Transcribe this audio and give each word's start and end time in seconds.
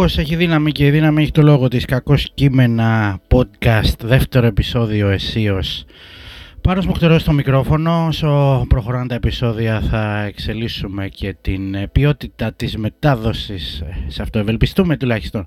λόγος 0.00 0.18
έχει 0.18 0.36
δύναμη 0.36 0.72
και 0.72 0.86
η 0.86 0.90
δύναμη 0.90 1.22
έχει 1.22 1.30
το 1.30 1.42
λόγο 1.42 1.68
της. 1.68 1.84
Κακός 1.84 2.30
κείμενα 2.34 3.20
podcast 3.28 3.98
δεύτερο 4.02 4.46
επεισόδιο 4.46 5.08
εσείως 5.08 5.84
Πάρος 6.60 6.86
Μοχτερό 6.86 7.18
στο 7.18 7.32
μικρόφωνο, 7.32 8.06
όσο 8.06 8.64
προχωράνε 8.68 9.06
τα 9.06 9.14
επεισόδια 9.14 9.80
θα 9.80 10.22
εξελίσσουμε 10.22 11.08
και 11.08 11.36
την 11.40 11.90
ποιότητα 11.92 12.52
της 12.52 12.76
μετάδοσης, 12.76 13.82
σε 14.06 14.22
αυτό. 14.22 14.38
Ευελπιστούμε 14.38 14.96
τουλάχιστον. 14.96 15.46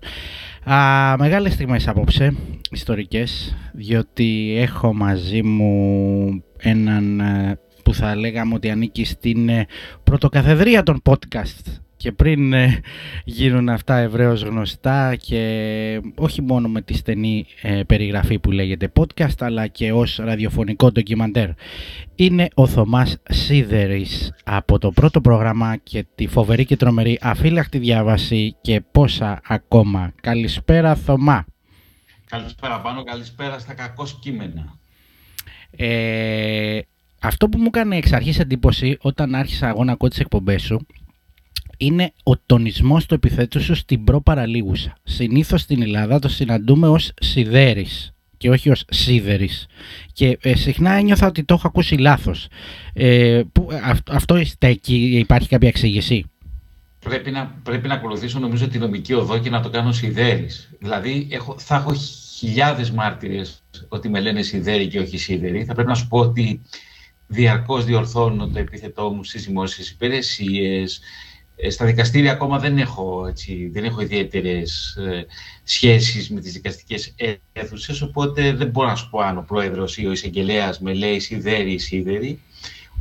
Α, 0.63 0.77
μεγάλες 1.17 1.53
στιγμές 1.53 1.87
απόψε, 1.87 2.35
ιστορικές, 2.71 3.55
διότι 3.73 4.55
έχω 4.57 4.93
μαζί 4.93 5.43
μου 5.43 6.43
έναν 6.57 7.19
ε, 7.19 7.59
που 7.83 7.93
θα 7.93 8.15
λέγαμε 8.15 8.53
ότι 8.53 8.69
ανήκει 8.69 9.05
στην 9.05 9.49
ε, 9.49 9.65
πρωτοκαθεδρία 10.03 10.83
των 10.83 11.01
podcast 11.03 11.81
και 12.03 12.11
πριν 12.11 12.53
ε, 12.53 12.79
γίνουν 13.23 13.69
αυτά 13.69 13.97
ευρέως 13.97 14.41
γνωστά 14.41 15.15
και 15.15 16.01
όχι 16.15 16.41
μόνο 16.41 16.67
με 16.67 16.81
τη 16.81 16.93
στενή 16.93 17.45
ε, 17.61 17.83
περιγραφή 17.83 18.39
που 18.39 18.51
λέγεται 18.51 18.91
podcast 18.99 19.39
αλλά 19.39 19.67
και 19.67 19.91
ως 19.91 20.17
ραδιοφωνικό 20.17 20.91
ντοκιμαντέρ. 20.91 21.49
Είναι 22.15 22.47
ο 22.53 22.67
Θωμάς 22.67 23.17
Σίδερης 23.23 24.33
από 24.43 24.79
το 24.79 24.91
πρώτο 24.91 25.21
πρόγραμμα 25.21 25.75
και 25.75 26.05
τη 26.15 26.27
φοβερή 26.27 26.65
και 26.65 26.77
τρομερή 26.77 27.19
αφύλακτη 27.21 27.77
διάβαση 27.77 28.55
και 28.61 28.81
πόσα 28.91 29.41
ακόμα. 29.47 30.13
Καλησπέρα 30.21 30.95
Θωμά. 30.95 31.45
Καλησπέρα 32.25 32.81
πάνω, 32.81 33.03
καλησπέρα 33.03 33.59
στα 33.59 33.73
κακό 33.73 34.07
κείμενα. 34.19 34.79
Ε, 35.75 36.79
αυτό 37.21 37.49
που 37.49 37.57
μου 37.57 37.67
έκανε 37.67 37.95
εξ 37.95 38.13
αρχής 38.13 38.39
εντύπωση 38.39 38.97
όταν 39.01 39.35
άρχισα 39.35 39.67
εγώ 39.67 39.83
να 39.83 39.91
ακούω 39.91 40.09
τις 40.09 40.19
εκπομπές 40.19 40.61
σου 40.61 40.85
είναι 41.85 42.13
ο 42.23 42.37
τονισμός 42.37 43.05
του 43.05 43.13
επιθέτου 43.13 43.61
σου 43.61 43.75
στην 43.75 44.03
προπαραλίγουσα. 44.03 44.97
Συνήθως 45.03 45.61
στην 45.61 45.81
Ελλάδα 45.81 46.19
το 46.19 46.29
συναντούμε 46.29 46.87
ως 46.87 47.11
σιδέρης 47.21 48.13
και 48.37 48.49
όχι 48.49 48.69
ως 48.69 48.85
σίδερης. 48.89 49.65
Και 50.13 50.37
ε, 50.41 50.55
συχνά 50.55 50.91
ένιωθα 50.91 51.27
ότι 51.27 51.43
το 51.43 51.53
έχω 51.53 51.67
ακούσει 51.67 51.95
λάθος. 51.95 52.47
Ε, 52.93 53.41
που, 53.51 53.67
αυτό 54.11 54.43
στέκει, 54.45 54.95
υπάρχει 54.95 55.47
κάποια 55.47 55.67
εξήγηση; 55.67 56.25
Πρέπει 57.03 57.31
να, 57.31 57.59
πρέπει 57.63 57.87
να 57.87 57.93
ακολουθήσω 57.93 58.39
νομίζω 58.39 58.67
τη 58.67 58.77
νομική 58.77 59.13
οδό 59.13 59.37
και 59.37 59.49
να 59.49 59.61
το 59.61 59.69
κάνω 59.69 59.91
σιδέρης. 59.91 60.69
Δηλαδή 60.79 61.27
έχω, 61.31 61.55
θα 61.59 61.75
έχω 61.75 61.93
χιλιάδες 62.37 62.91
μάρτυρες 62.91 63.63
ότι 63.87 64.09
με 64.09 64.19
λένε 64.19 64.41
σιδέρη 64.41 64.87
και 64.87 64.99
όχι 64.99 65.17
σίδερη. 65.17 65.65
Θα 65.65 65.73
πρέπει 65.73 65.89
να 65.89 65.95
σου 65.95 66.07
πω 66.07 66.19
ότι 66.19 66.61
διαρκώς 67.27 67.85
διορθώνω 67.85 68.47
το 68.47 68.59
επίθετό 68.59 69.09
μου 69.09 69.23
στις 69.23 69.45
δημόσιες 69.45 69.89
υπηρεσίες, 69.89 70.95
ε, 70.97 71.01
στα 71.69 71.85
δικαστήρια 71.85 72.31
ακόμα 72.31 72.59
δεν 72.59 72.77
έχω, 72.77 73.27
έτσι, 73.27 73.69
δεν 73.73 73.83
έχω 73.83 74.01
ιδιαίτερες 74.01 74.95
ε, 74.95 75.25
σχέσεις 75.63 76.29
με 76.29 76.39
τις 76.39 76.53
δικαστικές 76.53 77.15
αίθουσες, 77.53 78.01
οπότε 78.01 78.53
δεν 78.53 78.69
μπορώ 78.69 78.87
να 78.87 78.95
σου 78.95 79.09
πω 79.09 79.19
αν 79.19 79.37
ο 79.37 79.45
πρόεδρος 79.47 79.97
ή 79.97 80.07
ο 80.07 80.11
εισαγγελέας 80.11 80.79
με 80.79 80.93
λέει 80.93 81.19
σιδέρι 81.19 81.71
ή 81.71 81.77
σίδερη. 81.77 82.39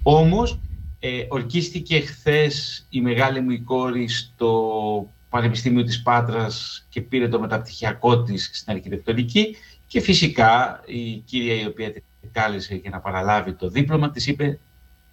Όμως, 0.03 0.59
ε, 1.01 1.27
ορκίστηκε 1.29 2.01
χθες 2.01 2.87
η 2.91 3.01
μεγάλη 3.01 3.41
μου 3.41 3.51
η 3.51 3.59
κόρη 3.59 4.09
στο 4.09 5.13
Πανεπιστήμιο 5.29 5.85
της 5.85 6.03
Πάτρας 6.03 6.87
και 6.89 7.01
πήρε 7.01 7.29
το 7.29 7.41
μεταπτυχιακό 7.41 8.23
της 8.23 8.51
στην 8.53 8.73
αρχιτεκτονική 8.73 9.57
και 9.87 10.01
φυσικά 10.01 10.83
η 10.87 11.17
κυρία 11.17 11.55
η 11.55 11.67
οποία 11.67 11.93
την 11.93 12.03
κάλεσε 12.33 12.75
για 12.75 12.91
να 12.91 13.01
παραλάβει 13.01 13.53
το 13.53 13.69
δίπλωμα 13.69 14.11
της 14.11 14.27
είπε 14.27 14.59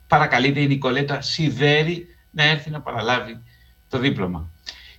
παρακαλείται 0.07 0.59
η 0.59 0.67
Νικολέτα 0.67 1.21
Σιδέρη 1.21 2.07
να 2.31 2.43
έρθει 2.43 2.69
να 2.69 2.81
παραλάβει 2.81 3.41
το 3.89 3.97
δίπλωμα. 3.97 4.49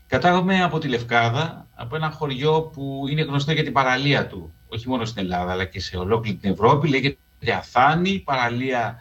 Κατάγομαι 0.07 0.63
από 0.63 0.79
τη 0.79 0.89
Λευκάδα, 0.89 1.67
από 1.75 1.97
ένα 1.97 2.11
χωριό 2.11 2.63
που 2.63 3.05
είναι 3.11 3.23
γνωστό 3.23 3.53
για 3.53 3.65
την 3.65 3.73
παραλία 3.73 4.27
του, 4.27 4.53
όχι 4.69 4.89
μόνο 4.89 5.05
στην 5.05 5.23
Ελλάδα, 5.23 5.53
αλλά 5.53 5.65
και 5.65 5.81
σε 5.81 5.97
ολόκληρη 5.97 6.37
την 6.37 6.51
Ευρώπη. 6.51 6.89
Λέγεται 6.89 7.19
Αθάνη, 7.59 8.11
η 8.11 8.19
παραλία 8.19 8.99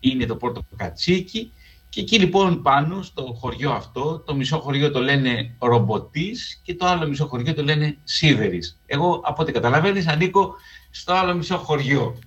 είναι 0.00 0.26
το 0.26 0.36
Πόρτο 0.36 0.66
Κατσίκι. 0.76 1.52
Και 1.88 2.00
εκεί 2.00 2.18
λοιπόν 2.18 2.62
πάνω 2.62 3.02
στο 3.02 3.36
χωριό 3.38 3.70
αυτό, 3.70 4.18
το 4.18 4.34
μισό 4.34 4.58
χωριό 4.58 4.90
το 4.90 5.00
λένε 5.00 5.54
Ρομποτής 5.58 6.60
και 6.62 6.74
το 6.74 6.86
άλλο 6.86 7.08
μισό 7.08 7.26
χωριό 7.26 7.54
το 7.54 7.62
λένε 7.62 7.96
Σίδερης. 8.04 8.80
Εγώ 8.86 9.20
από 9.24 9.42
ό,τι 9.42 9.52
καταλαβαίνεις 9.52 10.06
ανήκω 10.06 10.54
στο 10.90 11.12
άλλο 11.12 11.34
μισό 11.34 11.56
χωριό. 11.56 12.18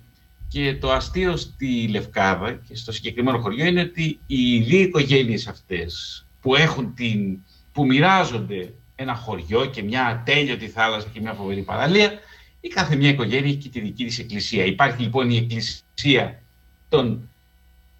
Και 0.52 0.76
το 0.80 0.92
αστείο 0.92 1.36
στη 1.36 1.88
Λευκάδα 1.88 2.52
και 2.52 2.76
στο 2.76 2.92
συγκεκριμένο 2.92 3.38
χωριό 3.38 3.66
είναι 3.66 3.80
ότι 3.80 4.18
οι 4.26 4.58
δύο 4.58 4.80
οικογένειες 4.80 5.46
αυτές 5.46 6.24
που 6.40 6.54
έχουν 6.54 6.94
την, 6.94 7.38
που 7.72 7.86
μοιράζονται 7.86 8.72
ένα 8.94 9.14
χωριό 9.14 9.66
και 9.66 9.82
μια 9.82 10.06
ατέλειωτη 10.06 10.68
θάλασσα 10.68 11.08
και 11.12 11.20
μια 11.20 11.32
φοβερή 11.32 11.62
παραλία, 11.62 12.12
η 12.60 12.68
κάθε 12.68 12.96
μια 12.96 13.08
οικογένεια 13.08 13.48
έχει 13.48 13.56
και 13.56 13.68
τη 13.68 13.80
δική 13.80 14.04
της 14.04 14.18
εκκλησία. 14.18 14.64
Υπάρχει 14.64 15.02
λοιπόν 15.02 15.30
η 15.30 15.36
εκκλησία 15.36 16.42
των 16.88 17.28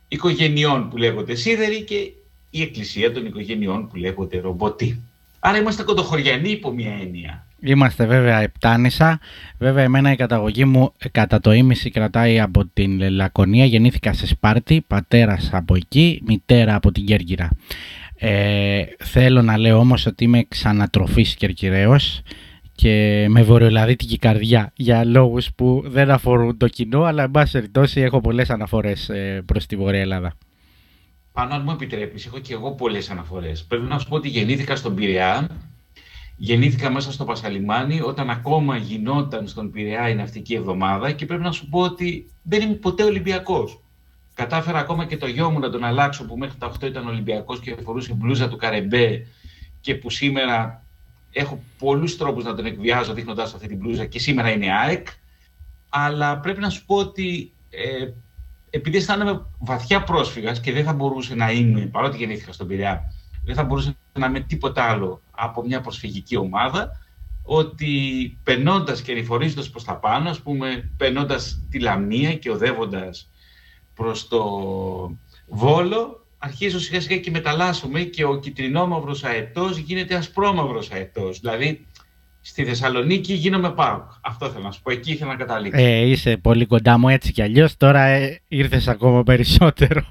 οικογενειών 0.08 0.88
που 0.88 0.96
λέγονται 0.96 1.34
σίδεροι 1.34 1.82
και 1.82 2.12
η 2.50 2.62
εκκλησία 2.62 3.12
των 3.12 3.26
οικογενειών 3.26 3.88
που 3.88 3.96
λέγονται 3.96 4.40
ρομποτοί. 4.40 5.02
Άρα 5.38 5.58
είμαστε 5.58 5.82
κοντοχωριανοί 5.82 6.50
υπό 6.50 6.70
μια 6.70 6.92
έννοια. 6.92 7.46
Είμαστε 7.64 8.06
βέβαια 8.06 8.40
επτάνησα. 8.40 9.20
Βέβαια 9.58 9.84
εμένα 9.84 10.12
η 10.12 10.16
καταγωγή 10.16 10.64
μου 10.64 10.92
κατά 11.10 11.40
το 11.40 11.52
ίμιση 11.52 11.90
κρατάει 11.90 12.40
από 12.40 12.66
την 12.66 13.10
Λακωνία. 13.10 13.64
Γεννήθηκα 13.64 14.12
σε 14.12 14.26
Σπάρτη, 14.26 14.84
πατέρας 14.86 15.50
από 15.52 15.74
εκεί, 15.74 16.22
μητέρα 16.26 16.74
από 16.74 16.92
την 16.92 17.04
Κέρκυρα. 17.04 17.48
Ε, 18.14 18.84
θέλω 18.98 19.42
να 19.42 19.58
λέω 19.58 19.78
όμως 19.78 20.06
ότι 20.06 20.24
είμαι 20.24 20.44
ξανατροφής 20.48 21.34
Κερκυραίος 21.34 22.22
και 22.74 23.26
με 23.28 23.42
βορειολαδίτικη 23.42 24.18
καρδιά 24.18 24.72
για 24.74 25.04
λόγους 25.04 25.52
που 25.54 25.82
δεν 25.86 26.10
αφορούν 26.10 26.56
το 26.56 26.68
κοινό 26.68 27.02
αλλά 27.02 27.22
εν 27.22 27.30
πάση 27.30 27.52
περιπτώσει 27.52 28.00
έχω 28.00 28.20
πολλές 28.20 28.50
αναφορές 28.50 29.08
ε, 29.08 29.42
προς 29.46 29.66
τη 29.66 29.76
Βόρεια 29.76 30.00
Ελλάδα. 30.00 30.34
Πάνω 31.32 31.54
αν 31.54 31.62
μου 31.64 31.70
επιτρέπεις, 31.70 32.26
έχω 32.26 32.38
και 32.38 32.52
εγώ 32.52 32.72
πολλές 32.72 33.10
αναφορές. 33.10 33.64
Πρέπει 33.64 33.86
να 33.86 33.98
σου 33.98 34.08
πω 34.08 34.16
ότι 34.16 34.28
γεννήθηκα 34.28 34.76
στον 34.76 34.94
Πειραιά 34.94 35.48
Γεννήθηκα 36.44 36.90
μέσα 36.90 37.12
στο 37.12 37.24
Πασαλιμάνι 37.24 38.00
όταν 38.00 38.30
ακόμα 38.30 38.76
γινόταν 38.76 39.48
στον 39.48 39.70
Πειραιά 39.70 40.08
η 40.08 40.14
ναυτική 40.14 40.54
εβδομάδα 40.54 41.12
και 41.12 41.26
πρέπει 41.26 41.42
να 41.42 41.52
σου 41.52 41.68
πω 41.68 41.80
ότι 41.80 42.30
δεν 42.42 42.62
είμαι 42.62 42.74
ποτέ 42.74 43.04
Ολυμπιακός. 43.04 43.80
Κατάφερα 44.34 44.78
ακόμα 44.78 45.06
και 45.06 45.16
το 45.16 45.26
γιο 45.26 45.50
μου 45.50 45.58
να 45.58 45.70
τον 45.70 45.84
αλλάξω 45.84 46.24
που 46.24 46.38
μέχρι 46.38 46.58
τα 46.58 46.72
8 46.80 46.82
ήταν 46.82 47.06
Ολυμπιακός 47.06 47.60
και 47.60 47.76
φορούσε 47.82 48.14
μπλούζα 48.14 48.48
του 48.48 48.56
Καρεμπέ 48.56 49.26
και 49.80 49.94
που 49.94 50.10
σήμερα 50.10 50.84
έχω 51.32 51.62
πολλούς 51.78 52.16
τρόπους 52.16 52.44
να 52.44 52.54
τον 52.54 52.66
εκβιάζω 52.66 53.12
δείχνοντας 53.12 53.54
αυτή 53.54 53.68
την 53.68 53.76
μπλούζα 53.76 54.06
και 54.06 54.18
σήμερα 54.18 54.50
είναι 54.50 54.72
ΑΕΚ. 54.72 55.06
Αλλά 55.88 56.38
πρέπει 56.38 56.60
να 56.60 56.70
σου 56.70 56.84
πω 56.84 56.96
ότι 56.96 57.52
ε, 57.70 58.10
επειδή 58.70 58.96
αισθάνομαι 58.96 59.46
βαθιά 59.58 60.02
πρόσφυγας 60.02 60.60
και 60.60 60.72
δεν 60.72 60.84
θα 60.84 60.92
μπορούσε 60.92 61.34
να 61.34 61.50
είμαι, 61.50 61.80
παρότι 61.80 62.16
γεννήθηκα 62.16 62.52
στον 62.52 62.66
Πειραιά, 62.66 63.12
δεν 63.44 63.54
θα 63.54 63.64
μπορούσε 63.64 63.96
να 64.18 64.26
είμαι 64.26 64.40
τίποτα 64.40 64.84
άλλο 64.84 65.22
από 65.34 65.62
μια 65.66 65.80
προσφυγική 65.80 66.36
ομάδα, 66.36 66.90
ότι 67.42 67.88
περνώντας 68.42 69.02
και 69.02 69.12
ρηφορίζοντας 69.12 69.70
προς 69.70 69.84
τα 69.84 69.96
πάνω, 69.96 70.30
ας 70.30 70.40
πούμε, 70.40 70.90
περνώντας 70.96 71.60
τη 71.70 71.78
Λαμία 71.78 72.34
και 72.34 72.50
οδεύοντας 72.50 73.30
προς 73.94 74.28
το 74.28 74.44
Βόλο, 75.46 76.26
αρχίζω 76.38 76.78
σιγά 76.78 77.00
σιγά 77.00 77.16
και 77.16 77.30
μεταλλάσσομαι 77.30 78.00
και 78.00 78.24
ο 78.24 78.38
κυτρινόμαυρος 78.38 79.24
αετός 79.24 79.76
γίνεται 79.76 80.14
ασπρόμαυρος 80.14 80.90
αετός. 80.90 81.40
Δηλαδή, 81.40 81.86
στη 82.40 82.64
Θεσσαλονίκη 82.64 83.32
γίνομαι 83.32 83.70
πάω. 83.70 84.02
Αυτό 84.20 84.48
θέλω 84.50 84.64
να 84.64 84.70
σου 84.70 84.82
πω. 84.82 84.90
Εκεί 84.90 85.12
ήθελα 85.12 85.30
να 85.30 85.36
καταλήξω. 85.36 85.82
Ε, 85.82 86.00
είσαι 86.00 86.36
πολύ 86.36 86.66
κοντά 86.66 86.98
μου 86.98 87.08
έτσι 87.08 87.32
κι 87.32 87.42
αλλιώς. 87.42 87.76
Τώρα 87.76 88.00
ε, 88.00 88.40
ήρθες 88.48 88.88
ακόμα 88.88 89.22
περισσότερο 89.22 90.02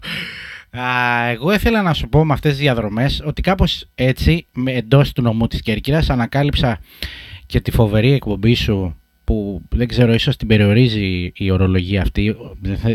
εγώ 1.31 1.53
ήθελα 1.53 1.81
να 1.81 1.93
σου 1.93 2.09
πω 2.09 2.25
με 2.25 2.33
αυτές 2.33 2.51
τις 2.51 2.61
διαδρομές 2.61 3.21
ότι 3.25 3.41
κάπως 3.41 3.85
έτσι 3.95 4.47
εντός 4.65 5.11
του 5.11 5.21
νομού 5.21 5.47
της 5.47 5.61
Κέρκυρας 5.61 6.09
ανακάλυψα 6.09 6.79
και 7.45 7.61
τη 7.61 7.71
φοβερή 7.71 8.11
εκπομπή 8.11 8.53
σου 8.53 8.95
που 9.23 9.61
δεν 9.69 9.87
ξέρω 9.87 10.13
ίσως 10.13 10.37
την 10.37 10.47
περιορίζει 10.47 11.31
η 11.35 11.51
ορολογία 11.51 12.01
αυτή. 12.01 12.35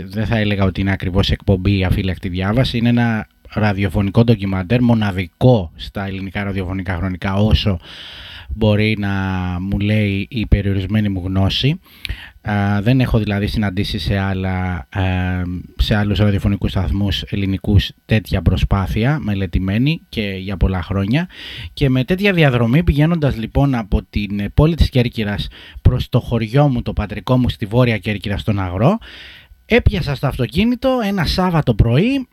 Δεν 0.06 0.26
θα, 0.26 0.36
έλεγα 0.36 0.64
ότι 0.64 0.80
είναι 0.80 0.92
ακριβώς 0.92 1.30
εκπομπή 1.30 1.84
αφύλακτη 1.84 2.28
διάβαση. 2.28 2.78
Είναι 2.78 2.88
ένα 2.88 3.26
ραδιοφωνικό 3.50 4.24
ντοκιμαντέρ 4.24 4.82
μοναδικό 4.82 5.72
στα 5.74 6.06
ελληνικά 6.06 6.44
ραδιοφωνικά 6.44 6.96
χρονικά 6.96 7.34
όσο 7.34 7.78
μπορεί 8.48 8.96
να 8.98 9.10
μου 9.60 9.78
λέει 9.78 10.26
η 10.30 10.46
περιορισμένη 10.46 11.08
μου 11.08 11.22
γνώση 11.24 11.80
δεν 12.80 13.00
έχω 13.00 13.18
δηλαδή 13.18 13.46
συναντήσει 13.46 13.98
σε, 13.98 14.18
άλλα, 14.18 14.88
σε 15.76 15.94
άλλους 15.94 16.18
ραδιοφωνικούς 16.18 16.70
σταθμούς 16.70 17.22
ελληνικούς 17.22 17.90
τέτοια 18.06 18.42
προσπάθεια 18.42 19.18
μελετημένη 19.18 20.00
και 20.08 20.22
για 20.22 20.56
πολλά 20.56 20.82
χρόνια. 20.82 21.28
Και 21.72 21.88
με 21.88 22.04
τέτοια 22.04 22.32
διαδρομή 22.32 22.82
πηγαίνοντας 22.82 23.36
λοιπόν 23.36 23.74
από 23.74 24.02
την 24.10 24.52
πόλη 24.54 24.74
της 24.74 24.88
Κέρκυρας 24.88 25.48
προς 25.82 26.08
το 26.08 26.20
χωριό 26.20 26.68
μου, 26.68 26.82
το 26.82 26.92
πατρικό 26.92 27.38
μου 27.38 27.48
στη 27.48 27.66
Βόρεια 27.66 27.98
Κέρκυρα 27.98 28.38
στον 28.38 28.60
Αγρό 28.60 28.98
έπιασα 29.66 30.14
στο 30.14 30.26
αυτοκίνητο 30.26 31.00
ένα 31.04 31.24
Σάββατο 31.24 31.74
πρωί 31.74 32.28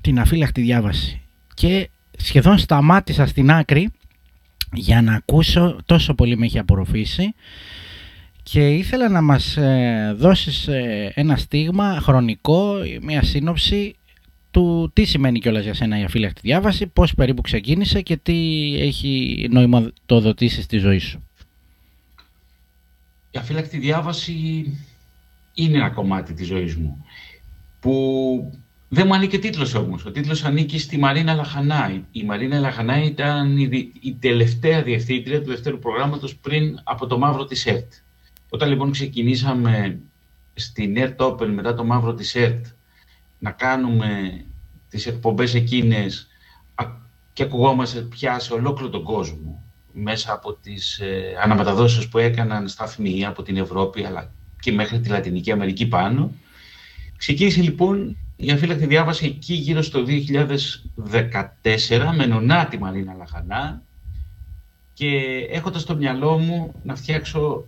την 0.00 0.20
αφύλακτη 0.20 0.60
διάβαση 0.60 1.20
και 1.54 1.90
σχεδόν 2.16 2.58
σταμάτησα 2.58 3.26
στην 3.26 3.50
άκρη 3.50 3.90
για 4.72 5.02
να 5.02 5.14
ακούσω, 5.14 5.76
τόσο 5.86 6.14
πολύ 6.14 6.36
με 6.36 6.46
έχει 6.46 6.58
απορροφήσει 6.58 7.34
και 8.50 8.68
ήθελα 8.68 9.08
να 9.08 9.20
μας 9.20 9.56
ε, 9.56 10.14
δώσεις 10.16 10.68
ε, 10.68 11.12
ένα 11.14 11.36
στίγμα 11.36 12.00
χρονικό, 12.00 12.74
μια 13.02 13.22
σύνοψη 13.22 13.96
του 14.50 14.90
τι 14.92 15.04
σημαίνει 15.04 15.38
κιόλας 15.38 15.64
για 15.64 15.74
σένα 15.74 15.98
η 15.98 16.04
αφύλακτη 16.04 16.40
διάβαση, 16.42 16.86
πώς 16.86 17.14
περίπου 17.14 17.40
ξεκίνησε 17.40 18.00
και 18.00 18.16
τι 18.16 18.34
έχει 18.78 19.46
νοηματοδοτήσει 19.50 20.62
στη 20.62 20.78
ζωή 20.78 20.98
σου. 20.98 21.28
Η 23.30 23.38
αφύλακτη 23.38 23.78
διάβαση 23.78 24.34
είναι 25.54 25.76
ένα 25.76 25.90
κομμάτι 25.90 26.32
της 26.32 26.46
ζωής 26.46 26.76
μου 26.76 27.04
που 27.80 27.92
δεν 28.88 29.06
μου 29.06 29.14
ανήκει 29.14 29.36
ο 29.36 29.38
τίτλος 29.38 29.74
όμως. 29.74 30.04
Ο 30.04 30.10
τίτλος 30.10 30.44
ανήκει 30.44 30.78
στη 30.78 30.98
Μαρίνα 30.98 31.34
Λαχανά. 31.34 32.06
Η 32.12 32.24
Μαρίνα 32.24 32.58
Λαχανά 32.58 33.02
ήταν 33.02 33.58
η, 34.00 34.16
τελευταία 34.20 34.82
διευθύντρια 34.82 35.42
του 35.42 35.48
δεύτερου 35.48 35.78
προγράμματος 35.78 36.36
πριν 36.36 36.80
από 36.84 37.06
το 37.06 37.18
μαύρο 37.18 37.44
της 37.44 37.66
ΕΡΤ. 37.66 37.92
Όταν 38.48 38.68
λοιπόν 38.68 38.90
ξεκινήσαμε 38.90 40.00
στην 40.54 40.96
ΕΡΤ 40.96 41.20
Open 41.22 41.46
μετά 41.46 41.74
το 41.74 41.84
μαύρο 41.84 42.14
της 42.14 42.34
ΕΡΤ 42.34 42.66
να 43.38 43.50
κάνουμε 43.50 44.44
τις 44.88 45.06
εκπομπές 45.06 45.54
εκείνες 45.54 46.28
και 47.32 47.42
ακουγόμαστε 47.42 48.00
πια 48.00 48.38
σε 48.38 48.52
ολόκληρο 48.52 48.90
τον 48.90 49.02
κόσμο 49.02 49.62
μέσα 49.92 50.32
από 50.32 50.52
τις 50.52 50.98
ε, 50.98 51.38
αναμεταδόσεις 51.42 52.08
που 52.08 52.18
έκαναν 52.18 52.68
σταθμοί 52.68 53.24
από 53.24 53.42
την 53.42 53.56
Ευρώπη 53.56 54.04
αλλά 54.04 54.32
και 54.60 54.72
μέχρι 54.72 55.00
τη 55.00 55.08
Λατινική 55.08 55.52
Αμερική 55.52 55.86
πάνω. 55.86 56.32
Ξεκίνησε 57.16 57.60
λοιπόν 57.60 58.16
η 58.36 58.50
αφύλακτη 58.50 58.86
διάβαση 58.86 59.26
εκεί 59.26 59.54
γύρω 59.54 59.82
στο 59.82 60.04
2014 60.06 60.08
με 62.16 62.26
νονά 62.26 62.66
τη 62.66 62.78
Μαρίνα 62.78 63.14
Λαχανά 63.14 63.82
και 64.92 65.08
έχοντας 65.50 65.82
στο 65.82 65.96
μυαλό 65.96 66.38
μου 66.38 66.74
να 66.82 66.96
φτιάξω 66.96 67.58
ε, 67.58 67.62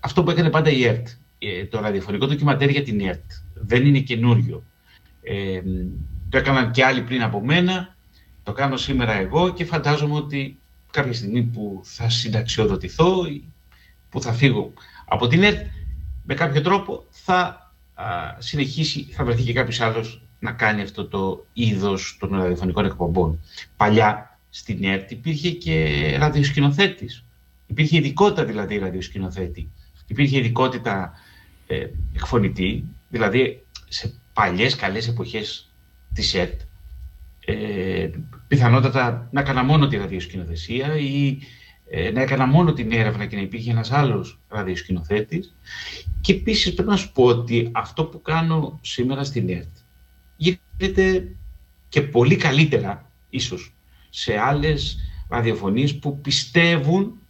αυτό 0.00 0.22
που 0.22 0.30
έκανε 0.30 0.50
πάντα 0.50 0.70
η 0.70 0.84
ΕΡΤ, 0.84 1.08
ε, 1.38 1.64
το 1.64 1.80
ραδιοφωνικό 1.80 2.26
ντοκιματέρ 2.26 2.70
για 2.70 2.82
την 2.82 3.00
ΕΡΤ. 3.00 3.30
Δεν 3.54 3.86
είναι 3.86 3.98
καινούριο. 3.98 4.62
Ε, 5.22 5.62
το 6.28 6.38
έκαναν 6.38 6.70
και 6.70 6.84
άλλοι 6.84 7.02
πριν 7.02 7.22
από 7.22 7.44
μένα, 7.44 7.96
το 8.42 8.52
κάνω 8.52 8.76
σήμερα 8.76 9.12
εγώ 9.12 9.52
και 9.52 9.64
φαντάζομαι 9.64 10.14
ότι 10.14 10.58
κάποια 10.90 11.12
στιγμή 11.12 11.42
που 11.42 11.80
θα 11.84 12.08
συνταξιοδοτηθώ 12.08 13.26
ή 13.26 13.44
που 14.10 14.22
θα 14.22 14.32
φύγω 14.32 14.72
από 15.06 15.26
την 15.26 15.42
ΕΡΤ, 15.42 15.66
με 16.24 16.34
κάποιο 16.34 16.60
τρόπο 16.60 17.04
θα 17.10 17.60
συνεχίσει, 18.38 19.02
θα 19.02 19.24
βρεθεί 19.24 19.42
και 19.42 19.52
κάποιος 19.52 19.80
άλλος 19.80 20.22
να 20.38 20.52
κάνει 20.52 20.82
αυτό 20.82 21.06
το 21.06 21.46
είδος 21.52 22.16
των 22.20 22.30
ραδιοφωνικών 22.30 22.84
εκπομπών. 22.84 23.40
Παλιά 23.76 24.38
στην 24.50 24.84
ΕΡΤ 24.84 25.10
υπήρχε 25.10 25.50
και 25.50 26.16
ραδιοσκηνοθέτης. 26.18 27.24
Υπήρχε 27.66 27.96
ειδικότητα 27.96 28.44
δηλαδή 28.44 28.78
ραδιοσκηνοθέτη. 28.78 29.70
Υπήρχε 30.06 30.38
ειδικότητα 30.38 31.12
ε, 31.66 31.86
εκφωνητή, 32.14 32.84
δηλαδή 33.08 33.64
σε 33.88 34.14
παλιές 34.32 34.74
καλές 34.76 35.08
εποχές 35.08 35.70
της 36.14 36.34
ΕΡΤ, 36.34 36.60
ε, 37.44 38.10
πιθανότατα 38.48 39.28
να 39.32 39.40
έκανα 39.40 39.62
μόνο 39.62 39.86
τη 39.86 39.96
ραδιοσκηνοθεσία 39.96 40.96
ή 40.96 41.38
ε, 41.90 42.10
να 42.10 42.20
έκανα 42.20 42.46
μόνο 42.46 42.72
την 42.72 42.92
έρευνα 42.92 43.26
και 43.26 43.36
να 43.36 43.42
υπήρχε 43.42 43.70
ένας 43.70 43.92
άλλος 43.92 44.40
ραδιοσκηνοθέτης. 44.48 45.54
Και 46.20 46.32
επίσης 46.32 46.74
πρέπει 46.74 46.88
να 46.88 46.96
σου 46.96 47.12
πω 47.12 47.24
ότι 47.24 47.68
αυτό 47.72 48.04
που 48.04 48.22
κάνω 48.22 48.78
σήμερα 48.82 49.24
στην 49.24 49.48
ΕΡΤ 49.48 49.76
γίνεται 50.36 51.36
και 51.88 52.02
πολύ 52.02 52.36
καλύτερα 52.36 53.10
ίσως 53.30 53.74
σε 54.10 54.38
άλλες 54.38 54.98
ραδιοφωνίες 55.28 55.98
που 55.98 56.20
πιστεύουν 56.20 57.20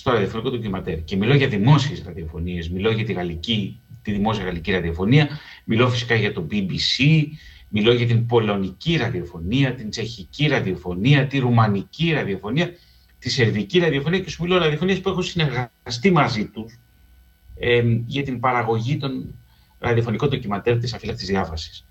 στο 0.00 0.10
ραδιοφωνικό 0.10 0.50
ντοκιματέρ. 0.50 1.04
Και 1.04 1.16
μιλώ 1.16 1.34
για 1.34 1.48
δημόσιες 1.48 2.02
ραδιοφωνίες, 2.06 2.68
μιλώ 2.68 2.90
για 2.90 3.04
τη, 3.04 3.12
γαλλική, 3.12 3.80
τη 4.02 4.12
δημόσια 4.12 4.44
γαλλική 4.44 4.72
ραδιοφωνία, 4.72 5.28
μιλώ 5.64 5.88
φυσικά 5.88 6.14
για 6.14 6.32
το 6.32 6.46
BBC, 6.50 7.24
μιλώ 7.68 7.92
για 7.92 8.06
την 8.06 8.26
πολωνική 8.26 8.96
ραδιοφωνία, 8.96 9.74
την 9.74 9.90
τσεχική 9.90 10.46
ραδιοφωνία, 10.46 11.26
τη 11.26 11.38
ρουμανική 11.38 12.12
ραδιοφωνία 12.12 12.72
τη 13.18 13.30
σερβική 13.30 13.78
ραδιοφωνία 13.78 14.20
και 14.20 14.30
σου 14.30 14.42
μιλώ 14.42 14.58
ραδιοφωνίες 14.58 15.00
που 15.00 15.08
έχω 15.08 15.22
συνεργαστεί 15.22 16.10
μαζί 16.10 16.46
τους 16.46 16.78
ε, 17.58 17.82
για 18.06 18.22
την 18.22 18.40
παραγωγή 18.40 18.96
των 18.96 19.34
ραδιοφωνικών 19.78 20.28
ντοκιματέρ 20.28 20.78
της 20.78 20.94
αφύλακτη 20.94 21.24
διάβασης. 21.24 21.86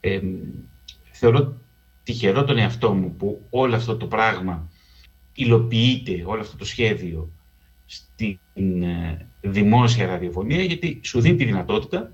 Ε, 0.00 0.20
θεωρώ 1.10 1.56
τυχερό 2.02 2.44
τον 2.44 2.58
εαυτό 2.58 2.92
μου 2.92 3.14
που 3.16 3.46
όλο 3.50 3.74
αυτό 3.74 3.96
το 3.96 4.06
πράγμα 4.06 4.70
υλοποιείται, 5.34 6.22
όλο 6.26 6.40
αυτό 6.40 6.56
το 6.56 6.64
σχέδιο 6.64 7.30
στην 7.86 8.82
ε, 8.82 9.28
δημόσια 9.40 10.06
ραδιοφωνία, 10.06 10.62
γιατί 10.62 11.00
σου 11.04 11.20
δίνει 11.20 11.36
τη 11.36 11.44
δυνατότητα 11.44 12.12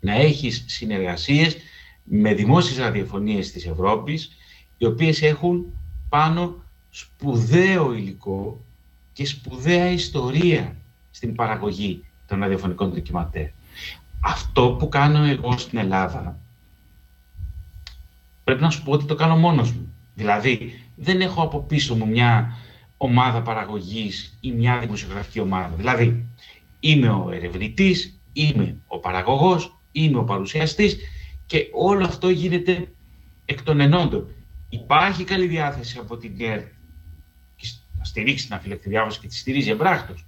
να 0.00 0.12
έχεις 0.12 0.64
συνεργασίες 0.66 1.56
με 2.04 2.34
δημόσιες 2.34 2.78
ραδιοφωνίες 2.78 3.52
της 3.52 3.66
Ευρώπης, 3.66 4.36
οι 4.78 4.84
οποίες 4.84 5.22
έχουν 5.22 5.66
πάνω 6.08 6.62
σπουδαίο 6.90 7.92
υλικό 7.94 8.64
και 9.12 9.26
σπουδαία 9.26 9.90
ιστορία 9.90 10.76
στην 11.10 11.34
παραγωγή 11.34 12.04
των 12.26 12.40
ραδιοφωνικών 12.40 12.90
ντοκιματέρ. 12.90 13.46
Αυτό 14.20 14.76
που 14.78 14.88
κάνω 14.88 15.24
εγώ 15.24 15.58
στην 15.58 15.78
Ελλάδα, 15.78 16.38
πρέπει 18.44 18.62
να 18.62 18.70
σου 18.70 18.82
πω 18.82 18.92
ότι 18.92 19.04
το 19.04 19.14
κάνω 19.14 19.36
μόνος 19.36 19.72
μου. 19.72 19.92
Δηλαδή, 20.14 20.80
δεν 20.96 21.20
έχω 21.20 21.42
από 21.42 21.60
πίσω 21.60 21.94
μου 21.94 22.08
μια 22.08 22.56
ομάδα 22.98 23.42
παραγωγής 23.42 24.38
ή 24.40 24.52
μια 24.52 24.78
δημοσιογραφική 24.78 25.40
ομάδα. 25.40 25.74
Δηλαδή, 25.76 26.26
είμαι 26.80 27.08
ο 27.08 27.30
ερευνητής, 27.32 28.20
είμαι 28.32 28.76
ο 28.86 28.98
παραγωγός, 28.98 29.78
είμαι 29.92 30.18
ο 30.18 30.24
παρουσιαστής 30.24 30.96
και 31.46 31.68
όλο 31.72 32.04
αυτό 32.04 32.28
γίνεται 32.28 32.88
εκ 33.44 33.62
των 33.62 33.80
ενόντων. 33.80 34.28
Υπάρχει 34.68 35.24
καλή 35.24 35.46
διάθεση 35.46 35.98
από 35.98 36.16
την 36.16 36.36
ΕΡΤ 36.36 36.66
να 37.98 38.04
στηρίξει 38.04 38.46
την 38.46 38.54
Αφύλαχτη 38.54 38.88
Διάβαση 38.88 39.20
και 39.20 39.26
τη 39.26 39.36
στηρίζει 39.36 39.70
εμπράκτως. 39.70 40.24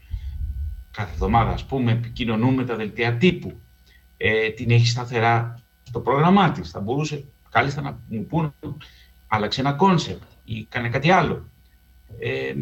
Κάθε 0.90 1.12
εβδομάδα, 1.12 1.50
ας 1.50 1.64
πούμε, 1.64 1.92
επικοινωνούμε 1.92 2.64
τα 2.64 2.76
δελτία 2.76 3.16
τύπου. 3.16 3.60
Ε, 4.16 4.50
την 4.50 4.70
έχει 4.70 4.86
σταθερά 4.86 5.62
στο 5.82 6.00
πρόγραμμά 6.00 6.52
της. 6.52 6.70
Θα 6.70 6.80
μπορούσε 6.80 7.24
κάλλιστα 7.50 7.80
να 7.80 7.98
μου 8.08 8.26
πούνε 8.26 8.52
άλλαξε 9.28 9.60
ένα 9.60 9.72
concept 9.72 10.22
ή 10.44 10.64
κάνε 10.64 10.88
κάτι 10.88 11.10
άλλο. 11.10 11.48
Ε, 12.18 12.54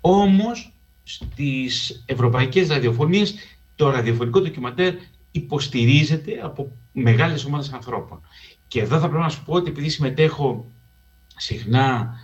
όμως 0.00 0.72
στις 1.02 2.02
ευρωπαϊκές 2.06 2.68
ραδιοφωνίες 2.68 3.34
το 3.76 3.90
ραδιοφωνικό 3.90 4.40
ντοκιματέρ 4.40 4.94
υποστηρίζεται 5.30 6.40
από 6.42 6.72
μεγάλες 6.92 7.44
ομάδες 7.44 7.72
ανθρώπων. 7.72 8.20
Και 8.68 8.80
εδώ 8.80 8.98
θα 8.98 9.08
πρέπει 9.08 9.22
να 9.22 9.28
σου 9.28 9.44
πω 9.44 9.54
ότι 9.54 9.70
επειδή 9.70 9.88
συμμετέχω 9.88 10.70
συχνά 11.36 12.14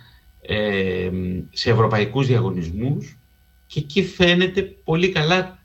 σε 1.51 1.69
ευρωπαϊκούς 1.69 2.27
διαγωνισμούς 2.27 3.17
και 3.67 3.79
εκεί 3.79 4.03
φαίνεται 4.03 4.61
πολύ 4.61 5.09
καλά 5.09 5.59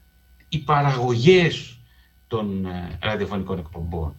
οι 0.49 0.59
παραγωγές 0.59 1.79
των 2.27 2.67
ε, 2.67 2.99
ραδιοφωνικών 3.03 3.59
εκπομπών. 3.59 4.15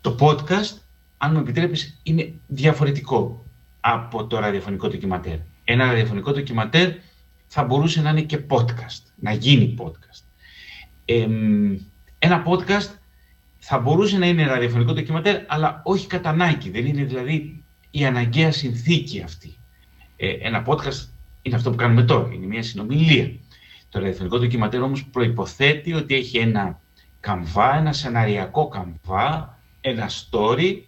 Το 0.00 0.16
podcast, 0.20 0.78
αν 1.18 1.32
μου 1.32 1.38
επιτρέπεις, 1.38 2.00
είναι 2.02 2.32
διαφορετικό 2.46 3.44
από 3.80 4.26
το 4.26 4.38
ραδιοφωνικό 4.38 4.88
ντοκιματέρ. 4.88 5.38
Ένα 5.68 5.86
ραδιοφωνικό 5.86 6.32
ντοκιματέρ 6.32 6.92
θα 7.46 7.64
μπορούσε 7.64 8.02
να 8.02 8.10
είναι 8.10 8.22
και 8.22 8.38
podcast, 8.48 9.02
να 9.16 9.32
γίνει 9.32 9.76
podcast. 9.78 10.22
ένα 12.18 12.44
podcast 12.46 12.90
θα 13.58 13.78
μπορούσε 13.78 14.18
να 14.18 14.26
είναι 14.26 14.46
ραδιοφωνικό 14.46 14.92
ντοκιματέρ, 14.92 15.40
αλλά 15.46 15.80
όχι 15.84 16.06
κατά 16.06 16.28
ανάγκη. 16.28 16.70
Δεν 16.70 16.86
είναι 16.86 17.04
δηλαδή 17.04 17.64
η 17.90 18.04
αναγκαία 18.04 18.52
συνθήκη 18.52 19.22
αυτή. 19.22 19.56
Ε, 20.16 20.28
ένα 20.28 20.64
podcast 20.66 21.08
είναι 21.42 21.56
αυτό 21.56 21.70
που 21.70 21.76
κάνουμε 21.76 22.02
τώρα, 22.02 22.34
είναι 22.34 22.46
μια 22.46 22.62
συνομιλία. 22.62 23.32
Το 23.88 23.98
ραδιοφωνικό 23.98 24.38
ντοκιματέρ 24.38 24.82
όμως 24.82 25.04
προϋποθέτει 25.04 25.92
ότι 25.92 26.14
έχει 26.14 26.38
ένα 26.38 26.80
καμβά, 27.20 27.76
ένα 27.76 27.92
σεναριακό 27.92 28.68
καμβά, 28.68 29.58
ένα 29.80 30.10
story 30.10 30.80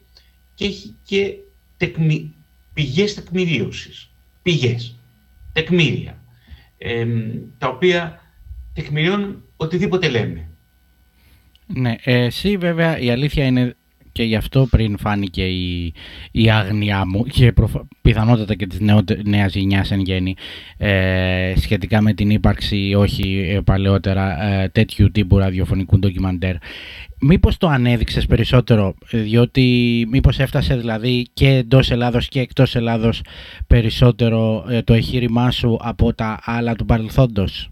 και 0.54 0.64
έχει 0.64 0.94
και 1.02 1.34
τεκμη... 1.76 2.34
πηγές 2.72 3.14
τεκμηρίωσης. 3.14 4.10
Πηγές, 4.48 4.98
τεκμήρια, 5.52 6.18
ε, 6.78 7.06
τα 7.58 7.68
οποία 7.68 8.20
τεκμηριώνουν 8.74 9.44
οτιδήποτε 9.56 10.08
λέμε. 10.08 10.48
Ναι, 11.66 11.94
εσύ 12.04 12.56
βέβαια 12.56 12.98
η 12.98 13.10
αλήθεια 13.10 13.44
είναι 13.44 13.76
και 14.18 14.24
γι' 14.24 14.36
αυτό 14.36 14.66
πριν 14.70 14.98
φάνηκε 14.98 15.46
η, 15.46 15.92
η 16.30 16.50
άγνοια 16.50 17.06
μου 17.06 17.24
και 17.24 17.52
πιθανότατα 18.02 18.54
και 18.54 18.66
της 18.66 18.80
νέο, 18.80 19.00
νέας 19.24 19.54
γενιάς 19.54 19.90
εν 19.90 20.00
γέννη 20.00 20.34
ε, 20.76 21.52
σχετικά 21.56 22.00
με 22.02 22.12
την 22.12 22.30
ύπαρξη 22.30 22.94
όχι 22.96 23.48
ε, 23.48 23.60
παλαιότερα 23.60 24.42
ε, 24.42 24.68
τέτοιου 24.68 25.10
τύπου 25.10 25.38
ραδιοφωνικού 25.38 25.98
ντοκιμαντέρ. 25.98 26.54
Μήπως 27.20 27.56
το 27.56 27.68
ανέδειξες 27.68 28.26
περισσότερο, 28.26 28.94
διότι 29.10 30.06
μήπως 30.10 30.38
έφτασε 30.38 30.76
δηλαδή 30.76 31.26
και 31.32 31.48
εντός 31.48 31.90
Ελλάδος 31.90 32.28
και 32.28 32.40
εκτός 32.40 32.74
Ελλάδος 32.76 33.22
περισσότερο 33.66 34.64
το 34.84 34.94
εγχείρημά 34.94 35.50
σου 35.50 35.78
από 35.80 36.14
τα 36.14 36.38
άλλα 36.42 36.74
του 36.74 36.84
παρελθόντος; 36.84 37.70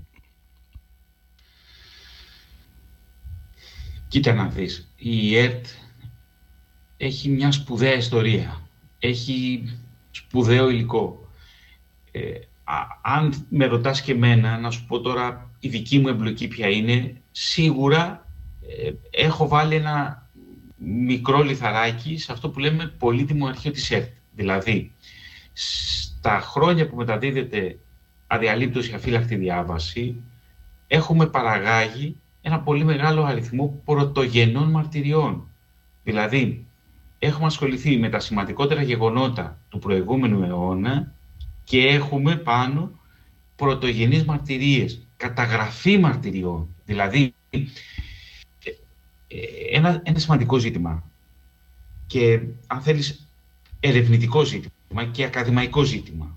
Κοίτα 4.08 4.34
να 4.34 4.46
δεις, 4.46 4.92
η 4.96 5.36
ΕΡΤ 5.36 5.66
έχει 6.96 7.28
μια 7.28 7.52
σπουδαία 7.52 7.94
ιστορία. 7.94 8.60
Έχει 8.98 9.62
σπουδαίο 10.10 10.70
υλικό. 10.70 11.28
Ε, 12.12 12.20
αν 13.02 13.46
με 13.48 13.66
ρωτάς 13.66 14.02
και 14.02 14.12
εμένα, 14.12 14.58
να 14.58 14.70
σου 14.70 14.86
πω 14.86 15.00
τώρα 15.00 15.50
η 15.60 15.68
δική 15.68 15.98
μου 15.98 16.08
εμπλοκή 16.08 16.48
ποια 16.48 16.68
είναι, 16.68 17.20
σίγουρα 17.30 18.26
ε, 18.68 18.92
έχω 19.10 19.48
βάλει 19.48 19.74
ένα 19.74 20.28
μικρό 20.76 21.42
λιθαράκι 21.42 22.16
σε 22.16 22.32
αυτό 22.32 22.48
που 22.48 22.58
λέμε 22.58 22.94
πολύτιμο 22.98 23.46
αρχείο 23.46 23.70
της 23.70 23.90
ΕΡΤ. 23.90 24.08
Δηλαδή, 24.32 24.92
στα 25.52 26.40
χρόνια 26.40 26.88
που 26.88 26.96
μεταδίδεται 26.96 27.78
αδιαλείπτωση 28.26 28.92
αφύλακτη 28.94 29.36
διάβαση, 29.36 30.16
έχουμε 30.86 31.26
παραγάγει 31.26 32.16
ένα 32.42 32.60
πολύ 32.60 32.84
μεγάλο 32.84 33.24
αριθμό 33.24 33.80
πρωτογενών 33.84 34.70
μαρτυριών. 34.70 35.48
Δηλαδή, 36.02 36.65
έχουμε 37.18 37.46
ασχοληθεί 37.46 37.96
με 37.96 38.08
τα 38.08 38.18
σημαντικότερα 38.20 38.82
γεγονότα 38.82 39.58
του 39.68 39.78
προηγούμενου 39.78 40.42
αιώνα 40.42 41.12
και 41.64 41.78
έχουμε 41.78 42.36
πάνω 42.36 42.90
πρωτογενείς 43.56 44.24
μαρτυρίες, 44.24 45.06
καταγραφή 45.16 45.98
μαρτυριών. 45.98 46.68
Δηλαδή, 46.84 47.34
ε, 47.50 47.58
ε, 49.28 49.38
ένα, 49.70 50.00
ένα 50.04 50.18
σημαντικό 50.18 50.58
ζήτημα 50.58 51.10
και 52.06 52.40
αν 52.66 52.80
θέλεις 52.80 53.28
ερευνητικό 53.80 54.44
ζήτημα 54.44 55.04
και 55.10 55.24
ακαδημαϊκό 55.24 55.82
ζήτημα. 55.82 56.36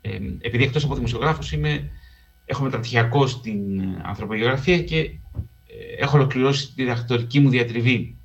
Ε, 0.00 0.18
επειδή 0.40 0.64
εκτός 0.64 0.84
από 0.84 0.94
δημοσιογράφος 0.94 1.52
είμαι, 1.52 1.90
έχω 2.44 2.62
μεταπτυχιακό 2.62 3.26
στην 3.26 3.80
ανθρωπογεωγραφία 4.02 4.82
και 4.82 5.10
έχω 5.98 6.16
ολοκληρώσει 6.16 6.66
τη 6.66 6.72
διδακτορική 6.82 7.40
μου 7.40 7.48
διατριβή. 7.48 8.15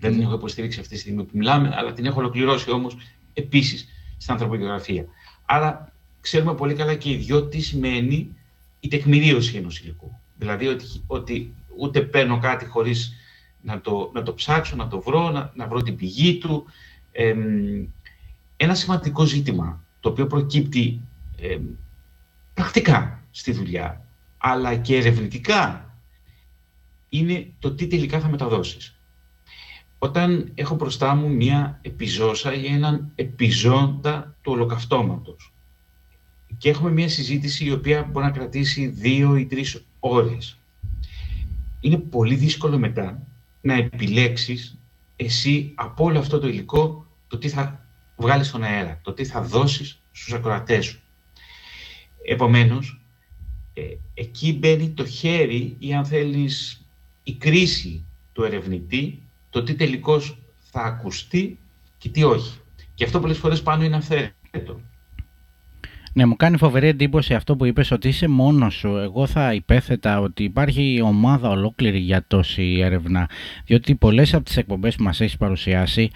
Δεν 0.00 0.12
την 0.12 0.20
έχω 0.20 0.34
υποστηρίξει 0.34 0.80
αυτή 0.80 0.94
τη 0.94 1.00
στιγμή 1.00 1.24
που 1.24 1.36
μιλάμε, 1.36 1.72
αλλά 1.74 1.92
την 1.92 2.06
έχω 2.06 2.18
ολοκληρώσει 2.18 2.70
όμως 2.70 2.96
επίσης 3.34 3.88
στην 4.16 4.32
ανθρωπογεωγραφία. 4.32 5.06
Άρα 5.44 5.92
ξέρουμε 6.20 6.54
πολύ 6.54 6.74
καλά 6.74 6.94
και 6.94 7.10
οι 7.10 7.16
δυο 7.16 7.42
τι 7.42 7.60
σημαίνει 7.60 8.36
η 8.80 8.88
τεκμηρίωση 8.88 9.56
ενός 9.56 9.80
υλικού. 9.80 10.18
Δηλαδή 10.38 10.66
ότι, 10.66 10.84
ότι 11.06 11.54
ούτε 11.76 12.00
παίρνω 12.00 12.38
κάτι 12.38 12.64
χωρίς 12.64 13.14
να 13.62 13.80
το, 13.80 14.10
να 14.14 14.22
το 14.22 14.34
ψάξω, 14.34 14.76
να 14.76 14.88
το 14.88 15.00
βρω, 15.00 15.30
να, 15.30 15.52
να 15.54 15.66
βρω 15.66 15.82
την 15.82 15.96
πηγή 15.96 16.38
του. 16.38 16.64
ένα 18.56 18.74
σημαντικό 18.74 19.24
ζήτημα, 19.24 19.84
το 20.00 20.08
οποίο 20.08 20.26
προκύπτει 20.26 21.00
ε, 21.40 21.58
πρακτικά 22.54 23.22
στη 23.30 23.52
δουλειά, 23.52 24.04
αλλά 24.38 24.76
και 24.76 24.96
ερευνητικά 24.96 25.92
είναι 27.08 27.52
το 27.58 27.72
τι 27.72 27.86
τελικά 27.86 28.20
θα 28.20 28.28
μεταδώσεις. 28.28 28.97
Όταν 29.98 30.52
έχω 30.54 30.74
μπροστά 30.74 31.14
μου 31.14 31.30
μία 31.30 31.78
επιζώσα 31.82 32.54
ή 32.54 32.66
έναν 32.66 33.12
επιζώντα 33.14 34.36
του 34.42 34.52
ολοκαυτώματος 34.52 35.52
και 36.58 36.68
έχουμε 36.68 36.90
μία 36.90 37.08
συζήτηση 37.08 37.64
η 37.64 37.72
οποία 37.72 38.02
μπορεί 38.02 38.26
να 38.26 38.32
κρατήσει 38.32 38.86
δύο 38.86 39.36
ή 39.36 39.46
τρεις 39.46 39.84
ώρες, 39.98 40.58
είναι 41.80 41.98
πολύ 41.98 42.34
δύσκολο 42.34 42.78
μετά 42.78 43.22
να 43.60 43.74
επιλέξεις 43.74 44.78
εσύ 45.16 45.72
από 45.74 46.04
όλο 46.04 46.18
αυτό 46.18 46.38
το 46.38 46.48
υλικό 46.48 47.06
το 47.28 47.38
τι 47.38 47.48
θα 47.48 47.86
βγάλεις 48.16 48.46
στον 48.46 48.62
αέρα, 48.62 49.00
το 49.02 49.12
τι 49.12 49.24
θα 49.24 49.42
δώσεις 49.42 50.02
στους 50.12 50.32
ακροατές 50.32 50.86
σου. 50.86 51.00
Επομένως, 52.28 53.00
ε, 53.74 53.82
εκεί 54.14 54.58
μπαίνει 54.58 54.90
το 54.90 55.06
χέρι 55.06 55.76
ή 55.78 55.94
αν 55.94 56.04
θέλεις 56.04 56.84
η 57.22 57.34
κρίση 57.34 58.04
του 58.32 58.44
ερευνητή, 58.44 59.22
το 59.50 59.62
τι 59.62 59.74
τελικώς 59.74 60.38
θα 60.70 60.80
ακουστεί 60.80 61.58
και 61.98 62.08
τι 62.08 62.22
όχι. 62.22 62.58
Και 62.94 63.04
αυτό 63.04 63.20
πολλές 63.20 63.38
φορές 63.38 63.62
πάνω 63.62 63.84
είναι 63.84 63.96
αυθαίρετο. 63.96 64.80
Ναι, 66.12 66.26
μου 66.26 66.36
κάνει 66.36 66.56
φοβερή 66.56 66.86
εντύπωση 66.86 67.34
αυτό 67.34 67.56
που 67.56 67.64
είπες 67.64 67.90
ότι 67.90 68.08
είσαι 68.08 68.28
μόνος 68.28 68.74
σου. 68.74 68.96
Εγώ 68.96 69.26
θα 69.26 69.54
υπέθετα 69.54 70.20
ότι 70.20 70.44
υπάρχει 70.44 71.00
ομάδα 71.04 71.48
ολόκληρη 71.48 71.98
για 71.98 72.24
τόση 72.26 72.78
έρευνα, 72.82 73.28
διότι 73.64 73.94
πολλές 73.94 74.34
από 74.34 74.44
τις 74.44 74.56
εκπομπές 74.56 74.96
που 74.96 75.02
μας 75.02 75.20
έχεις 75.20 75.36
παρουσιάσει 75.36 76.10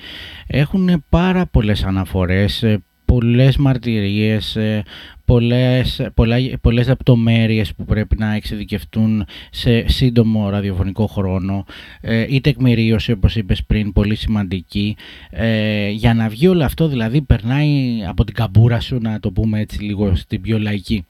έχουν 0.47 1.05
πάρα 1.09 1.47
πολλές 1.47 1.85
αναφορές, 1.85 2.65
πολλές 3.13 3.57
μαρτυρίες, 3.57 4.57
ε, 4.57 4.83
πολλές, 5.25 6.09
πολλά, 6.15 6.37
πολλές 6.61 6.87
λεπτομέρειες 6.87 7.75
που 7.75 7.85
πρέπει 7.85 8.17
να 8.19 8.35
εξειδικευτούν 8.35 9.25
σε 9.51 9.89
σύντομο 9.89 10.51
ραδιοφωνικό 10.51 11.07
χρόνο. 11.07 11.65
Ε, 12.01 12.27
ή 12.29 12.41
τεκμηρίωση 12.41 13.13
όπως 13.13 13.37
είπες 13.37 13.65
πριν 13.65 13.93
πολύ 13.93 14.15
σημαντική. 14.15 14.97
Ε, 15.31 15.89
για 15.89 16.15
να 16.15 16.29
βγει 16.29 16.49
όλο 16.49 16.65
αυτό 16.65 16.89
δηλαδή 16.89 17.23
περνάει 17.23 17.99
από 18.09 18.25
την 18.25 18.35
καμπούρα 18.35 18.81
σου 18.81 18.99
να 19.01 19.21
το 19.21 19.31
πούμε 19.31 19.61
έτσι 19.61 19.83
λίγο 19.83 20.15
στην 20.15 20.41
πιο 20.41 20.59
λαϊκή. 20.59 21.07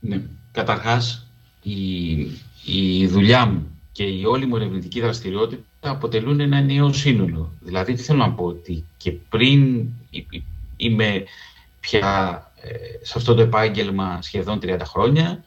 Ναι, 0.00 0.20
καταρχάς 0.52 1.26
η, 1.62 2.10
η 2.64 3.06
δουλειά 3.06 3.46
μου 3.46 3.66
και 3.92 4.04
η 4.04 4.24
όλη 4.24 4.46
μου 4.46 4.56
ερευνητική 4.56 5.00
δραστηριότητα 5.00 5.62
αποτελούν 5.80 6.40
ένα 6.40 6.60
νέο 6.60 6.92
σύνολο. 6.92 7.52
Δηλαδή, 7.60 7.94
τι 7.94 8.02
θέλω 8.02 8.18
να 8.18 8.30
πω, 8.30 8.44
ότι 8.44 8.84
και 8.96 9.10
πριν 9.10 9.88
είμαι 10.76 11.24
πια 11.80 12.40
ε, 12.60 13.04
σε 13.04 13.14
αυτό 13.16 13.34
το 13.34 13.42
επάγγελμα 13.42 14.22
σχεδόν 14.22 14.58
30 14.62 14.78
χρόνια. 14.84 15.44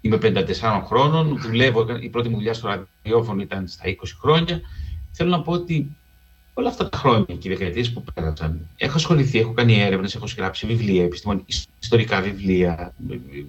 Είμαι 0.00 0.18
54 0.22 0.82
χρόνων, 0.86 1.38
δουλεύω, 1.40 1.86
η 2.00 2.08
πρώτη 2.08 2.28
μου 2.28 2.36
δουλειά 2.36 2.54
στο 2.54 2.68
ραδιόφωνο 2.68 3.42
ήταν 3.42 3.68
στα 3.68 3.84
20 3.86 3.92
χρόνια. 4.20 4.60
Θέλω 5.12 5.30
να 5.30 5.42
πω 5.42 5.52
ότι 5.52 5.96
όλα 6.54 6.68
αυτά 6.68 6.88
τα 6.88 6.98
χρόνια 6.98 7.34
και 7.38 7.48
οι 7.48 7.54
δεκαετίε 7.54 7.84
που 7.84 8.04
πέρασαν, 8.14 8.68
έχω 8.76 8.96
ασχοληθεί, 8.96 9.38
έχω 9.38 9.52
κάνει 9.52 9.80
έρευνες, 9.80 10.14
έχω 10.14 10.26
συγγράψει 10.26 10.66
βιβλία, 10.66 11.04
επιστημον... 11.04 11.44
ιστορικά 11.80 12.20
βιβλία, 12.20 12.94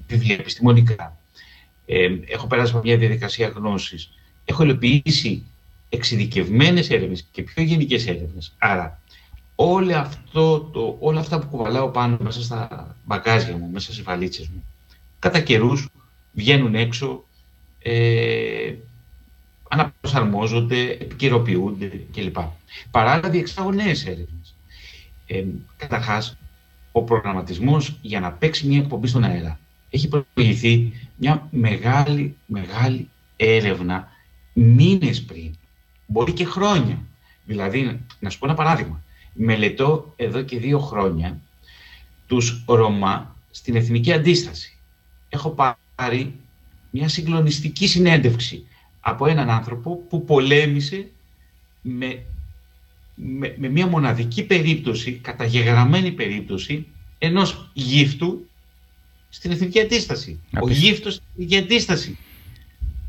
βιβλία 0.08 0.36
επιστημονικά. 0.36 1.18
Ε, 1.86 2.10
έχω 2.28 2.48
περάσει 2.48 2.72
από 2.72 2.82
μια 2.84 2.98
διαδικασία 2.98 3.48
γνώσης. 3.48 4.10
Έχω 4.46 4.64
υλοποιήσει 4.64 5.46
εξειδικευμένες 5.90 6.90
έρευνες 6.90 7.28
και 7.32 7.42
πιο 7.42 7.64
γενικές 7.64 8.08
έρευνες. 8.08 8.56
Άρα, 8.58 9.02
όλο 9.62 9.96
αυτό 9.96 10.60
το, 10.60 10.98
όλα 11.00 11.20
αυτά 11.20 11.39
που 11.39 11.48
κουβαλάω 11.48 11.89
πάνω 11.89 12.18
μέσα 12.20 12.44
στα 12.44 12.96
μπαγκάζια 13.06 13.58
μου, 13.58 13.70
μέσα 13.72 13.92
στις 13.92 14.04
βαλίτσες 14.04 14.48
μου, 14.48 14.63
κατά 15.20 15.39
καιρούς 15.39 15.88
βγαίνουν 16.32 16.75
έξω, 16.75 17.24
ε, 17.80 18.74
αναπροσαρμόζονται, 19.70 20.82
επικαιροποιούνται 20.89 21.92
κλπ. 22.13 22.38
Παράλληλα 22.92 23.30
διεξάγω 23.30 23.72
νέες 23.72 24.06
έρευνες. 24.06 24.56
Ε, 25.28 25.44
Καταρχάς, 25.78 26.38
ο 26.92 27.04
προγραμματισμός 27.04 27.98
για 28.01 28.20
να 28.20 28.32
παίξει 28.32 28.68
μια 28.68 28.80
εκπομπή 28.80 29.08
στον 29.08 29.24
αέρα 29.24 29.60
έχει 29.89 30.08
προηγηθεί 30.34 30.94
μια 31.16 31.48
μεγάλη, 31.51 32.36
μεγάλη 32.46 33.10
έρευνα 33.36 34.12
μήνες 34.54 35.24
πριν, 35.24 35.54
μπορεί 36.06 36.34
και 36.34 36.46
χρόνια. 36.46 36.98
Δηλαδή, 37.46 38.00
να 38.20 38.30
σου 38.30 38.39
πω 38.39 38.46
ένα 38.46 38.56
παράδειγμα 38.56 39.01
μελετώ 39.41 40.13
εδώ 40.15 40.41
και 40.41 40.60
δύο 40.60 40.79
χρόνια 40.79 41.41
τους 42.27 42.63
Ρωμά 42.67 43.36
στην 43.51 43.75
Εθνική 43.75 44.13
Αντίσταση. 44.13 44.77
Έχω 45.29 45.55
πάρει 45.96 46.34
μια 46.89 47.08
συγκλονιστική 47.08 47.88
συνέντευξη 47.88 48.65
από 49.00 49.25
έναν 49.27 49.50
άνθρωπο 49.50 49.96
που 49.96 50.25
πολέμησε 50.25 51.10
με, 51.81 52.24
με, 53.15 53.69
μια 53.69 53.88
μοναδική 53.88 54.43
περίπτωση, 54.43 55.12
καταγεγραμμένη 55.12 56.12
περίπτωση, 56.12 56.88
ενός 57.17 57.69
γύφτου 57.74 58.46
στην 59.29 59.51
Εθνική 59.51 59.79
Αντίσταση. 59.79 60.39
Ο 60.62 60.69
γύφτος 60.69 61.13
στην 61.13 61.25
Εθνική 61.31 61.58
Αντίσταση, 61.58 62.17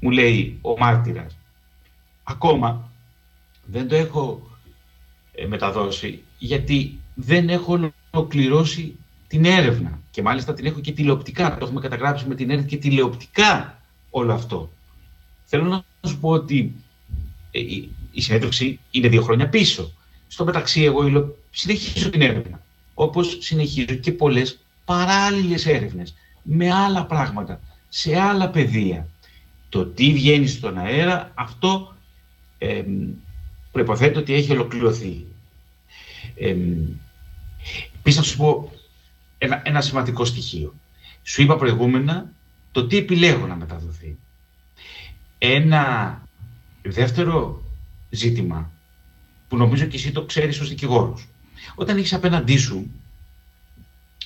μου 0.00 0.10
λέει 0.10 0.58
ο 0.60 0.78
μάρτυρας. 0.78 1.36
Ακόμα 2.22 2.90
δεν 3.64 3.88
το 3.88 3.94
έχω 3.94 4.42
ε, 4.44 4.49
μεταδώσει, 5.46 6.22
γιατί 6.38 6.98
δεν 7.14 7.48
έχω 7.48 7.92
ολοκληρώσει 8.10 8.94
την 9.28 9.44
έρευνα. 9.44 9.98
Και 10.10 10.22
μάλιστα 10.22 10.54
την 10.54 10.66
έχω 10.66 10.80
και 10.80 10.92
τηλεοπτικά. 10.92 11.56
Το 11.58 11.64
έχουμε 11.64 11.80
καταγράψει 11.80 12.26
με 12.28 12.34
την 12.34 12.50
έρευνα 12.50 12.68
και 12.68 12.76
τηλεοπτικά 12.76 13.82
όλο 14.10 14.32
αυτό. 14.32 14.70
Θέλω 15.44 15.64
να 15.64 16.08
σου 16.08 16.18
πω 16.18 16.28
ότι 16.28 16.72
ε, 17.50 17.60
η 18.12 18.20
συνέντευξη 18.20 18.78
είναι 18.90 19.08
δύο 19.08 19.22
χρόνια 19.22 19.48
πίσω. 19.48 19.92
Στο 20.28 20.44
μεταξύ, 20.44 20.82
εγώ 20.82 21.34
συνεχίζω 21.50 22.10
την 22.10 22.22
έρευνα. 22.22 22.62
Όπως 22.94 23.36
συνεχίζω 23.40 23.94
και 23.94 24.12
πολλές 24.12 24.58
παράλληλες 24.84 25.66
έρευνες 25.66 26.14
με 26.42 26.72
άλλα 26.72 27.04
πράγματα, 27.04 27.60
σε 27.88 28.20
άλλα 28.20 28.48
πεδία. 28.50 29.08
Το 29.68 29.86
τι 29.86 30.12
βγαίνει 30.12 30.46
στον 30.46 30.78
αέρα, 30.78 31.32
αυτό 31.34 31.94
ε, 32.58 32.82
προϋποθέτει 33.72 34.18
ότι 34.18 34.34
έχει 34.34 34.52
ολοκληρωθεί. 34.52 35.24
Ε, 36.40 36.56
Επίσης 37.98 38.18
να 38.18 38.22
σου 38.22 38.36
πω 38.36 38.72
ένα, 39.38 39.62
ένα 39.64 39.80
σημαντικό 39.80 40.24
στοιχείο. 40.24 40.74
Σου 41.22 41.42
είπα 41.42 41.56
προηγούμενα 41.56 42.32
το 42.72 42.86
τι 42.86 42.96
επιλέγω 42.96 43.46
να 43.46 43.56
μεταδοθεί. 43.56 44.18
Ένα 45.38 46.22
δεύτερο 46.82 47.62
ζήτημα 48.10 48.70
που 49.48 49.56
νομίζω 49.56 49.84
και 49.84 49.96
εσύ 49.96 50.12
το 50.12 50.24
ξέρεις 50.24 50.60
ως 50.60 50.68
δικηγόρος. 50.68 51.28
Όταν 51.74 51.96
έχεις 51.96 52.12
απέναντί 52.12 52.56
σου 52.56 52.90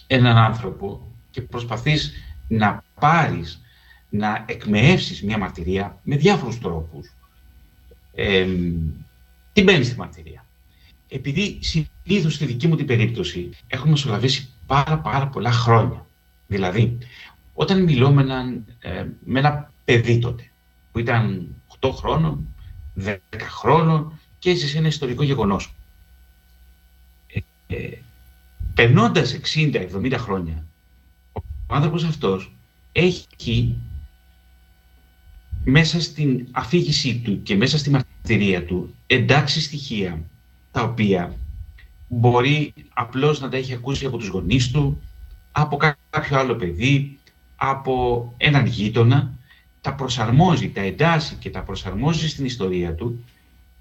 έναν 0.06 0.36
άνθρωπο 0.36 1.12
και 1.30 1.42
προσπαθείς 1.42 2.12
να 2.48 2.84
πάρεις, 3.00 3.60
να 4.08 4.44
εκμεεύσεις 4.48 5.22
μια 5.22 5.38
μαρτυρία 5.38 6.00
με 6.02 6.16
διάφορους 6.16 6.58
τρόπους, 6.58 7.14
ε, 8.14 8.46
τι 9.52 9.62
μπαίνει 9.62 9.84
στη 9.84 9.96
μαρτυρία. 9.96 10.46
Επειδή 11.08 11.58
συνήθω 12.06 12.30
στη 12.30 12.44
δική 12.44 12.68
μου 12.68 12.76
την 12.76 12.86
περίπτωση 12.86 13.50
έχουμε 13.66 13.90
μεσολαβήσει 13.90 14.48
πάρα 14.66 14.98
πάρα 14.98 15.28
πολλά 15.28 15.52
χρόνια. 15.52 16.06
Δηλαδή, 16.46 16.98
όταν 17.54 17.82
μιλώ 17.82 18.12
με, 18.12 18.22
έναν, 18.22 18.64
ε, 18.80 19.06
με 19.24 19.38
ένα 19.38 19.72
παιδί 19.84 20.18
τότε, 20.18 20.50
που 20.92 20.98
ήταν 20.98 21.54
8 21.80 21.90
χρόνων, 21.92 22.48
10 23.04 23.16
χρόνων 23.40 24.18
και 24.38 24.50
έζησε 24.50 24.68
σε 24.68 24.78
ένα 24.78 24.86
ιστορικό 24.86 25.22
γεγονός. 25.22 25.74
Ε, 27.26 27.40
ε, 27.76 27.98
περνώντας 28.74 29.32
60-70 29.32 30.14
χρόνια, 30.18 30.66
ο 31.66 31.74
άνθρωπος 31.74 32.04
αυτός 32.04 32.56
έχει 32.92 33.78
μέσα 35.64 36.00
στην 36.00 36.46
αφήγησή 36.50 37.18
του 37.18 37.42
και 37.42 37.56
μέσα 37.56 37.78
στη 37.78 37.90
μαρτυρία 37.90 38.64
του 38.64 38.94
εντάξει 39.06 39.60
στοιχεία 39.60 40.20
τα 40.70 40.82
οποία 40.82 41.36
μπορεί 42.14 42.72
απλώς 42.94 43.40
να 43.40 43.48
τα 43.48 43.56
έχει 43.56 43.72
ακούσει 43.72 44.06
από 44.06 44.16
τους 44.16 44.28
γονείς 44.28 44.70
του, 44.70 45.00
από 45.52 45.76
κάποιο 46.10 46.38
άλλο 46.38 46.54
παιδί, 46.54 47.18
από 47.56 48.34
έναν 48.36 48.66
γείτονα, 48.66 49.38
τα 49.80 49.94
προσαρμόζει, 49.94 50.70
τα 50.70 50.80
εντάσσει 50.80 51.34
και 51.34 51.50
τα 51.50 51.62
προσαρμόζει 51.62 52.28
στην 52.28 52.44
ιστορία 52.44 52.94
του 52.94 53.24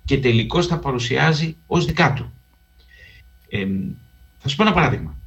και 0.06 0.20
τελικώς 0.20 0.68
τα 0.68 0.80
παρουσιάζει 0.80 1.56
ως 1.68 1.86
δικά 1.86 2.14
του. 2.14 2.34
Ε, 3.50 3.68
θα 4.38 4.50
σου 4.50 4.56
πω 4.56 4.64
ένα 4.64 4.74
παράδειγμα. 4.74 5.18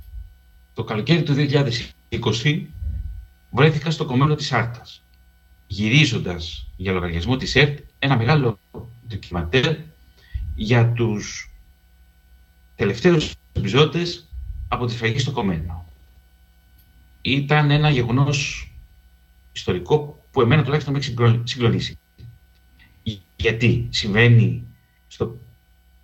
Το 0.75 0.85
καλοκαίρι 0.85 1.23
του 1.23 1.35
2020 2.13 2.63
βρέθηκα 3.51 3.91
στο 3.91 4.05
κομμένο 4.05 4.35
της 4.35 4.53
Άρτας, 4.53 5.03
γυρίζοντας 5.67 6.67
για 6.77 6.93
λογαριασμό 6.93 7.37
της 7.37 7.55
ΕΡΤ 7.55 7.79
ένα 7.99 8.17
μεγάλο 8.17 8.59
ντοκιματέρ 9.09 9.77
για 10.55 10.93
τους 10.93 11.51
τελευταίους 12.77 13.35
επιζώτες 13.53 14.29
από 14.69 14.87
τη 14.87 14.93
σφαγή 14.93 15.19
στο 15.19 15.31
κομμένο. 15.31 15.85
Ήταν 17.23 17.71
ένα 17.71 17.91
γεγονός 17.91 18.71
ιστορικό 19.53 20.23
που 20.31 20.41
εμένα 20.41 20.63
τουλάχιστον 20.63 20.93
με 20.93 20.99
έχει 20.99 21.15
συγκλονίσει. 21.45 21.99
Γιατί 23.37 23.89
συμβαίνει 23.91 24.63
στο 25.09 25.39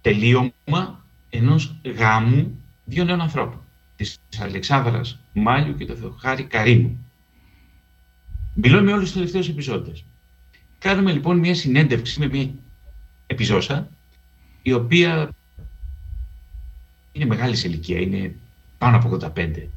τελείωμα 0.01 1.05
ενός 1.31 1.77
γάμου 1.97 2.59
δύο 2.85 3.05
νέων 3.05 3.21
ανθρώπων, 3.21 3.61
της 3.97 4.19
Αλεξάνδρας 4.41 5.19
Μάλιου 5.33 5.77
και 5.77 5.87
του 5.87 5.97
Θεοχάρη 5.97 6.45
Καρίνου. 6.45 7.07
Μιλώ 8.55 8.83
με 8.83 8.93
όλους 8.93 9.05
τους 9.05 9.13
τελευταίους 9.13 9.49
επιζώντες. 9.49 10.05
Κάνουμε 10.79 11.13
λοιπόν 11.13 11.39
μια 11.39 11.55
συνέντευξη 11.55 12.21
με 12.21 12.29
μια 12.29 12.51
επιζώσα, 13.27 13.89
η 14.63 14.73
οποία 14.73 15.31
είναι 17.13 17.25
μεγάλης 17.25 17.59
σε 17.59 17.69
ηλικία, 17.69 18.01
είναι 18.01 18.35
πάνω 18.79 18.97
από 18.97 19.19
85. 19.35 19.69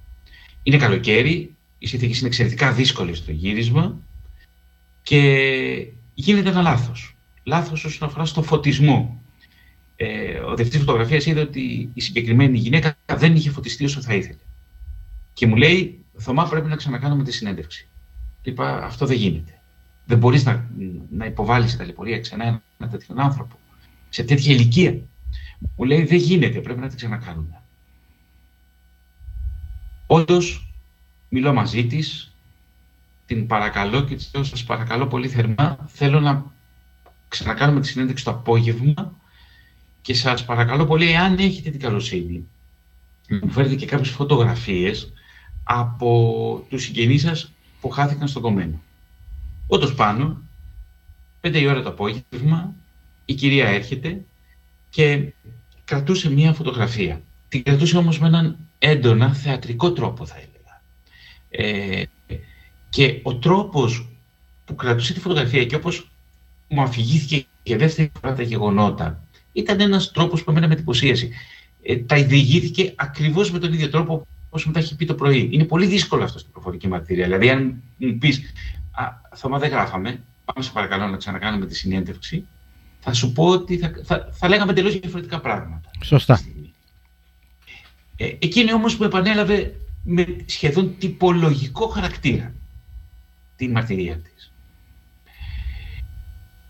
Είναι 0.64 0.78
καλοκαίρι, 0.78 1.56
οι 1.80 1.88
συνθήκες 1.88 2.18
είναι 2.20 2.28
εξαιρετικά 2.28 2.72
δύσκολες 2.72 3.18
στο 3.18 3.32
γύρισμα 3.32 3.98
και 5.04 5.88
γίνεται 6.14 6.50
ένα 6.50 6.62
λάθος. 6.62 7.16
Λάθος 7.44 7.86
όσον 7.86 8.08
αφορά 8.08 8.26
στο 8.26 8.44
φωτισμό. 8.44 9.22
Ε, 9.96 10.40
ο 10.40 10.56
διευθυντής 10.56 10.80
φωτογραφίας 10.80 11.26
είδε 11.26 11.40
ότι 11.40 11.90
η 11.94 12.02
συγκεκριμένη 12.02 12.58
γυναίκα 12.58 12.98
δεν 13.16 13.36
είχε 13.36 13.50
φωτιστεί 13.50 13.86
όσο 13.86 14.02
θα 14.02 14.14
ήθελε. 14.14 14.40
Και 15.34 15.48
μου 15.48 15.56
λέει, 15.56 16.00
Θωμά, 16.18 16.48
πρέπει 16.48 16.68
να 16.68 16.76
ξανακάνουμε 16.76 17.24
τη 17.24 17.32
συνέντευξη. 17.32 17.88
Του 18.42 18.50
είπα, 18.50 18.86
αυτό 18.86 19.06
δεν 19.06 19.18
γίνεται. 19.18 19.60
Δεν 20.06 20.18
μπορείς 20.18 20.46
να, 20.46 20.70
να 21.12 21.26
υποβάλεις 21.26 21.72
τα 21.72 21.78
ταλαιπωρία 21.78 22.20
ξανά 22.20 22.62
ένα 22.78 22.90
τέτοιον 22.90 23.20
άνθρωπο 23.20 23.56
σε 24.10 24.24
τέτοια 24.24 24.54
ηλικία. 24.54 25.00
Μου 25.76 25.86
λέει, 25.86 26.04
δεν 26.04 26.18
γίνεται, 26.18 26.60
πρέπει 26.60 26.80
να 26.80 26.88
τη 26.88 26.96
ξανακάνουμε. 26.96 27.62
Όντως, 30.08 30.74
μιλώ 31.30 31.54
μαζί 31.54 31.86
της, 31.86 32.36
την 33.26 33.48
παρακαλώ 33.48 34.04
και 34.04 34.16
της 34.16 34.32
λέω, 34.34 34.44
σας 34.44 34.64
παρακαλώ 34.64 35.08
πολύ 35.08 35.30
θερμά, 35.30 35.78
θέλω 35.88 36.20
να 36.20 36.54
ξανακάνουμε 37.28 37.82
τη 37.82 37.88
συνέντευξη 37.88 38.24
το 38.24 38.32
απόγευμα 38.32 39.14
και 40.02 40.14
σας 40.14 40.46
παρακαλώ 40.46 40.86
πολύ, 40.86 41.12
εάν 41.12 41.38
έχετε 41.38 41.70
την 41.70 41.80
καλοσύνη, 41.80 42.48
μου 43.42 43.52
φέρετε 43.52 43.76
και 43.76 43.86
κάποιες 43.86 44.10
φωτογραφίες 44.10 45.14
από 45.64 46.66
τους 46.70 46.84
συγγενείς 46.84 47.22
σας 47.22 47.52
που 47.82 47.90
χάθηκαν 47.90 48.28
στο 48.28 48.40
κομμένο. 48.40 48.82
Όντως 49.68 49.96
πάνω, 49.96 50.42
πέντε 51.42 51.60
η 51.60 51.68
ώρα 51.68 51.82
το 51.82 51.90
απόγευμα, 51.90 52.74
η 53.26 53.34
κυρία 53.34 53.68
έρχεται 53.68 54.26
και 54.96 55.34
κρατούσε 55.86 56.30
μία 56.30 56.54
φωτογραφία. 56.54 57.22
Την 57.50 57.64
κρατούσε 57.64 57.98
όμως 57.98 58.20
με 58.20 58.28
έναν 58.28 58.58
έντονα 58.80 59.34
θεατρικό 59.34 59.92
τρόπο, 59.94 60.26
θα 60.26 60.36
έλεγα. 60.36 60.82
Ε, 61.50 62.04
και 62.90 63.20
ο 63.24 63.36
τρόπος 63.36 64.10
που 64.66 64.76
κρατούσε 64.76 65.14
τη 65.14 65.20
φωτογραφία 65.20 65.66
και 65.66 65.76
όπως 65.76 66.12
μου 66.68 66.82
αφηγήθηκε 66.82 67.46
και 67.64 67.78
δεύτερη 67.78 68.12
φορά 68.22 68.36
τα 68.36 68.42
γεγονότα, 68.42 69.24
ήταν 69.54 69.80
ένας 69.80 70.12
τρόπος 70.12 70.44
που 70.44 70.52
εμένα 70.52 70.68
με 70.68 70.74
εντυπωσίασε. 70.74 71.30
Ε, 71.82 71.98
τα 71.98 72.24
διηγήθηκε 72.24 72.94
ακριβώς 72.96 73.52
με 73.52 73.60
τον 73.60 73.74
ίδιο 73.74 73.90
τρόπο 73.90 74.28
όπως 74.48 74.66
μου 74.66 74.72
τα 74.72 74.80
έχει 74.80 74.96
πει 74.96 75.06
το 75.06 75.16
πρωί. 75.16 75.50
Είναι 75.52 75.64
πολύ 75.64 75.86
δύσκολο 75.86 76.24
αυτό 76.24 76.40
στην 76.40 76.52
προφορική 76.52 76.88
μαρτυρία. 76.88 77.24
Δηλαδή, 77.24 77.50
αν 77.50 77.82
μου 77.98 78.18
πεις, 78.18 78.42
Θωμά, 79.36 79.60
δεν 79.60 79.70
γράφαμε, 79.70 80.24
πάμε 80.46 80.66
σε 80.66 80.72
παρακαλώ 80.72 81.08
να 81.08 81.18
ξανακάνουμε 81.18 81.66
τη 81.66 81.76
συνέντευξη, 81.76 82.46
θα 83.06 83.14
σου 83.14 83.32
πω 83.32 83.46
ότι 83.48 83.78
θα, 83.78 83.92
θα, 84.04 84.30
θα 84.32 84.48
λέγαμε 84.48 84.74
τελείω 84.74 84.92
διαφορετικά 84.92 85.40
πράγματα. 85.40 85.92
Σωστά. 86.04 86.42
Ε, 88.16 88.26
εκείνη 88.26 88.74
όμως 88.74 88.98
που 88.98 89.04
επανέλαβε 89.04 89.76
με 90.04 90.26
σχεδόν 90.46 90.96
τυπολογικό 90.98 91.88
χαρακτήρα 91.88 92.54
την 93.56 93.72
μαρτυρία 93.72 94.18
της. 94.18 94.54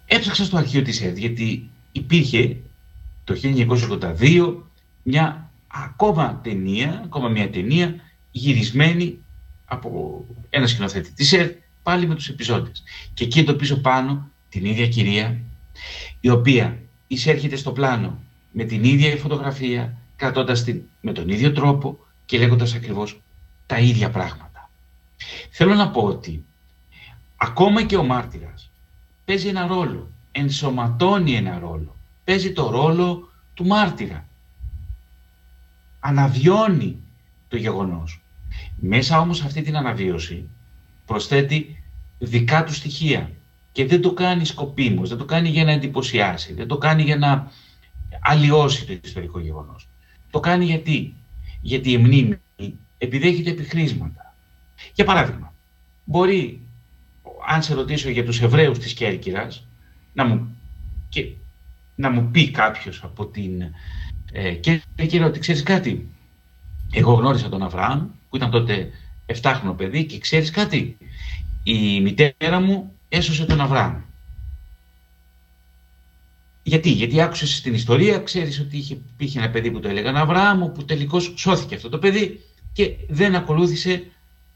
Έψαξα 0.06 0.44
στο 0.46 0.58
αρχείο 0.58 0.82
της 0.82 1.02
ΕΔ, 1.02 1.18
γιατί 1.18 1.70
υπήρχε 1.92 2.58
το 3.24 3.36
1982 4.22 4.56
μια 5.04 5.52
ακόμα 5.68 6.40
ταινία, 6.44 7.02
ακόμα 7.04 7.30
μια 7.30 7.50
ταινία 7.50 7.96
γυρισμένη 8.32 9.18
από 9.66 10.26
ένα 10.50 10.68
σκηνοθέτη 10.68 11.12
της 11.12 11.34
ΕΔ, 11.34 11.52
πάλι 11.84 12.08
με 12.08 12.16
τους 12.16 12.30
επιζώντες. 12.30 12.84
Και 13.14 13.24
εκεί 13.24 13.40
εντοπίζω 13.40 13.76
πάνω 13.76 14.30
την 14.50 14.66
ίδια 14.66 14.88
κυρία, 14.88 15.42
η 16.20 16.30
οποία 16.30 16.82
εισέρχεται 17.08 17.56
στο 17.56 17.72
πλάνο 17.72 18.20
με 18.52 18.64
την 18.64 18.84
ίδια 18.84 19.18
φωτογραφία, 19.18 19.98
κρατώντας 20.16 20.64
την 20.64 20.82
με 21.02 21.12
τον 21.12 21.30
ίδιο 21.30 21.52
τρόπο 21.52 22.00
και 22.26 22.38
λέγοντας 22.38 22.74
ακριβώς 22.74 23.22
τα 23.66 23.80
ίδια 23.80 24.10
πράγματα. 24.10 24.70
Θέλω 25.50 25.74
να 25.74 25.90
πω 25.90 26.02
ότι 26.02 26.44
ακόμα 27.36 27.84
και 27.84 27.98
ο 27.98 28.04
μάρτυρας 28.04 28.72
παίζει 29.26 29.48
ένα 29.48 29.68
ρόλο, 29.68 30.10
ενσωματώνει 30.32 31.36
ένα 31.36 31.60
ρόλο, 31.60 31.96
παίζει 32.24 32.54
το 32.54 32.70
ρόλο 32.70 33.30
του 33.54 33.66
μάρτυρα. 33.66 34.28
Αναβιώνει 36.00 36.98
το 37.48 37.58
γεγονός. 37.58 38.22
Μέσα 38.80 39.20
όμως 39.20 39.42
αυτή 39.42 39.62
την 39.62 39.78
αναβίωση 39.78 40.50
προσθέτει 41.06 41.84
δικά 42.20 42.64
του 42.64 42.74
στοιχεία 42.74 43.32
και 43.76 43.86
δεν 43.86 44.02
το 44.02 44.14
κάνει 44.14 44.46
σκοπίμως, 44.46 45.10
δεν 45.10 45.18
το 45.18 45.26
κάνει 45.26 45.50
για 45.50 45.64
να 45.64 45.72
εντυπωσιάσει, 45.72 46.54
δεν 46.54 46.68
το 46.68 46.78
κάνει 46.78 47.04
για 47.04 47.16
να 47.16 47.52
αλλοιώσει 48.22 48.86
το 48.86 49.00
ιστορικό 49.04 49.40
γεγονός. 49.40 49.88
Το 50.32 50.40
κάνει 50.40 50.66
γιατί; 50.66 51.14
Γιατί 51.62 51.92
η 51.92 51.98
μνήμη 51.98 52.40
επιδέχεται 52.98 53.50
επιχρήσματα. 53.50 54.36
Για 54.94 55.06
παράδειγμα, 55.06 55.54
μπορεί, 56.04 56.62
αν 57.48 57.64
σε 57.64 57.74
ρωτήσω 57.74 58.10
για 58.10 58.26
τους 58.26 58.42
Εβραίους 58.42 58.80
της 58.80 58.94
Κέρκυρας, 58.94 59.68
να 60.14 60.26
μου... 60.26 60.58
και 61.10 61.28
να 61.96 62.10
μου 62.10 62.30
πει 62.32 62.52
κάποιος 62.52 63.04
από 63.04 63.26
την 63.26 63.62
ε, 64.32 64.54
Κέρκυρα 64.54 65.26
ότι 65.26 65.40
ξέρεις 65.40 65.64
κάτι. 65.64 66.08
Εγώ 66.92 67.14
γνώρισα 67.14 67.50
τον 67.50 67.64
Αβραάμ 67.64 68.08
που 68.30 68.36
ήταν 68.36 68.50
τότε 68.52 68.92
7χρονο 69.42 69.74
παιδί 69.78 70.06
και 70.06 70.20
ξέρεις 70.20 70.52
κάτι. 70.52 70.98
Η 71.64 72.02
μητέρα 72.02 72.60
μου 72.60 72.95
έσωσε 73.10 73.46
τον 73.46 73.62
Αβραάμ. 73.62 74.02
Γιατί, 76.64 76.90
γιατί 76.90 77.22
άκουσες 77.22 77.56
στην 77.56 77.74
ιστορία, 77.74 78.20
ξέρεις 78.20 78.60
ότι 78.60 78.78
είχε, 78.78 78.94
υπήρχε 78.94 79.40
ένα 79.40 79.50
παιδί 79.50 79.72
που 79.72 79.80
το 79.80 79.88
έλεγαν 79.88 80.16
Αβραάμ, 80.16 80.72
που 80.72 80.86
τελικώς 80.86 81.34
σώθηκε 81.38 81.76
αυτό 81.76 81.90
το 81.90 82.00
παιδί 82.00 82.40
και 82.74 82.96
δεν 83.10 83.36
ακολούθησε 83.36 84.04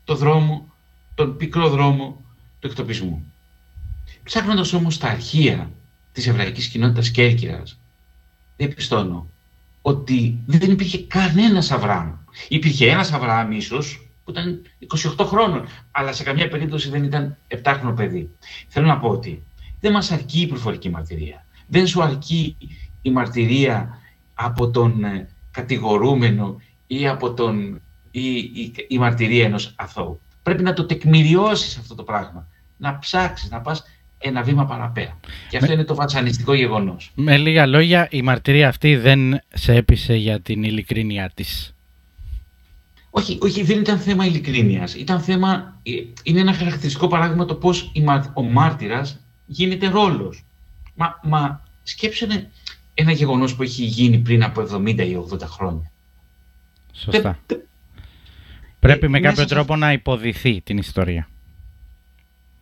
το 0.04 0.16
δρόμο, 0.16 0.74
τον 1.16 1.38
πικρό 1.38 1.70
δρόμο 1.70 2.22
του 2.60 2.68
εκτοπισμού. 2.68 3.34
Ψάχνοντας 4.24 4.74
όμως 4.74 4.98
τα 4.98 5.08
αρχεία 5.08 5.72
της 6.12 6.28
εβραϊκής 6.28 6.68
κοινότητας 6.68 7.12
Κέρκυρας, 7.12 7.80
διαπιστώνω 8.58 9.30
ότι 9.82 10.40
δεν 10.46 10.72
υπήρχε 10.72 11.04
κανένας 11.04 11.72
Αβραάμ. 11.72 12.14
Υπήρχε 12.48 12.90
ένας 12.90 13.12
Αβραάμ 13.12 13.52
ίσως, 13.52 14.09
που 14.32 14.40
ήταν 14.40 14.62
28 15.18 15.26
χρόνων, 15.26 15.68
αλλά 15.92 16.14
σε 16.14 16.24
καμιά 16.24 16.48
περίπτωση 16.48 16.90
δεν 16.90 17.04
ήταν 17.04 17.38
7χρονο 17.64 17.94
παιδί. 17.96 18.30
Θέλω 18.68 18.88
να 18.88 19.00
πω 19.00 19.10
ότι 19.10 19.44
δεν 19.80 19.92
μας 19.92 20.12
αρκεί 20.12 20.42
η 20.42 20.48
προφορική 20.48 20.90
μαρτυρία. 20.90 21.46
Δεν 21.68 21.88
σου 21.88 22.04
αρκεί 22.04 22.58
η 23.02 23.12
μαρτυρία 23.12 24.00
από 24.34 24.70
τον 24.70 25.04
ε, 25.04 25.30
κατηγορούμενο 25.52 26.62
ή 26.88 27.08
από 27.08 27.34
τον, 27.34 27.82
η, 28.12 28.36
η, 28.36 28.74
η 28.88 28.98
μαρτυρία 28.98 29.46
ενός 29.46 29.74
αθώου. 29.76 30.20
Πρέπει 30.44 30.64
να 30.64 30.74
το 30.74 30.86
τεκμηριώσεις 30.86 31.78
αυτό 31.78 31.96
το 31.96 32.04
πράγμα. 32.04 32.48
Να 32.78 33.00
ψάξεις, 33.00 33.50
να 33.50 33.62
πας 33.62 33.84
ένα 34.18 34.42
βήμα 34.42 34.66
παραπέρα. 34.66 35.20
Και 35.50 35.58
αυτό 35.58 35.74
είναι 35.74 35.84
το 35.84 35.96
βασανιστικό 35.96 36.54
γεγονός. 36.54 37.12
Με 37.16 37.38
λίγα 37.38 37.66
λόγια, 37.66 38.08
η 38.12 38.22
μαρτυρία 38.22 38.68
αυτή 38.68 38.96
δεν 38.96 39.40
σε 39.54 39.74
έπεισε 39.74 40.16
για 40.16 40.42
την 40.42 40.64
ειλικρίνειά 40.64 41.32
της. 41.34 41.74
Όχι, 43.10 43.38
όχι, 43.42 43.64
δεν 43.64 43.80
ήταν 43.80 44.00
θέμα 44.00 44.26
ειλικρίνειας. 44.26 44.96
Ήταν 44.96 45.22
θέμα, 45.22 45.80
ε, 45.84 45.92
είναι 46.24 46.40
ένα 46.40 46.54
χαρακτηριστικό 46.54 47.08
παράδειγμα 47.08 47.46
το 47.46 47.56
πώς 47.56 47.92
ο 48.34 48.42
μάρτυρας 48.42 49.20
γίνεται 49.46 49.88
ρόλος. 49.88 50.46
Μα, 50.96 51.20
μα 51.24 51.62
σκέψτε 51.84 52.50
ένα 52.94 53.12
γεγονός 53.12 53.56
που 53.56 53.64
έχει 53.64 53.84
γίνει 53.84 54.18
πριν 54.18 54.44
από 54.44 54.62
70 54.62 55.04
ή 55.04 55.16
80 55.16 55.40
χρόνια. 55.42 55.92
Σωστά. 56.94 57.40
Πρέπει 58.80 59.08
με 59.08 59.20
κάποιο 59.20 59.46
τρόπο 59.46 59.76
να 59.76 59.92
υποδηθεί 59.92 60.62
την 60.62 60.78
ιστορία. 60.78 61.28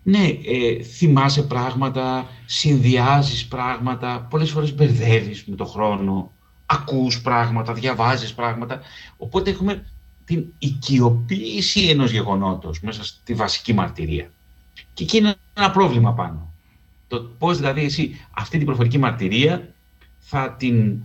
Ναι, 0.04 0.28
ε, 0.46 0.84
θυμάσαι 0.84 1.44
πράγματα, 1.44 2.30
συνδυάζεις 2.46 3.48
πράγματα, 3.48 4.28
πολλές 4.30 4.50
φορές 4.50 4.76
μπερδεύεις 4.76 5.46
με 5.46 5.56
το 5.56 5.66
χρόνο, 5.66 6.32
ακούς 6.66 7.22
πράγματα, 7.22 7.74
διαβάζεις 7.74 8.34
πράγματα. 8.34 8.82
Οπότε 9.18 9.50
έχουμε 9.50 9.86
την 10.28 10.46
οικειοποίηση 10.58 11.88
ενός 11.88 12.12
γεγονότος 12.12 12.82
μέσα 12.82 13.04
στη 13.04 13.34
βασική 13.34 13.74
μαρτυρία. 13.74 14.32
Και 14.94 15.04
εκεί 15.04 15.18
είναι 15.18 15.36
ένα 15.54 15.72
πρόβλημα 15.72 16.14
πάνω. 16.14 16.54
Το 17.08 17.22
πώς 17.38 17.58
δηλαδή 17.58 17.84
εσύ 17.84 18.26
αυτή 18.32 18.58
την 18.58 18.66
προφορική 18.66 18.98
μαρτυρία 18.98 19.74
θα 20.18 20.52
την 20.52 21.00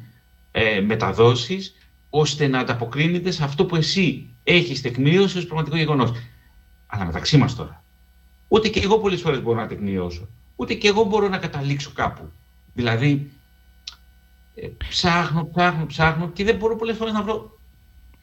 ε, 0.50 0.80
μεταδώσεις 0.80 1.74
ώστε 2.10 2.46
να 2.46 2.58
ανταποκρίνεται 2.58 3.30
σε 3.30 3.44
αυτό 3.44 3.66
που 3.66 3.76
εσύ 3.76 4.28
έχεις 4.44 4.80
τεκμηρίωσει 4.80 5.38
ως 5.38 5.46
πραγματικό 5.46 5.76
γεγονός. 5.76 6.12
Αλλά 6.86 7.04
μεταξύ 7.04 7.36
μας 7.36 7.54
τώρα, 7.54 7.84
ούτε 8.48 8.68
και 8.68 8.80
εγώ 8.80 8.98
πολλές 8.98 9.20
φορές 9.20 9.42
μπορώ 9.42 9.60
να 9.60 9.66
τεκμηριώσω, 9.66 10.28
ούτε 10.56 10.74
και 10.74 10.88
εγώ 10.88 11.04
μπορώ 11.04 11.28
να 11.28 11.38
καταλήξω 11.38 11.90
κάπου. 11.94 12.32
Δηλαδή, 12.74 13.30
ε, 14.54 14.68
ψάχνω, 14.88 15.50
ψάχνω, 15.54 15.86
ψάχνω 15.86 16.28
και 16.28 16.44
δεν 16.44 16.56
μπορώ 16.56 16.76
πολλές 16.76 16.96
φορές 16.96 17.12
να 17.12 17.22
βρω 17.22 17.58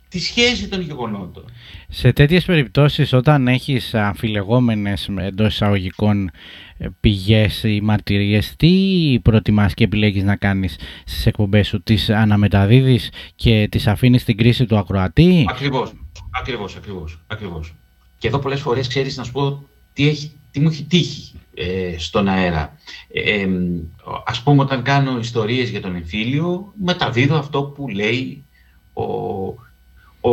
τη 0.10 0.20
σχέση 0.20 0.68
των 0.68 0.82
γεγονότων. 0.82 1.44
Σε 1.90 2.14
τέτοιες 2.14 2.46
περιπτώσεις 2.46 3.14
όταν 3.14 3.48
έχεις 3.48 3.94
αμφιλεγόμενες 3.94 5.10
εντός 5.18 5.54
εισαγωγικών 5.54 6.32
ε, 6.78 6.88
πηγές 7.00 7.64
ή 7.64 7.80
μαρτυρίες 7.84 8.56
τι 8.56 9.20
προτιμάς 9.24 9.74
και 9.74 9.84
επιλέγεις 9.84 10.24
να 10.24 10.36
κάνεις 10.36 10.76
στις 11.06 11.26
εκπομπές 11.26 11.68
σου 11.68 11.84
τις 11.84 12.10
αναμεταδίδεις 12.10 13.12
και 13.36 13.68
τις 13.72 13.88
αφήνεις 13.88 14.22
στην 14.22 14.38
κρίση 14.38 14.66
του 14.66 14.78
ακροατή; 14.78 15.46
Ακριβώς, 15.50 15.92
ακριβώς, 16.32 16.76
ακριβώς, 16.76 17.20
ακριβώς. 17.28 17.74
Και 18.18 18.28
εδώ 18.28 18.40
πολλές 18.40 18.62
φορές 18.62 18.88
ξέρεις 18.88 19.18
να 19.18 19.24
σου 19.24 19.32
πω 19.32 19.64
τι, 19.94 20.08
έχει, 20.08 20.32
τι 20.52 20.60
μου 20.60 20.70
έχει 20.70 20.84
τύχει 20.84 21.32
ε, 21.54 21.96
στον 21.98 22.28
αέρα. 22.28 22.78
Ε, 23.14 23.48
ας 24.26 24.42
πούμε 24.44 24.62
όταν 24.62 24.84
κάνω 24.84 25.20
ιστορίες 25.20 25.70
για 25.70 25.82
τον 25.82 25.96
εμφύλιο 25.96 26.74
μεταδίδω 26.84 27.38
αυτό 27.38 27.64
που 27.64 27.88
λέει 27.88 28.44
ο, 28.94 29.04
ο, 30.22 30.30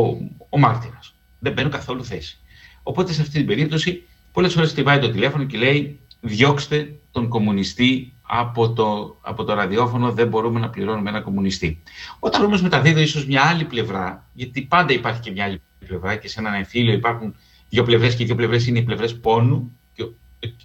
ο 0.49 0.59
μάρτυρας. 0.59 1.14
Δεν 1.38 1.55
παίρνω 1.55 1.70
καθόλου 1.70 2.05
θέση. 2.05 2.38
Οπότε 2.83 3.12
σε 3.12 3.20
αυτή 3.20 3.33
την 3.33 3.46
περίπτωση 3.46 4.03
πολλές 4.33 4.53
φορές 4.53 4.70
χτυπάει 4.70 4.99
το 4.99 5.11
τηλέφωνο 5.11 5.44
και 5.44 5.59
λέει 5.59 5.99
διώξτε 6.20 6.94
τον 7.12 7.29
κομμουνιστή 7.29 8.12
από 8.22 8.72
το, 8.72 9.16
από 9.20 9.44
το 9.44 9.55
ραδιόφωνο, 9.55 10.12
δεν 10.12 10.29
μπορούμε 10.29 10.61
να 10.61 10.70
πληρώνουμε 10.70 11.11
ένα 11.11 11.20
κομμουνιστή. 11.20 11.83
Όταν 12.18 12.44
όμως 12.44 12.62
μεταδίδω 12.62 13.01
ίσως 13.01 13.27
μια 13.27 13.42
άλλη 13.42 13.64
πλευρά, 13.64 14.29
γιατί 14.33 14.62
πάντα 14.62 14.92
υπάρχει 14.92 15.20
και 15.20 15.31
μια 15.31 15.44
άλλη 15.44 15.61
πλευρά 15.87 16.16
και 16.16 16.29
σε 16.29 16.40
έναν 16.40 16.55
εμφύλιο 16.55 16.92
υπάρχουν 16.92 17.35
δύο 17.68 17.83
πλευρές 17.83 18.14
και 18.14 18.22
οι 18.22 18.27
δύο 18.27 18.35
πλευρές 18.35 18.66
είναι 18.66 18.79
οι 18.79 18.83
πλευρές 18.83 19.18
πόνου 19.18 19.77
και 19.94 20.03
ο, 20.03 20.14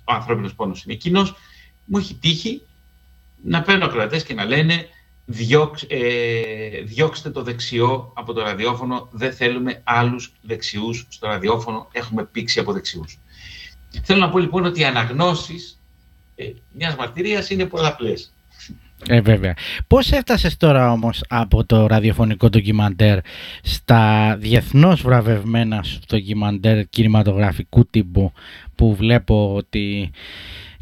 ο 0.04 0.14
ανθρώπινος 0.14 0.54
πόνος 0.54 0.84
είναι 0.84 0.94
εκείνος, 0.94 1.36
μου 1.86 1.98
έχει 1.98 2.14
τύχει 2.14 2.62
να 3.44 3.62
παίρνω 3.62 3.86
ακροατές 3.86 4.24
και 4.24 4.34
να 4.34 4.46
λένε 4.46 4.88
διώξ, 5.32 5.86
ε, 5.88 6.82
διώξτε 6.84 7.30
το 7.30 7.44
δεξιό 7.44 8.12
από 8.16 8.34
το 8.34 8.42
ραδιόφωνο, 8.42 9.08
δεν 9.12 9.34
θέλουμε 9.34 9.82
άλλους 9.84 10.34
δεξιούς 10.42 11.06
στο 11.10 11.28
ραδιόφωνο, 11.28 11.88
έχουμε 11.92 12.26
πήξει 12.26 12.60
από 12.60 12.74
δεξιούς. 12.74 13.20
Θέλω 14.04 14.20
να 14.20 14.30
πω 14.30 14.38
λοιπόν 14.40 14.66
ότι 14.66 14.80
οι 14.80 14.84
αναγνώσεις 14.84 15.80
ε, 16.36 16.52
μιας 16.72 16.96
μαρτυρίας 16.96 17.50
είναι 17.50 17.66
πολλαπλές. 17.66 18.34
Ε, 19.08 19.22
βέβαια. 19.22 19.54
Πώς 19.88 20.12
έφτασες 20.12 20.58
τώρα 20.58 20.92
όμως 20.92 21.24
από 21.28 21.66
το 21.66 21.88
ραδιοφωνικό 21.88 22.50
ντοκιμαντέρ 22.50 23.20
στα 23.62 24.36
διεθνώς 24.40 25.02
βραβευμένα 25.02 25.84
ντοκιμαντέρ 26.08 26.86
κινηματογραφικού 26.90 27.86
τύπου 27.86 28.34
που 28.76 28.96
βλέπω 28.96 29.54
ότι 29.56 30.12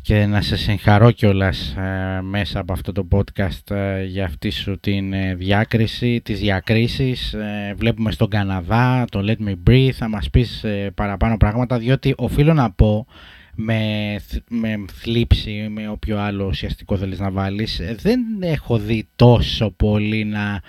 και 0.10 0.26
να 0.26 0.42
σε 0.42 0.58
συγχαρώ 0.58 1.12
κιόλας 1.12 1.76
ε, 1.78 2.22
μέσα 2.22 2.60
από 2.60 2.74
αυτό 2.74 2.92
το 2.92 3.08
podcast 3.12 3.72
ε, 3.76 4.04
για 4.04 4.26
αυτή 4.26 4.50
σου 4.50 4.80
την 4.80 5.14
ε, 5.14 5.36
διάκριση, 5.36 6.22
τις 6.24 6.40
διακρίσεις. 6.40 7.36
βλέπουμε 7.76 8.12
στον 8.12 8.30
Καναδά, 8.30 9.06
το 9.12 9.24
Let 9.28 9.48
Me 9.48 9.54
Breathe, 9.70 9.92
θα 9.92 10.10
μας 10.10 10.30
πεις 10.30 10.66
παραπάνω 10.96 11.38
πράγματα, 11.38 11.78
διότι 11.78 12.14
οφείλω 12.18 12.54
να 12.54 12.72
πω 12.72 13.08
με, 13.56 14.16
με 14.50 14.86
θλίψη, 14.94 15.68
με 15.70 15.90
όποιο 15.90 16.20
άλλο 16.20 16.46
ουσιαστικό 16.46 16.98
θέλεις 16.98 17.20
να 17.20 17.32
βάλεις, 17.32 17.82
δεν 18.02 18.20
έχω 18.40 18.78
δει 18.78 19.08
τόσο 19.16 19.72
πολύ 19.72 20.24
να 20.24 20.62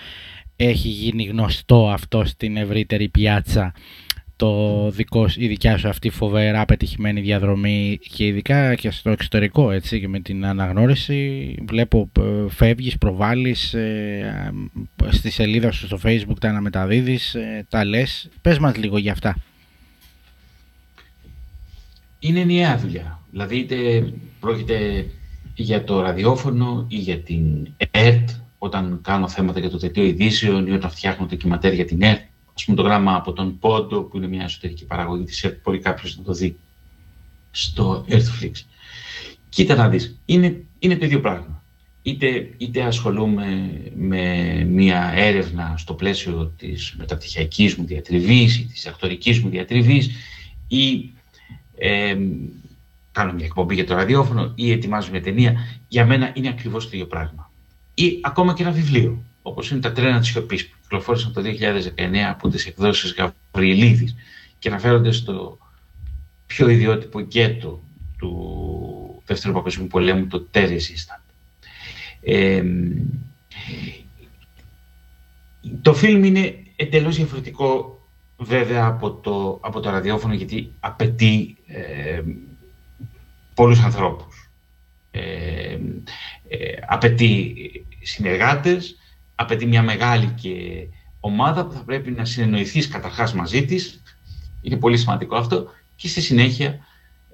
έχει 0.57 0.88
γίνει 0.88 1.22
γνωστό 1.22 1.90
αυτό 1.90 2.24
στην 2.24 2.57
ευρύτερη 2.57 3.09
πιάτσα 3.09 3.72
το 4.40 4.90
δικό, 4.90 5.26
η 5.37 5.46
δικιά 5.46 5.79
σου 5.79 5.88
αυτή 5.88 6.11
φοβερά 6.11 6.64
πετυχημένη 6.64 7.20
διαδρομή 7.20 7.98
και 8.14 8.26
ειδικά 8.26 8.74
και 8.74 8.90
στο 8.90 9.11
εξωτερικό 9.11 9.70
έτσι 9.70 10.00
και 10.00 10.09
με 10.09 10.20
την 10.20 10.46
αναγνώριση 10.46 11.55
βλέπω 11.68 12.11
ε, 12.18 12.48
φεύγεις, 12.48 12.98
προβάλλεις 12.98 13.74
ε, 13.74 14.53
στη 15.09 15.31
σελίδα 15.31 15.70
σου 15.70 15.87
στο 15.87 15.98
facebook 16.05 16.38
τα 16.40 16.48
αναμεταδίδεις, 16.48 17.35
ε, 17.35 17.66
τα 17.68 17.85
λες. 17.85 18.29
Πες 18.40 18.59
μας 18.59 18.76
λίγο 18.76 18.98
για 18.98 19.12
αυτά. 19.12 19.37
Είναι 22.18 22.40
ενιαία 22.40 22.79
δουλειά. 22.79 23.20
Δηλαδή 23.31 23.57
είτε 23.57 23.76
πρόκειται 24.40 25.07
για 25.55 25.85
το 25.85 26.00
ραδιόφωνο 26.00 26.85
ή 26.88 26.96
για 26.96 27.18
την 27.18 27.68
ΕΡΤ 27.90 28.29
όταν 28.59 28.98
κάνω 29.03 29.29
θέματα 29.29 29.61
για 29.61 29.70
το 29.70 29.79
δελτίο 29.79 30.05
ειδήσεων 30.05 30.66
ή 30.66 30.70
όταν 30.70 30.90
φτιάχνω 30.90 31.26
ντοκιματέρ 31.26 31.72
για 31.72 31.85
την 31.85 32.03
ΕΡΤ 32.03 32.20
ας 32.61 32.66
πούμε 32.66 32.77
το 32.77 32.83
γράμμα 32.83 33.14
από 33.14 33.33
τον 33.33 33.59
Πόντο 33.59 34.03
που 34.03 34.16
είναι 34.16 34.29
μια 34.29 34.42
εσωτερική 34.42 34.85
παραγωγή 34.85 35.25
της 35.25 35.44
ΕΡΤ, 35.44 35.62
μπορεί 35.62 35.79
κάποιος 35.79 36.16
να 36.16 36.23
το 36.23 36.33
δει 36.33 36.57
στο 37.51 38.05
Earthflix. 38.09 38.53
Κοίτα 39.49 39.75
να 39.75 39.88
δεις, 39.88 40.18
είναι, 40.25 40.64
είναι 40.79 40.96
το 40.96 41.05
ίδιο 41.05 41.20
πράγμα. 41.20 41.62
Είτε, 42.03 42.51
είτε 42.57 42.83
ασχολούμαι 42.83 43.70
με 43.96 44.55
μια 44.64 45.12
έρευνα 45.14 45.75
στο 45.77 45.94
πλαίσιο 45.94 46.53
της 46.57 46.94
μεταπτυχιακής 46.99 47.75
μου 47.75 47.85
διατριβής 47.85 48.59
ή 48.59 48.64
της 48.64 48.87
ακτορικής 48.87 49.40
μου 49.40 49.49
διατριβής 49.49 50.11
ή 50.68 51.12
ε, 51.79 52.16
κάνω 53.12 53.33
μια 53.33 53.44
εκπομπή 53.44 53.75
για 53.75 53.87
το 53.87 53.94
ραδιόφωνο 53.94 54.53
ή 54.55 54.73
ετοιμάζω 54.73 55.11
μια 55.11 55.23
ταινία, 55.23 55.55
για 55.88 56.07
μένα 56.07 56.33
είναι 56.35 56.49
ακριβώς 56.49 56.85
το 56.85 56.90
ίδιο 56.92 57.07
πράγμα. 57.07 57.51
Ή 57.94 58.18
ακόμα 58.23 58.55
και 58.55 58.62
ένα 58.62 58.73
βιβλίο 58.73 59.23
όπως 59.42 59.70
είναι 59.70 59.81
τα 59.81 59.92
τρένα 59.92 60.18
της 60.18 60.29
σιωπής 60.29 60.68
που 60.68 60.77
κυκλοφόρησαν 60.90 61.33
το 61.33 61.42
2019 61.96 62.16
από 62.16 62.48
τις 62.48 62.66
εκδόσεις 62.66 63.14
Γαβριλίδης 63.14 64.14
και 64.59 64.68
αναφέρονται 64.68 65.12
στο 65.12 65.59
πιο 66.46 66.68
ιδιότυπο 66.68 67.20
γκέτο 67.20 67.83
του 68.18 69.22
Δεύτερου 69.24 69.53
Παγκοσμίου 69.55 69.87
Πολέμου, 69.87 70.26
το 70.26 70.48
Terry 70.55 70.79
το 75.83 75.94
φιλμ 75.94 76.24
είναι 76.24 76.55
εντελώς 76.76 77.16
διαφορετικό 77.16 78.00
βέβαια 78.37 78.87
από 78.87 79.11
το, 79.11 79.59
από 79.62 79.81
το 79.81 79.90
ραδιόφωνο 79.90 80.35
γιατί 80.35 80.72
απαιτεί 80.81 81.57
ε, 81.66 82.22
πολλούς 83.55 83.81
ανθρώπους. 83.83 84.50
Ε, 85.11 85.79
απαιτεί 86.87 87.55
συνεργάτες, 88.00 88.99
απαιτεί 89.40 89.66
μια 89.66 89.83
μεγάλη 89.83 90.26
και 90.26 90.87
ομάδα 91.20 91.66
που 91.66 91.72
θα 91.72 91.83
πρέπει 91.85 92.11
να 92.11 92.24
συνεννοηθείς 92.24 92.88
καταρχάς 92.88 93.35
μαζί 93.35 93.64
της, 93.64 94.03
είναι 94.62 94.76
πολύ 94.76 94.96
σημαντικό 94.96 95.37
αυτό, 95.37 95.66
και 95.96 96.09
στη 96.09 96.20
συνέχεια 96.20 96.79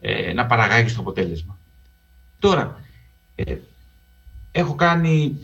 ε, 0.01 0.33
να 0.33 0.47
παραγάγεις 0.47 0.95
το 0.95 1.01
αποτέλεσμα. 1.01 1.59
Τώρα, 2.39 2.85
ε, 3.35 3.57
έχω 4.53 4.75
κάνει, 4.75 5.39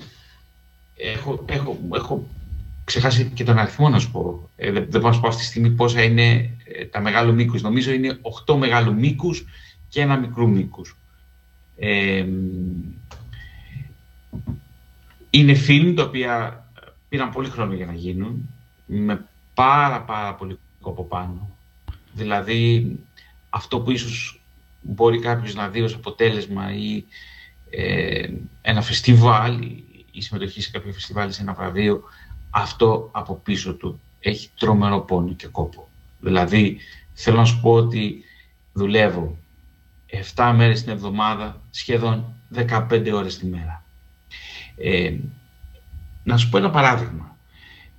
έχω, 0.96 1.44
έχω, 1.48 1.78
έχω 1.94 2.26
ξεχάσει 2.84 3.24
και 3.24 3.44
τον 3.44 3.58
αριθμό 3.58 3.88
να 3.88 3.98
σου 3.98 4.10
πω. 4.10 4.50
Ε, 4.56 4.70
δεν, 4.70 4.86
δεν 4.88 5.00
να 5.00 5.12
σου 5.12 5.20
πω 5.20 5.28
αυτή 5.28 5.40
τη 5.40 5.46
στιγμή 5.46 5.70
πόσα 5.70 6.02
είναι 6.02 6.50
ε, 6.64 6.84
τα 6.84 7.00
μεγάλου 7.00 7.34
μήκους. 7.34 7.62
Νομίζω 7.62 7.92
είναι 7.92 8.18
8 8.46 8.56
μεγάλου 8.56 8.94
μήκους 8.94 9.44
και 9.88 10.00
ένα 10.00 10.16
μικρού 10.16 10.48
μήκους. 10.48 10.96
Ε, 15.34 15.38
είναι 15.38 15.54
φιλμ 15.54 15.94
τα 15.94 16.02
οποία 16.02 16.64
πήραν 17.08 17.30
πολύ 17.30 17.48
χρόνο 17.48 17.74
για 17.74 17.86
να 17.86 17.92
γίνουν, 17.92 18.48
με 18.86 19.26
πάρα 19.54 20.02
πάρα 20.02 20.34
πολύ 20.34 20.58
κόπο 20.80 21.04
πάνω. 21.04 21.50
Δηλαδή, 22.12 22.92
αυτό 23.50 23.80
που 23.80 23.90
ίσως 23.90 24.40
μπορεί 24.80 25.18
κάποιος 25.18 25.54
να 25.54 25.68
δει 25.68 25.80
ως 25.82 25.94
αποτέλεσμα 25.94 26.74
ή 26.74 27.04
ε, 27.70 28.30
ένα 28.62 28.82
φεστιβάλ, 28.82 29.62
η 30.10 30.20
συμμετοχή 30.20 30.62
σε 30.62 30.70
κάποιο 30.70 30.92
φεστιβάλ 30.92 31.32
σε 31.32 31.42
ένα 31.42 31.52
βραβείο, 31.52 32.02
αυτό 32.50 33.08
από 33.12 33.34
πίσω 33.34 33.74
του 33.74 34.00
έχει 34.20 34.50
τρομερό 34.58 35.00
πόνο 35.00 35.32
και 35.32 35.46
κόπο. 35.46 35.88
Δηλαδή, 36.20 36.78
θέλω 37.12 37.36
να 37.36 37.44
σου 37.44 37.60
πω 37.60 37.72
ότι 37.72 38.24
δουλεύω 38.72 39.38
7 40.34 40.52
μέρες 40.56 40.82
την 40.82 40.92
εβδομάδα, 40.92 41.60
σχεδόν 41.70 42.34
15 42.54 43.10
ώρες 43.14 43.38
τη 43.38 43.46
μέρα. 43.46 43.81
Ε, 44.76 45.14
να 46.24 46.36
σου 46.36 46.48
πω 46.48 46.58
ένα 46.58 46.70
παράδειγμα. 46.70 47.36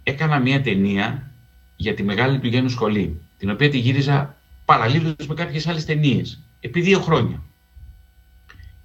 Έκανα 0.03 0.39
μία 0.39 0.61
ταινία 0.61 1.31
για 1.75 1.93
τη 1.93 2.03
Μεγάλη 2.03 2.39
του 2.39 2.47
Γέννου 2.47 2.69
Σχολή, 2.69 3.21
την 3.37 3.49
οποία 3.49 3.69
τη 3.69 3.77
γύριζα 3.77 4.37
παραλλήλως 4.65 5.27
με 5.27 5.33
κάποιες 5.33 5.67
άλλες 5.67 5.85
ταινίες, 5.85 6.39
επί 6.59 6.81
δύο 6.81 6.99
χρόνια. 6.99 7.43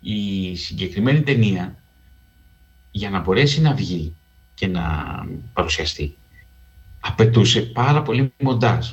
Η 0.01 0.57
συγκεκριμένη 0.57 1.21
ταινία, 1.21 1.83
για 2.91 3.11
να 3.11 3.21
μπορέσει 3.21 3.61
να 3.61 3.75
βγει 3.75 4.15
και 4.55 4.67
να 4.67 4.83
παρουσιαστεί, 5.53 6.17
απαιτούσε 7.01 7.61
πάρα 7.61 8.03
πολύ 8.03 8.33
μοντάζ. 8.39 8.91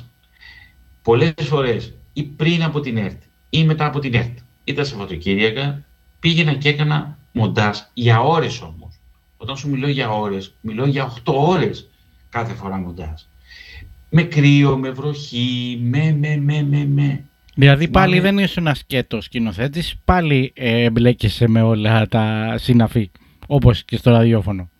Πολλές 1.02 1.34
φορές, 1.38 1.94
ή 2.12 2.22
πριν 2.22 2.62
από 2.62 2.80
την 2.80 2.96
ΕΡΤ, 2.96 3.22
ή 3.50 3.64
μετά 3.64 3.86
από 3.86 3.98
την 3.98 4.14
ΕΡΤ, 4.14 4.38
ή 4.64 4.72
τα 4.72 4.84
Σαββατοκύριακα, 4.84 5.84
πήγαινα 6.20 6.54
και 6.54 6.68
έκανα 6.68 7.18
μοντάζ 7.32 7.78
για 7.94 8.20
ώρες 8.20 8.60
όμως. 8.60 8.85
Όταν 9.36 9.56
σου 9.56 9.68
μιλώ 9.68 9.88
για 9.88 10.08
ώρες, 10.10 10.54
μιλώ 10.60 10.86
για 10.86 11.12
8 11.24 11.32
ώρες 11.34 11.88
κάθε 12.28 12.54
φορά 12.54 12.76
μοντάζ. 12.76 13.22
Με 14.10 14.22
κρύο, 14.22 14.76
με 14.76 14.90
βροχή, 14.90 15.78
με, 15.82 16.12
με, 16.12 16.36
με, 16.36 16.62
με, 16.62 16.84
με. 16.84 17.24
Δηλαδή 17.54 17.88
πάλι 17.88 18.20
δεν 18.20 18.38
ήσουν 18.38 18.68
ασκέτο 18.68 19.20
σκηνοθέτης, 19.20 19.96
πάλι 20.04 20.52
ε, 20.54 20.82
εμπλέκεσαι 20.82 21.48
με 21.48 21.62
όλα 21.62 22.06
τα 22.08 22.54
συναφή, 22.58 23.10
όπως 23.46 23.84
και 23.84 23.96
στο 23.96 24.10
ραδιόφωνο. 24.10 24.70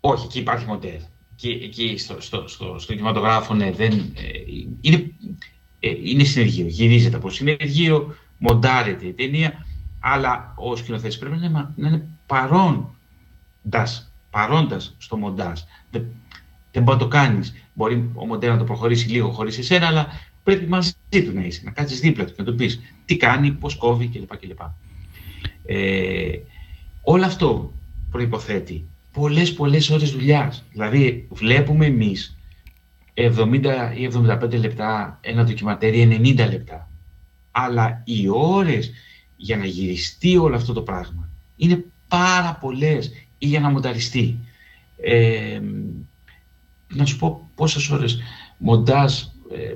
Όχι, 0.00 0.24
εκεί 0.24 0.38
υπάρχει 0.38 0.66
μοντέρ. 0.66 0.98
Και 1.36 1.48
εκεί 1.48 1.96
στο, 1.98 2.20
στο, 2.20 2.48
στο, 2.48 2.76
στο 2.78 2.92
κινηματογράφο, 2.92 3.54
ναι, 3.54 3.70
δεν, 3.70 3.92
ε, 3.92 4.28
είναι, 4.80 5.10
ε, 5.80 5.90
είναι 6.04 6.24
συνεργείο. 6.24 6.66
Γυρίζεται 6.66 7.16
από 7.16 7.30
συνεργείο, 7.30 8.16
μοντάρεται 8.38 9.06
η 9.06 9.12
ταινία, 9.12 9.66
αλλά 10.00 10.54
ο 10.56 10.76
σκηνοθέτης 10.76 11.18
πρέπει 11.18 11.36
να 11.36 11.46
είναι, 11.46 11.72
να 11.76 11.88
είναι 11.88 12.08
παρόν 12.26 12.94
παρόντας 14.30 14.94
στο 14.98 15.16
μοντάζ. 15.16 15.60
Δεν, 15.90 16.06
δεν 16.72 16.82
μπορεί 16.82 16.98
να 16.98 17.04
το 17.04 17.08
κάνεις. 17.08 17.54
Μπορεί 17.74 18.10
ο 18.14 18.26
μοντέρ 18.26 18.50
να 18.50 18.58
το 18.58 18.64
προχωρήσει 18.64 19.08
λίγο 19.08 19.30
χωρίς 19.30 19.58
εσένα, 19.58 19.86
αλλά 19.86 20.06
πρέπει 20.42 20.66
μαζί 20.66 20.92
του 21.10 21.32
να 21.34 21.44
είσαι, 21.44 21.60
να 21.64 21.70
κάτσεις 21.70 22.00
δίπλα 22.00 22.24
του 22.24 22.34
και 22.34 22.42
να 22.42 22.50
του 22.50 22.54
πεις 22.54 22.80
τι 23.04 23.16
κάνει, 23.16 23.50
πώς 23.50 23.76
κόβει 23.76 24.06
κλπ. 24.06 24.36
κλπ. 24.36 24.60
Ε, 25.64 26.38
όλο 27.02 27.24
αυτό 27.24 27.72
προϋποθέτει 28.10 28.84
πολλές 29.12 29.54
πολλές 29.54 29.90
ώρες 29.90 30.10
δουλειάς. 30.10 30.64
Δηλαδή 30.72 31.28
βλέπουμε 31.30 31.86
εμείς 31.86 32.36
70 33.14 33.92
ή 33.96 34.04
75 34.04 34.58
λεπτά 34.58 35.18
ένα 35.20 35.44
ντοκιματέρι 35.44 36.20
90 36.22 36.48
λεπτά. 36.50 36.90
Αλλά 37.50 38.02
οι 38.04 38.28
ώρες 38.28 38.90
για 39.36 39.56
να 39.56 39.64
γυριστεί 39.64 40.36
όλο 40.36 40.56
αυτό 40.56 40.72
το 40.72 40.82
πράγμα 40.82 41.28
είναι 41.56 41.84
πάρα 42.08 42.58
πολλές 42.60 43.10
ή 43.42 43.46
για 43.46 43.60
να 43.60 43.70
μονταριστεί. 43.70 44.38
Ε, 45.02 45.60
να 46.88 47.04
σου 47.04 47.16
πω 47.16 47.50
πόσες 47.54 47.90
ώρες 47.90 48.20
μοντάζ 48.58 49.20
ε, 49.52 49.74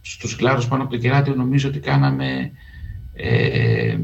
στους 0.00 0.36
κλάρους 0.36 0.68
πάνω 0.68 0.82
από 0.82 0.92
το 0.92 0.98
κεράτιο 0.98 1.34
νομίζω 1.34 1.68
ότι 1.68 1.78
κάναμε 1.78 2.52
ε, 3.12 3.98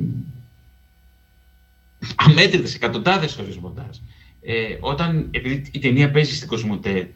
αμέτρητες 2.16 2.75
εκατοντάδες 2.75 3.38
ώρες 3.38 3.57
μοντάζ. 3.57 3.96
Ε, 4.42 4.77
όταν, 4.81 5.29
επειδή 5.31 5.70
η 5.72 5.79
ταινία 5.79 6.11
παίζει 6.11 6.35
στην 6.35 6.48
Κοσμοτέ, 6.48 7.11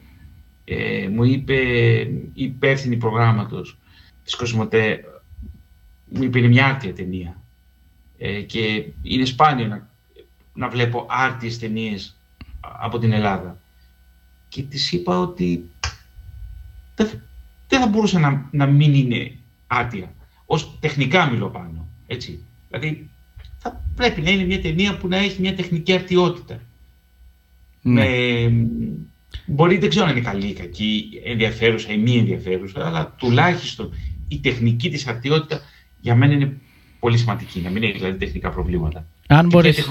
ε, 0.65 1.09
μου 1.09 1.25
είπε 1.25 1.55
η 2.35 2.43
υπεύθυνη 2.45 2.97
προγράμματος 2.97 3.79
της 4.25 4.35
Κοσμοτέ, 4.35 5.05
μου 6.09 6.23
είπε 6.23 6.39
είναι 6.39 6.49
μια 6.49 6.67
άρτια 6.67 6.95
ταινία. 6.95 7.41
Ε, 8.19 8.41
και 8.41 8.85
είναι 9.03 9.25
σπάνιο 9.25 9.67
να 9.67 9.91
να 10.57 10.69
βλέπω 10.69 11.07
άρτιες 11.09 11.59
ταινίες 11.59 12.17
από 12.61 12.99
την 12.99 13.13
Ελλάδα. 13.13 13.59
Και 14.49 14.63
της 14.63 14.93
είπα 14.93 15.19
ότι 15.19 15.71
δεν, 16.97 17.81
θα 17.81 17.87
μπορούσε 17.87 18.19
να, 18.19 18.49
να 18.51 18.67
μην 18.67 18.95
είναι 18.95 19.33
άρτια. 19.67 20.15
Ως 20.47 20.79
τεχνικά 20.81 21.31
μιλώ 21.31 21.49
πάνω, 21.49 21.89
έτσι. 22.07 22.45
Δηλαδή, 22.69 23.11
θα 23.59 23.83
πρέπει 23.97 24.21
να 24.21 24.31
είναι 24.31 24.45
μια 24.45 24.61
ταινία 24.61 24.97
που 24.97 25.09
να 25.09 25.17
έχει 25.17 25.41
μια 25.41 25.55
τεχνική 25.55 25.93
αρτιότητα. 25.93 26.61
Ναι. 27.83 28.07
μπορεί, 29.47 29.79
δεν 29.79 29.89
ξέρω 29.89 30.05
αν 30.05 30.11
είναι 30.11 30.21
καλή 30.21 30.47
ή 30.47 30.53
κακή, 30.53 31.09
ενδιαφέρουσα 31.25 31.93
ή 31.93 31.99
μη 31.99 32.17
ενδιαφέρουσα, 32.17 32.87
αλλά 32.87 33.15
τουλάχιστον 33.19 33.95
η 34.29 34.39
τεχνική 34.39 34.91
της 34.91 35.07
αρτιότητα 35.07 35.61
για 36.01 36.15
μένα 36.15 36.33
είναι 36.33 36.61
πολύ 37.01 37.19
σημαντική, 37.19 37.61
να 37.61 37.71
μην 37.71 37.83
έχει 37.83 37.93
δηλαδή 37.93 38.19
τεχνικά 38.19 38.51
προβλήματα. 38.51 39.07
Αν 39.27 39.47
μπορείς, 39.47 39.89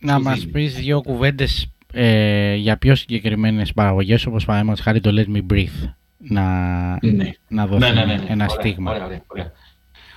να 0.00 0.20
μας 0.20 0.46
πεις 0.46 0.74
δύο 0.74 1.00
κουβέντες 1.00 1.72
ε, 1.92 2.54
για 2.54 2.76
πιο 2.76 2.94
συγκεκριμένες 2.94 3.72
παραγωγές, 3.72 4.26
όπως 4.26 4.44
παραδείγματο 4.44 4.82
χάρη 4.82 5.00
το 5.00 5.10
Let 5.14 5.36
Me 5.36 5.52
Breathe. 5.52 5.92
Να, 6.18 6.44
ναι. 7.06 7.30
να 7.48 7.66
δώσει 7.66 7.80
ναι, 7.80 7.92
ναι, 7.92 8.04
ναι, 8.04 8.14
ναι. 8.14 8.24
ένα 8.28 8.46
ωραία, 8.50 8.60
στίγμα. 8.60 8.90
Ωραία, 8.90 9.04
ωραία, 9.04 9.22
ωραία. 9.26 9.52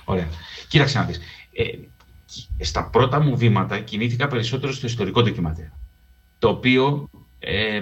ωραία. 0.04 0.28
Κοίταξε 0.68 0.98
να 0.98 1.04
δεις. 1.04 1.20
Ε, 1.52 1.64
στα 2.64 2.84
πρώτα 2.90 3.20
μου 3.20 3.36
βήματα 3.36 3.78
κινήθηκα 3.78 4.28
περισσότερο 4.28 4.72
στο 4.72 4.86
ιστορικό 4.86 5.22
ντοκιματέρ. 5.22 5.66
Το 6.38 6.48
οποίο 6.48 7.10
ε, 7.38 7.80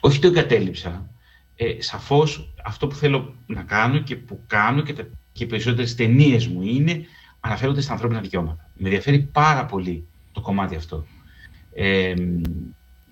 όχι 0.00 0.18
το 0.18 0.26
εγκατέλειψα. 0.26 1.10
Ε, 1.56 1.74
σαφώς 1.78 2.52
αυτό 2.64 2.86
που 2.86 2.94
θέλω 2.94 3.34
να 3.46 3.62
κάνω 3.62 3.98
και 3.98 4.16
που 4.16 4.40
κάνω 4.46 4.82
και, 4.82 4.92
τα, 4.92 5.06
και 5.32 5.44
οι 5.44 5.46
περισσότερες 5.46 5.94
ταινίες 5.94 6.46
μου 6.46 6.62
είναι 6.62 7.04
αναφέρονται 7.40 7.80
στα 7.80 7.92
ανθρώπινα 7.92 8.20
δικαιώματα. 8.20 8.70
Με 8.74 8.88
ενδιαφέρει 8.88 9.18
πάρα 9.32 9.66
πολύ 9.66 10.08
το 10.32 10.40
κομμάτι 10.40 10.76
αυτό. 10.76 11.06
Ε, 11.74 12.14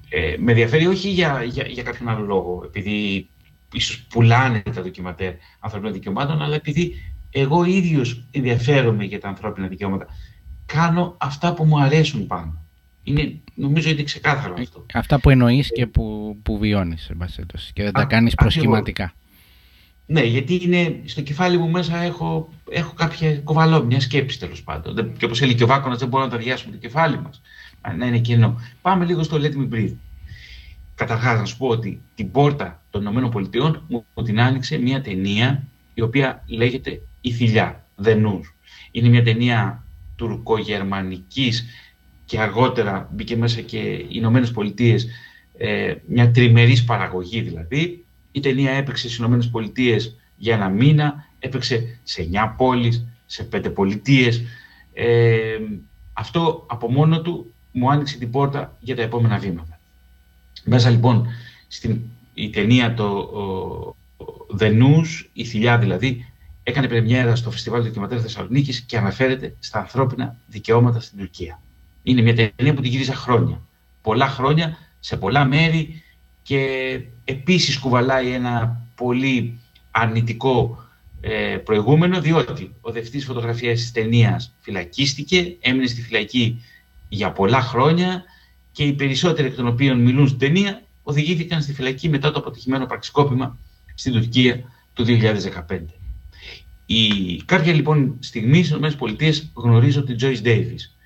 ε, 0.08 0.36
με 0.38 0.50
ενδιαφέρει 0.50 0.86
όχι 0.86 1.08
για, 1.08 1.42
για, 1.42 1.66
για 1.66 1.82
κάποιον 1.82 2.08
άλλο 2.08 2.24
λόγο, 2.24 2.62
επειδή 2.64 3.28
ίσως 3.72 4.06
πουλάνε 4.08 4.62
τα 4.74 4.82
ντοκιματέρ 4.82 5.32
ανθρώπινων 5.60 5.92
δικαιωμάτων, 5.92 6.42
αλλά 6.42 6.54
επειδή 6.54 6.94
εγώ 7.30 7.64
ίδιος 7.64 8.24
ενδιαφέρομαι 8.30 9.04
για 9.04 9.20
τα 9.20 9.28
ανθρώπινα 9.28 9.66
δικαιώματα. 9.66 10.06
Κάνω 10.66 11.16
αυτά 11.18 11.54
που 11.54 11.64
μου 11.64 11.80
αρέσουν 11.80 12.26
πάνω. 12.26 12.62
Είναι, 13.02 13.40
νομίζω 13.54 13.90
είναι 13.90 14.02
ξεκάθαρο 14.02 14.54
αυτό. 14.58 14.86
Αυτά 14.92 15.20
που 15.20 15.30
εννοείς 15.30 15.72
και 15.72 15.86
που, 15.86 16.36
που 16.42 16.58
βιώνεις, 16.58 17.10
και 17.72 17.82
δεν 17.82 17.92
τα 17.92 18.04
κάνεις 18.04 18.34
προσχηματικά. 18.34 19.12
Ναι, 20.10 20.22
γιατί 20.22 20.60
είναι, 20.62 21.00
στο 21.04 21.22
κεφάλι 21.22 21.58
μου 21.58 21.70
μέσα 21.70 21.96
έχω, 21.96 22.52
έχω 22.70 22.92
κάποια 22.94 23.36
κοβαλό, 23.36 23.84
μια 23.84 24.00
σκέψη 24.00 24.38
τέλος 24.38 24.62
πάντων. 24.62 25.16
Και 25.16 25.24
όπως 25.24 25.40
έλεγε 25.40 25.56
και 25.56 25.64
ο 25.64 25.66
Βάκονας, 25.66 25.98
δεν 25.98 26.08
μπορούμε 26.08 26.30
να 26.30 26.36
τα 26.36 26.42
διάσουμε 26.42 26.72
το 26.72 26.78
κεφάλι 26.78 27.20
μας. 27.20 27.40
Να 27.96 28.06
είναι 28.06 28.18
κοινό. 28.18 28.60
Πάμε 28.82 29.04
λίγο 29.04 29.22
στο 29.22 29.36
Let 29.40 29.52
Me 29.52 29.74
Breathe. 29.74 29.96
Καταρχάς, 30.94 31.38
να 31.38 31.44
σου 31.44 31.56
πω 31.56 31.66
ότι 31.66 32.00
την 32.14 32.30
πόρτα 32.30 32.82
των 32.90 33.06
ΗΠΑ 33.06 33.82
μου 33.88 34.22
την 34.24 34.40
άνοιξε 34.40 34.78
μια 34.78 35.02
ταινία 35.02 35.62
η 35.94 36.00
οποία 36.00 36.44
λέγεται 36.46 37.00
Η 37.20 37.30
Θηλιά, 37.30 37.84
The 38.04 38.10
News. 38.10 38.44
Είναι 38.90 39.08
μια 39.08 39.22
ταινία 39.22 39.84
τουρκογερμανικής 40.16 41.66
και 42.24 42.40
αργότερα 42.40 43.08
μπήκε 43.12 43.36
μέσα 43.36 43.60
και 43.60 43.78
οι 43.78 44.08
Ηνωμένες 44.08 44.50
Πολιτείες, 44.50 45.06
ε, 45.58 45.94
μια 46.06 46.30
τριμερής 46.30 46.84
παραγωγή 46.84 47.40
δηλαδή. 47.40 48.04
Η 48.32 48.40
ταινία 48.40 48.72
έπαιξε 48.72 49.06
στις 49.06 49.18
Ηνωμένες 49.18 49.48
Πολιτείες 49.50 50.16
για 50.36 50.54
ένα 50.54 50.68
μήνα, 50.68 51.26
έπαιξε 51.38 51.98
σε 52.02 52.28
9 52.32 52.54
πόλεις, 52.56 53.06
σε 53.26 53.48
5 53.52 53.70
πολιτείες. 53.74 54.42
Ε, 54.92 55.58
αυτό 56.12 56.64
από 56.66 56.90
μόνο 56.90 57.22
του 57.22 57.52
μου 57.72 57.90
άνοιξε 57.90 58.18
την 58.18 58.30
πόρτα 58.30 58.76
για 58.80 58.96
τα 58.96 59.02
επόμενα 59.02 59.38
βήματα. 59.38 59.80
Μέσα 60.64 60.90
λοιπόν 60.90 61.26
στην 61.68 62.00
η 62.34 62.50
ταινία 62.50 62.94
το 62.94 63.96
The 64.58 64.82
News, 64.82 65.24
η 65.32 65.44
θηλιά 65.44 65.78
δηλαδή, 65.78 66.32
έκανε 66.62 66.88
πρεμιέρα 66.88 67.36
στο 67.36 67.50
Φεστιβάλ 67.50 67.80
του 67.80 67.86
Δικαιωματέρου 67.86 68.20
Θεσσαλονίκης 68.20 68.80
και 68.80 68.98
αναφέρεται 68.98 69.56
στα 69.58 69.78
ανθρώπινα 69.78 70.36
δικαιώματα 70.46 71.00
στην 71.00 71.18
Τουρκία. 71.18 71.62
Είναι 72.02 72.22
μια 72.22 72.34
ταινία 72.34 72.74
που 72.74 72.80
την 72.80 72.90
γύριζα 72.90 73.14
χρόνια. 73.14 73.60
Πολλά 74.02 74.28
χρόνια, 74.28 74.78
σε 75.00 75.16
πολλά 75.16 75.44
μέρη 75.44 76.02
και 76.48 77.00
επίσης 77.24 77.78
κουβαλάει 77.78 78.32
ένα 78.32 78.80
πολύ 78.94 79.58
αρνητικό 79.90 80.84
ε, 81.20 81.56
προηγούμενο, 81.64 82.20
διότι 82.20 82.74
ο 82.80 82.90
δευτής 82.92 83.24
φωτογραφίας 83.24 83.80
της 83.80 83.92
ταινίας 83.92 84.54
φυλακίστηκε, 84.60 85.56
έμεινε 85.60 85.86
στη 85.86 86.02
φυλακή 86.02 86.62
για 87.08 87.32
πολλά 87.32 87.60
χρόνια 87.60 88.24
και 88.72 88.84
οι 88.84 88.92
περισσότεροι 88.92 89.48
εκ 89.48 89.54
των 89.54 89.66
οποίων 89.66 90.00
μιλούν 90.00 90.26
στην 90.26 90.38
ταινία 90.38 90.82
οδηγήθηκαν 91.02 91.62
στη 91.62 91.72
φυλακή 91.72 92.08
μετά 92.08 92.30
το 92.30 92.38
αποτυχημένο 92.38 92.86
πραξικόπημα 92.86 93.58
στην 93.94 94.12
Τουρκία 94.12 94.62
του 94.92 95.04
2015. 95.06 95.80
Η... 96.86 97.36
Κάποια 97.44 97.72
λοιπόν 97.72 98.16
στιγμή 98.20 98.64
στις 98.64 98.76
ΗΠΑ 98.76 99.50
γνωρίζω 99.54 100.02
την 100.02 100.16
Joyce 100.20 100.42
Davis. 100.46 100.97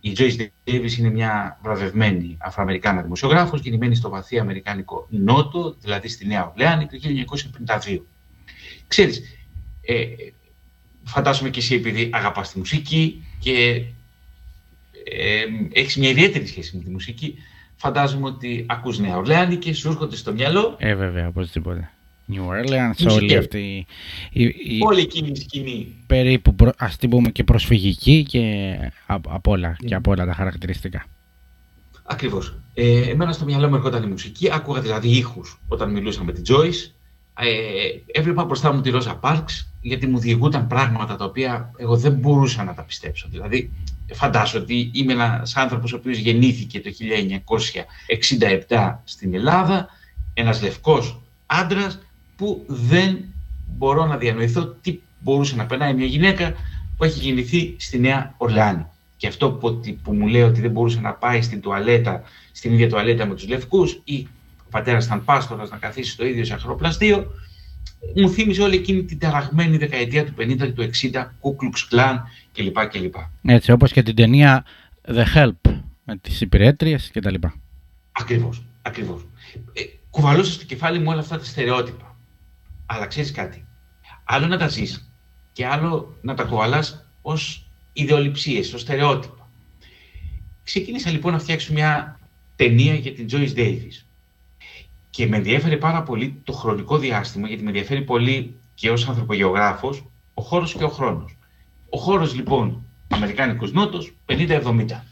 Η 0.00 0.16
Joyce 0.18 0.46
Davis 0.64 0.92
είναι 0.98 1.10
μια 1.10 1.58
βραβευμένη 1.62 2.36
Αφροαμερικάνα 2.40 3.02
δημοσιογράφος, 3.02 3.60
γεννημένη 3.60 3.94
στο 3.94 4.08
βαθύ 4.08 4.38
Αμερικάνικο 4.38 5.06
Νότο, 5.10 5.76
δηλαδή 5.80 6.08
στη 6.08 6.26
Νέα 6.26 6.48
Ορλεάνη, 6.48 6.86
το 6.86 6.98
1952. 7.66 7.98
Ξέρεις, 8.86 9.22
ε, 9.80 10.04
φαντάζομαι 11.04 11.50
και 11.50 11.58
εσύ 11.58 11.74
επειδή 11.74 12.10
αγαπάς 12.12 12.52
τη 12.52 12.58
μουσική 12.58 13.24
και 13.38 13.84
ε, 15.04 15.44
έχεις 15.72 15.96
μια 15.96 16.08
ιδιαίτερη 16.08 16.46
σχέση 16.46 16.76
με 16.76 16.82
τη 16.82 16.90
μουσική, 16.90 17.34
φαντάζομαι 17.76 18.26
ότι 18.26 18.64
ακούς 18.68 18.98
Νέα 18.98 19.16
Ορλεάνη 19.16 19.56
και 19.56 19.74
σου 19.74 19.88
έρχονται 19.88 20.16
στο 20.16 20.32
μυαλό. 20.32 20.76
Ε, 20.78 20.94
βέβαια, 20.94 21.28
οπωσδήποτε. 21.28 21.90
New 22.32 22.48
Orleans, 22.48 23.10
όλη 23.10 23.36
αυτή 23.36 23.86
η, 24.30 24.44
η, 24.44 24.80
όλη 24.84 25.00
εκείνη 25.00 25.30
η 25.30 25.36
σκηνή. 25.36 25.94
Περίπου, 26.06 26.54
ας 26.76 26.96
την 26.96 27.10
πούμε, 27.10 27.30
και 27.30 27.44
προσφυγική 27.44 28.22
και 28.22 28.74
από 29.06 29.50
όλα, 29.50 29.76
και 29.86 29.94
από 29.94 30.10
όλα 30.10 30.26
τα 30.26 30.32
χαρακτηριστικά. 30.32 31.04
Ακριβώς. 32.02 32.58
Ε, 32.74 33.10
εμένα 33.10 33.32
στο 33.32 33.44
μυαλό 33.44 33.68
μου 33.68 33.74
έρχονταν 33.74 34.02
η 34.02 34.06
μουσική, 34.06 34.52
άκουγα 34.52 34.80
δηλαδή 34.80 35.08
ήχους 35.08 35.60
όταν 35.68 35.90
μιλούσα 35.90 36.24
με 36.24 36.32
την 36.32 36.44
Joyce. 36.48 36.90
Ε, 37.40 38.18
έβλεπα 38.18 38.44
μπροστά 38.44 38.72
μου 38.72 38.80
τη 38.80 38.90
Ρόζα 38.90 39.16
Πάρξ, 39.16 39.72
γιατί 39.80 40.06
μου 40.06 40.18
διηγούταν 40.18 40.66
πράγματα 40.66 41.16
τα 41.16 41.24
οποία 41.24 41.70
εγώ 41.76 41.96
δεν 41.96 42.12
μπορούσα 42.12 42.64
να 42.64 42.74
τα 42.74 42.82
πιστέψω. 42.82 43.28
Δηλαδή, 43.30 43.70
φαντάσου 44.12 44.58
ότι 44.62 44.90
είμαι 44.94 45.12
ένας 45.12 45.56
άνθρωπος 45.56 45.92
ο 45.92 45.96
οποίος 45.96 46.18
γεννήθηκε 46.18 46.80
το 46.80 46.90
1967 48.68 49.00
στην 49.04 49.34
Ελλάδα, 49.34 49.88
ένας 50.34 50.62
λευκός 50.62 51.20
άντρας 51.46 51.98
που 52.38 52.64
δεν 52.66 53.24
μπορώ 53.76 54.06
να 54.06 54.16
διανοηθώ 54.16 54.66
τι 54.66 54.98
μπορούσε 55.18 55.56
να 55.56 55.66
περνάει 55.66 55.94
μια 55.94 56.06
γυναίκα 56.06 56.54
που 56.96 57.04
έχει 57.04 57.20
γεννηθεί 57.20 57.74
στη 57.78 57.98
Νέα 57.98 58.34
Ορλάνη. 58.36 58.86
Και 59.16 59.26
αυτό 59.26 59.50
που, 59.50 59.80
που 60.02 60.12
μου 60.12 60.26
λέει 60.26 60.42
ότι 60.42 60.60
δεν 60.60 60.70
μπορούσε 60.70 61.00
να 61.00 61.12
πάει 61.12 61.42
στην 61.42 61.60
τουαλέτα, 61.60 62.22
στην 62.52 62.72
ίδια 62.72 62.88
τουαλέτα 62.88 63.26
με 63.26 63.34
τους 63.34 63.48
λευκούς 63.48 64.00
ή 64.04 64.26
ο 64.60 64.70
πατέρας 64.70 65.04
ήταν 65.04 65.24
πάστορας 65.24 65.70
να 65.70 65.76
καθίσει 65.76 66.10
στο 66.10 66.26
ίδιο 66.26 66.44
σαχροπλαστείο, 66.44 67.26
μου 68.14 68.30
θύμισε 68.30 68.62
όλη 68.62 68.74
εκείνη 68.74 69.04
την 69.04 69.18
ταραγμένη 69.18 69.76
δεκαετία 69.76 70.24
του 70.24 70.32
50 70.38 70.56
και 70.56 70.72
του 70.72 70.90
60, 71.12 71.24
Κούκλουξ 71.40 71.88
Κλάν 71.88 72.24
κλπ. 72.52 72.86
κλπ. 72.88 73.14
Έτσι, 73.42 73.72
όπως 73.72 73.92
και 73.92 74.02
την 74.02 74.14
ταινία 74.14 74.64
The 75.06 75.24
Help 75.34 75.80
με 76.04 76.16
τις 76.16 76.40
υπηρέτριες 76.40 77.10
κτλ. 77.12 77.34
Ακριβώς, 78.12 78.62
ακριβώς. 78.82 79.26
Ε, 79.72 79.82
κουβαλούσα 80.10 80.52
στο 80.52 80.64
κεφάλι 80.64 80.98
μου 80.98 81.06
όλα 81.08 81.20
αυτά 81.20 81.38
τα 81.38 81.44
στερεότυπα. 81.44 82.07
Αλλά 82.90 83.06
ξέρεις 83.06 83.32
κάτι. 83.32 83.66
Άλλο 84.24 84.46
να 84.46 84.58
τα 84.58 84.68
ζεις 84.68 85.10
και 85.52 85.66
άλλο 85.66 86.16
να 86.20 86.34
τα 86.34 86.44
κουβαλάς 86.44 87.06
ως 87.22 87.66
ιδεολειψίες, 87.92 88.72
ως 88.72 88.80
στερεότυπα. 88.80 89.48
Ξεκίνησα 90.64 91.10
λοιπόν 91.10 91.32
να 91.32 91.38
φτιάξω 91.38 91.72
μια 91.72 92.20
ταινία 92.56 92.94
για 92.94 93.12
την 93.12 93.26
Joyce 93.30 93.54
Davis. 93.56 94.04
Και 95.10 95.26
με 95.26 95.36
ενδιαφέρει 95.36 95.76
πάρα 95.76 96.02
πολύ 96.02 96.40
το 96.44 96.52
χρονικό 96.52 96.98
διάστημα, 96.98 97.48
γιατί 97.48 97.62
με 97.62 97.68
ενδιαφέρει 97.68 98.02
πολύ 98.02 98.54
και 98.74 98.90
ως 98.90 99.08
ανθρωπογεωγράφος, 99.08 100.04
ο 100.34 100.42
χώρος 100.42 100.74
και 100.74 100.84
ο 100.84 100.88
χρόνος. 100.88 101.36
Ο 101.90 101.98
χώρος 101.98 102.34
λοιπόν, 102.34 102.82
Αμερικάνικος 103.08 103.72
Νότος, 103.72 104.12
50-70. 104.26 105.04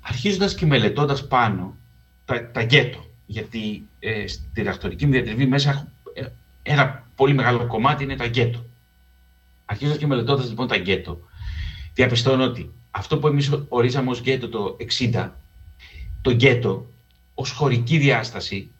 Αρχίζοντας 0.00 0.54
και 0.54 0.66
μελετώντας 0.66 1.26
πάνω 1.26 1.76
τα, 2.24 2.50
τα 2.50 2.62
γκέτο, 2.62 3.04
γιατί 3.26 3.82
ε, 3.98 4.26
στη 4.26 4.44
διδακτορική 4.52 5.06
μου 5.06 5.12
διατριβή 5.12 5.46
μέσα 5.46 5.92
ένα 6.66 7.06
πολύ 7.16 7.34
μεγάλο 7.34 7.66
κομμάτι 7.66 8.04
είναι 8.04 8.16
τα 8.16 8.26
γκέτο. 8.26 8.64
Αρχίζω 9.64 9.96
και 9.96 10.06
μελετώντας 10.06 10.48
λοιπόν 10.48 10.66
τα 10.66 10.76
γκέτο, 10.76 11.18
διαπιστώνω 11.94 12.44
ότι 12.44 12.70
αυτό 12.90 13.18
που 13.18 13.26
εμείς 13.26 13.50
ορίζαμε 13.68 14.10
ως 14.10 14.20
γκέτο 14.20 14.48
το 14.48 14.76
60, 15.12 15.30
το 16.22 16.30
γκέτο 16.30 16.86
ως 17.34 17.50
χωρική 17.50 17.98
διάσταση 17.98 18.70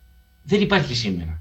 δεν 0.43 0.61
υπάρχει 0.61 0.95
σήμερα. 0.95 1.41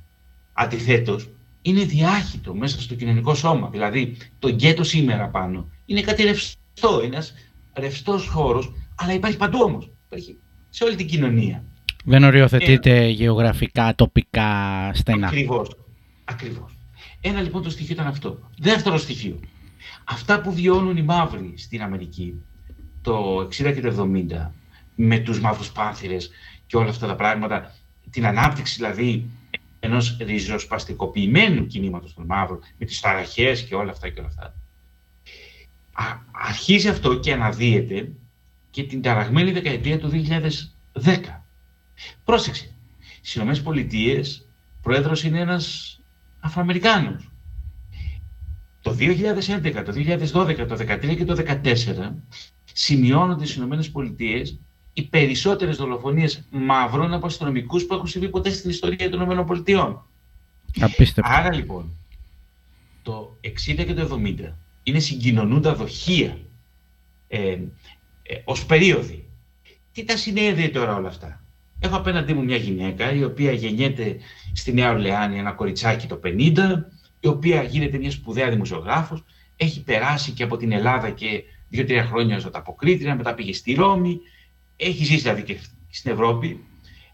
Αντιθέτως, 0.53 1.29
είναι 1.61 1.83
διάχυτο 1.83 2.53
μέσα 2.53 2.81
στο 2.81 2.95
κοινωνικό 2.95 3.33
σώμα. 3.35 3.69
Δηλαδή, 3.69 4.17
το 4.39 4.49
γκέτο 4.49 4.83
σήμερα 4.83 5.27
πάνω 5.27 5.69
είναι 5.85 6.01
κάτι 6.01 6.23
ρευστό, 6.23 7.01
είναι 7.03 7.15
ένας 7.15 7.33
ρευστός 7.73 8.27
χώρος, 8.27 8.73
αλλά 8.95 9.13
υπάρχει 9.13 9.37
παντού 9.37 9.59
όμως. 9.61 9.89
Υπάρχει 10.05 10.37
σε 10.69 10.83
όλη 10.83 10.95
την 10.95 11.07
κοινωνία. 11.07 11.63
Δεν 12.05 12.23
οριοθετείται 12.23 12.97
ε, 12.97 13.07
γεωγραφικά, 13.07 13.95
τοπικά, 13.95 14.91
στενά. 14.93 15.27
Ακριβώς. 15.27 15.77
Ακριβώς. 16.25 16.77
Ένα 17.21 17.41
λοιπόν 17.41 17.63
το 17.63 17.69
στοιχείο 17.69 17.93
ήταν 17.93 18.07
αυτό. 18.07 18.39
Δεύτερο 18.57 18.97
στοιχείο. 18.97 19.39
Αυτά 20.03 20.41
που 20.41 20.53
βιώνουν 20.53 20.97
οι 20.97 21.03
μαύροι 21.03 21.53
στην 21.57 21.81
Αμερική 21.81 22.41
το 23.01 23.39
60 23.39 23.47
και 23.49 23.81
το 23.81 24.09
70 24.13 24.51
με 24.95 25.19
τους 25.19 25.39
μαύρους 25.39 25.71
πάνθυρες 25.71 26.29
και 26.67 26.77
όλα 26.77 26.89
αυτά 26.89 27.07
τα 27.07 27.15
πράγματα, 27.15 27.75
την 28.09 28.25
ανάπτυξη 28.25 28.75
δηλαδή 28.75 29.29
ενός 29.79 30.17
ριζοσπαστικοποιημένου 30.19 31.67
κινήματος 31.67 32.13
των 32.13 32.25
μαύρων 32.25 32.59
με 32.77 32.85
τις 32.85 32.99
ταραχές 32.99 33.63
και 33.63 33.75
όλα 33.75 33.91
αυτά 33.91 34.09
και 34.09 34.19
όλα 34.19 34.29
αυτά. 34.29 34.53
αρχίζει 36.31 36.87
αυτό 36.87 37.19
και 37.19 37.33
αναδύεται 37.33 38.11
και 38.71 38.83
την 38.83 39.01
ταραγμένη 39.01 39.51
δεκαετία 39.51 39.99
του 39.99 40.09
2010. 41.03 41.43
Πρόσεξε, 42.23 42.75
στις 43.21 43.35
ΗΠΑ 43.35 43.73
πρόεδρος 44.81 45.23
είναι 45.23 45.39
ένας 45.39 45.94
Αφροαμερικάνους. 46.45 47.29
Το 48.81 48.95
2011, 48.99 49.83
το 49.85 49.91
2012, 49.91 50.67
το 50.67 50.75
2013 50.75 51.15
και 51.15 51.25
το 51.25 51.35
2014 51.35 52.23
σημειώνονται 52.73 53.45
στις 53.45 53.63
ΗΠΑ 53.87 54.57
οι 54.93 55.03
περισσότερες 55.03 55.77
δολοφονίες 55.77 56.47
μαύρων 56.51 57.13
από 57.13 57.25
αστυνομικούς 57.25 57.85
που 57.85 57.93
έχουν 57.93 58.07
συμβεί 58.07 58.29
ποτέ 58.29 58.49
στην 58.49 58.69
ιστορία 58.69 59.09
των 59.09 59.21
ΗΠΑ. 59.21 60.05
Απίστευτο. 60.79 61.31
Άρα 61.33 61.53
λοιπόν, 61.53 61.97
το 63.03 63.37
60 63.41 63.85
και 63.85 63.93
το 63.93 64.21
70 64.23 64.53
είναι 64.83 64.99
συγκοινωνούντα 64.99 65.75
δοχεία 65.75 66.37
ε, 67.27 67.51
ε, 68.23 68.41
ως 68.43 68.65
περίοδοι. 68.65 69.29
Τι 69.91 70.03
τα 70.03 70.17
συνέδεε 70.17 70.69
τώρα 70.69 70.95
όλα 70.95 71.07
αυτά; 71.07 71.44
Έχω 71.79 71.95
απέναντί 71.95 72.33
μου 72.33 72.43
μια 72.43 72.57
γυναίκα 72.57 73.11
η 73.11 73.23
οποία 73.23 73.51
γεννιέται 73.51 74.17
στη 74.53 74.73
Νέα 74.73 74.91
Ορλεάνη 74.91 75.37
ένα 75.37 75.51
κοριτσάκι 75.51 76.07
το 76.07 76.19
50, 76.23 76.57
η 77.19 77.27
οποία 77.27 77.63
γίνεται 77.63 77.97
μια 77.97 78.11
σπουδαία 78.11 78.49
δημοσιογράφος, 78.49 79.23
έχει 79.55 79.83
περάσει 79.83 80.31
και 80.31 80.43
από 80.43 80.57
την 80.57 80.71
Ελλάδα 80.71 81.09
και 81.09 81.43
δύο-τρία 81.69 82.05
χρόνια 82.05 82.35
ως 82.35 82.45
ανταποκρίτρια, 82.45 83.15
μετά 83.15 83.33
πήγε 83.33 83.53
στη 83.53 83.73
Ρώμη, 83.73 84.19
έχει 84.75 85.03
ζήσει 85.03 85.21
δηλαδή 85.21 85.43
και 85.43 85.57
στην 85.89 86.11
Ευρώπη, 86.11 86.65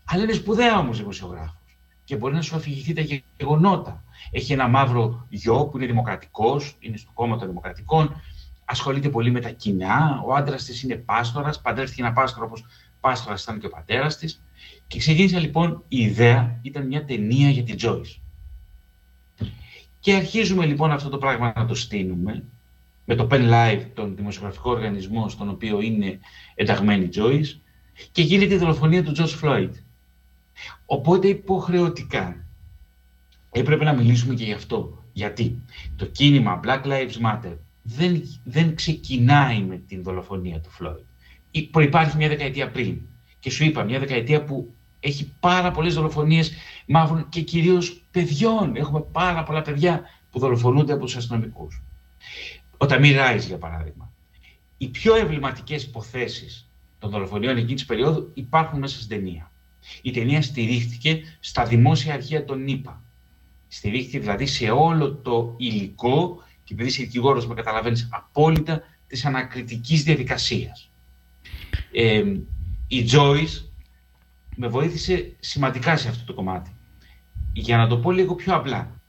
αλλά 0.05 0.23
είναι 0.23 0.33
σπουδαία 0.33 0.79
όμως 0.79 0.97
δημοσιογράφος 0.97 1.55
και 2.03 2.15
μπορεί 2.15 2.33
να 2.33 2.41
σου 2.41 2.55
αφηγηθεί 2.55 2.93
τα 2.93 3.21
γεγονότα. 3.37 4.03
Έχει 4.31 4.53
ένα 4.53 4.67
μαύρο 4.67 5.25
γιο 5.29 5.65
που 5.65 5.77
είναι 5.77 5.85
δημοκρατικός, 5.85 6.75
είναι 6.79 6.97
στο 6.97 7.11
κόμμα 7.13 7.37
των 7.37 7.47
δημοκρατικών, 7.47 8.21
ασχολείται 8.65 9.09
πολύ 9.09 9.31
με 9.31 9.39
τα 9.39 9.49
κοινά, 9.49 10.21
ο 10.25 10.33
άντρας 10.33 10.63
της 10.63 10.83
είναι 10.83 10.95
πάστορας, 10.95 11.61
παντρεύτηκε 11.61 12.01
ένα 12.01 12.13
πάστορα 12.13 12.45
όπως 12.45 12.65
πάστορας 12.99 13.43
ήταν 13.43 13.59
και 13.59 13.65
ο 13.65 13.69
πατέρας 13.69 14.17
της. 14.17 14.41
Και 14.91 14.99
ξεκίνησε 14.99 15.39
λοιπόν 15.39 15.83
η 15.87 15.99
ιδέα, 15.99 16.59
ήταν 16.61 16.87
μια 16.87 17.05
ταινία 17.05 17.49
για 17.49 17.63
την 17.63 17.75
Joyce. 17.81 18.19
Και 19.99 20.13
αρχίζουμε 20.13 20.65
λοιπόν 20.65 20.91
αυτό 20.91 21.09
το 21.09 21.17
πράγμα 21.17 21.53
να 21.55 21.65
το 21.65 21.75
στείλουμε 21.75 22.43
με 23.05 23.15
το 23.15 23.27
Pen 23.31 23.49
Live, 23.51 23.85
τον 23.93 24.15
δημοσιογραφικό 24.15 24.71
οργανισμό 24.71 25.29
στον 25.29 25.49
οποίο 25.49 25.81
είναι 25.81 26.19
ενταγμένη 26.55 27.03
η 27.03 27.09
Joyce, 27.15 27.59
και 28.11 28.21
γίνεται 28.21 28.53
η 28.53 28.57
δολοφονία 28.57 29.03
του 29.03 29.13
George 29.17 29.39
Floyd. 29.41 29.69
Οπότε 30.85 31.27
υποχρεωτικά 31.27 32.45
έπρεπε 33.51 33.83
να 33.83 33.93
μιλήσουμε 33.93 34.33
και 34.33 34.43
γι' 34.43 34.53
αυτό. 34.53 35.03
Γιατί; 35.13 35.61
Το 35.95 36.05
κίνημα 36.05 36.59
Black 36.63 36.83
Lives 36.83 37.25
Matter 37.25 37.57
δεν, 37.81 38.23
δεν 38.43 38.75
ξεκινάει 38.75 39.61
με 39.61 39.77
την 39.77 40.03
δολοφονία 40.03 40.59
του 40.59 40.69
Floyd. 40.79 41.03
Προϋπάρχει 41.71 42.17
μια 42.17 42.27
δεκαετία 42.27 42.71
πριν. 42.71 43.01
Και 43.39 43.49
σου 43.49 43.63
είπα, 43.63 43.83
μια 43.83 43.99
δεκαετία 43.99 44.43
που 44.43 44.75
έχει 45.01 45.33
πάρα 45.39 45.71
πολλές 45.71 45.93
δολοφονίες 45.93 46.51
μαύρων 46.85 47.29
και 47.29 47.41
κυρίως 47.41 48.03
παιδιών. 48.11 48.75
Έχουμε 48.75 49.01
πάρα 49.01 49.43
πολλά 49.43 49.61
παιδιά 49.61 50.01
που 50.31 50.39
δολοφονούνται 50.39 50.93
από 50.93 51.05
τους 51.05 51.15
αστυνομικούς. 51.15 51.81
Ο 52.77 52.85
Ταμί 52.85 53.11
Ράις, 53.11 53.45
για 53.45 53.57
παράδειγμα. 53.57 54.11
Οι 54.77 54.87
πιο 54.87 55.15
εμβληματικές 55.15 55.83
υποθέσεις 55.83 56.69
των 56.99 57.09
δολοφονιών 57.09 57.57
εκείνης 57.57 57.73
της 57.73 57.85
περίοδου 57.85 58.31
υπάρχουν 58.33 58.79
μέσα 58.79 58.95
στην 58.95 59.09
ταινία. 59.09 59.51
Η 60.01 60.11
ταινία 60.11 60.41
στηρίχθηκε 60.41 61.21
στα 61.39 61.65
δημόσια 61.65 62.13
αρχεία 62.13 62.45
των 62.45 62.67
ΗΠΑ. 62.67 63.03
Στηρίχθηκε 63.67 64.19
δηλαδή 64.19 64.45
σε 64.45 64.69
όλο 64.69 65.13
το 65.13 65.53
υλικό 65.57 66.43
και 66.63 66.73
επειδή 66.73 66.89
είσαι 66.89 67.03
δικηγόρος, 67.03 67.47
με 67.47 67.53
καταλαβαίνεις 67.53 68.09
απόλυτα 68.11 68.83
της 69.07 69.25
ανακριτικής 69.25 70.03
διαδικασίας. 70.03 70.89
Ε, 71.91 72.23
η 72.87 73.09
Joyce 73.11 73.70
με 74.63 74.67
βοήθησε 74.67 75.35
σημαντικά 75.39 75.97
σε 75.97 76.07
αυτό 76.07 76.23
το 76.25 76.33
κομμάτι. 76.33 76.71
Για 77.53 77.77
να 77.77 77.87
το 77.87 77.97
πω 77.97 78.11
λίγο 78.11 78.35
πιο 78.35 78.55
απλά, 78.55 79.01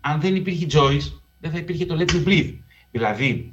αν 0.00 0.20
δεν 0.20 0.34
υπήρχε 0.34 0.66
Joyce, 0.70 1.12
δεν 1.40 1.50
θα 1.50 1.58
υπήρχε 1.58 1.86
το 1.86 1.96
Let 1.98 2.10
Me 2.10 2.26
Breathe. 2.26 2.54
Δηλαδή, 2.90 3.52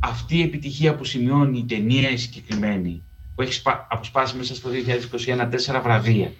αυτή 0.00 0.38
η 0.38 0.42
επιτυχία 0.42 0.94
που 0.94 1.04
σημειώνει 1.04 1.58
η 1.58 1.64
ταινία 1.64 2.10
η 2.10 2.16
συγκεκριμένη, 2.16 3.02
που 3.34 3.42
έχει 3.42 3.62
αποσπάσει 3.88 4.36
μέσα 4.36 4.54
στο 4.54 4.70
2021 5.44 5.48
τέσσερα 5.50 5.80
βραβεία, 5.80 6.32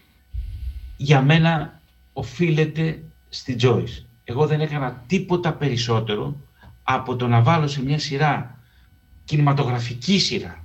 για 0.97 1.23
μένα 1.23 1.81
οφείλεται 2.13 3.03
στη 3.29 3.57
Joyce. 3.61 4.05
Εγώ 4.25 4.47
δεν 4.47 4.61
έκανα 4.61 5.05
τίποτα 5.07 5.53
περισσότερο 5.53 6.37
από 6.83 7.17
το 7.17 7.29
να 7.29 7.43
βάλω 7.43 7.67
σε 7.67 7.83
μια 7.83 7.99
σειρά, 7.99 8.59
κινηματογραφική 9.25 10.19
σειρά, 10.19 10.65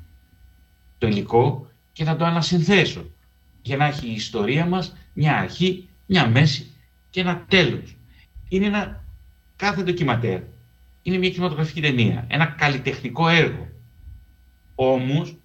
το 0.98 1.08
υλικό 1.08 1.68
και 1.92 2.04
να 2.04 2.16
το 2.16 2.26
ανασυνθέσω 2.26 3.06
για 3.62 3.78
να 3.78 3.86
έχει 3.86 4.08
η 4.08 4.14
ιστορία 4.14 4.66
μας 4.66 4.96
μια 5.14 5.38
αρχή, 5.38 5.88
μια 6.06 6.28
μέση 6.28 6.72
και 7.10 7.20
ένα 7.20 7.46
τέλος. 7.48 7.96
Είναι 8.50 8.66
ένα 8.66 9.04
κάθε 9.56 9.84
ντοκιματέρ. 9.84 10.42
Είναι 11.02 11.18
μια 11.18 11.30
κινηματογραφική 11.30 11.82
ταινία, 11.82 12.26
ένα 12.28 12.46
καλλιτεχνικό 12.46 13.28
έργο. 13.28 13.68
Όμως, 14.76 15.36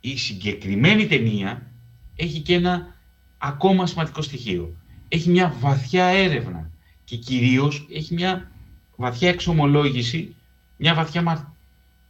η 0.00 0.16
συγκεκριμένη 0.16 1.06
ταινία 1.06 1.70
έχει 2.16 2.40
και 2.40 2.54
ένα 2.54 2.96
ακόμα 3.38 3.86
σημαντικό 3.86 4.22
στοιχείο. 4.22 4.76
Έχει 5.08 5.30
μια 5.30 5.54
βαθιά 5.58 6.04
έρευνα 6.04 6.70
και 7.04 7.16
κυρίως 7.16 7.86
έχει 7.92 8.14
μια 8.14 8.50
βαθιά 8.96 9.28
εξομολόγηση, 9.28 10.34
μια 10.76 10.94
βαθιά 10.94 11.54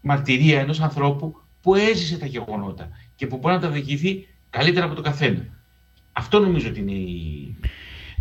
μαρτυρία 0.01 0.61
ενός 0.61 0.81
ανθρώπου 0.81 1.37
που 1.63 1.75
έζησε 1.75 2.19
τα 2.19 2.27
γεγονότα 2.27 2.89
και 3.17 3.27
που 3.27 3.37
μπορεί 3.37 3.55
να 3.55 3.61
τα 3.61 3.71
διοικηθεί 3.71 4.27
καλύτερα 4.59 4.87
από 4.87 4.95
το 4.95 5.03
καθένα. 5.03 5.45
Αυτό 6.13 6.39
νομίζω 6.39 6.69
ότι 6.69 6.81
είναι 6.81 6.93
η... 6.93 7.57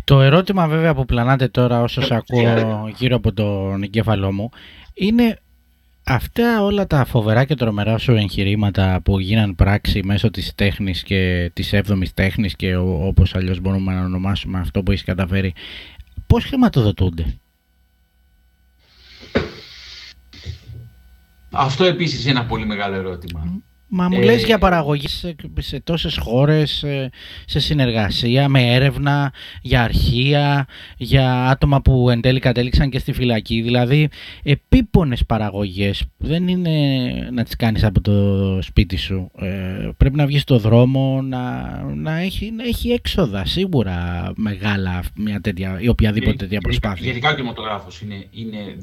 Το 0.04 0.20
ερώτημα 0.20 0.68
βέβαια 0.68 0.94
που 0.94 1.04
πλανάτε 1.04 1.48
τώρα 1.48 1.82
όσο 1.82 2.00
σε 2.00 2.14
ακούω 2.14 2.88
γύρω 2.96 3.16
από 3.16 3.32
τον 3.32 3.82
εγκέφαλό 3.82 4.32
μου 4.32 4.50
είναι 4.94 5.38
αυτά 6.04 6.62
όλα 6.62 6.86
τα 6.86 7.04
φοβερά 7.04 7.44
και 7.44 7.54
τρομερά 7.54 7.98
σου 7.98 8.12
εγχειρήματα 8.12 9.00
που 9.04 9.18
γίναν 9.18 9.54
πράξη 9.54 10.02
μέσω 10.04 10.30
της 10.30 10.54
τέχνης 10.54 11.02
και 11.02 11.50
της 11.54 11.72
έβδομης 11.72 12.14
τέχνης 12.14 12.56
και 12.56 12.76
όπως 12.76 13.34
αλλιώς 13.34 13.60
μπορούμε 13.60 13.94
να 13.94 14.04
ονομάσουμε 14.04 14.58
αυτό 14.58 14.82
που 14.82 14.90
έχεις 14.90 15.04
καταφέρει 15.04 15.54
πώς 16.26 16.44
χρηματοδοτούνται; 16.44 17.38
Αυτό 21.50 21.84
επίσης 21.84 22.22
είναι 22.22 22.30
ένα 22.30 22.46
πολύ 22.46 22.66
μεγάλο 22.66 22.94
ερώτημα. 22.94 23.62
Μα 23.88 24.08
μου 24.08 24.20
ε, 24.20 24.24
λες 24.24 24.44
για 24.44 24.58
παραγωγή 24.58 25.08
σε, 25.08 25.34
σε 25.58 25.80
τόσες 25.80 26.16
χώρες, 26.16 26.84
σε, 27.44 27.60
συνεργασία, 27.60 28.48
με 28.48 28.74
έρευνα, 28.74 29.32
για 29.62 29.82
αρχεία, 29.82 30.66
για 30.96 31.48
άτομα 31.48 31.82
που 31.82 32.10
εν 32.10 32.20
τέλει 32.20 32.40
κατέληξαν 32.40 32.90
και 32.90 32.98
στη 32.98 33.12
φυλακή. 33.12 33.60
Δηλαδή, 33.60 34.08
επίπονες 34.42 35.24
παραγωγές. 35.26 36.04
Δεν 36.16 36.48
είναι 36.48 36.70
να 37.32 37.44
τις 37.44 37.56
κάνεις 37.56 37.84
από 37.84 38.00
το 38.00 38.58
σπίτι 38.62 38.96
σου. 38.96 39.30
Ε, 39.38 39.90
πρέπει 39.96 40.16
να 40.16 40.26
βγεις 40.26 40.40
στο 40.40 40.58
δρόμο, 40.58 41.22
να, 41.22 41.82
να, 41.94 42.18
έχει, 42.18 42.50
να 42.50 42.64
έχει 42.64 42.90
έξοδα 42.90 43.44
σίγουρα 43.44 44.32
μεγάλα 44.36 45.02
μια 45.14 45.40
τέτοια, 45.40 45.78
ή 45.80 45.88
οποιαδήποτε 45.88 46.36
τέτοια 46.36 46.60
προσπάθεια. 46.60 47.06
Γενικά 47.06 47.30
ο 47.30 47.34
κινηματογράφος 47.34 48.00
είναι, 48.00 48.26
είναι 48.30 48.76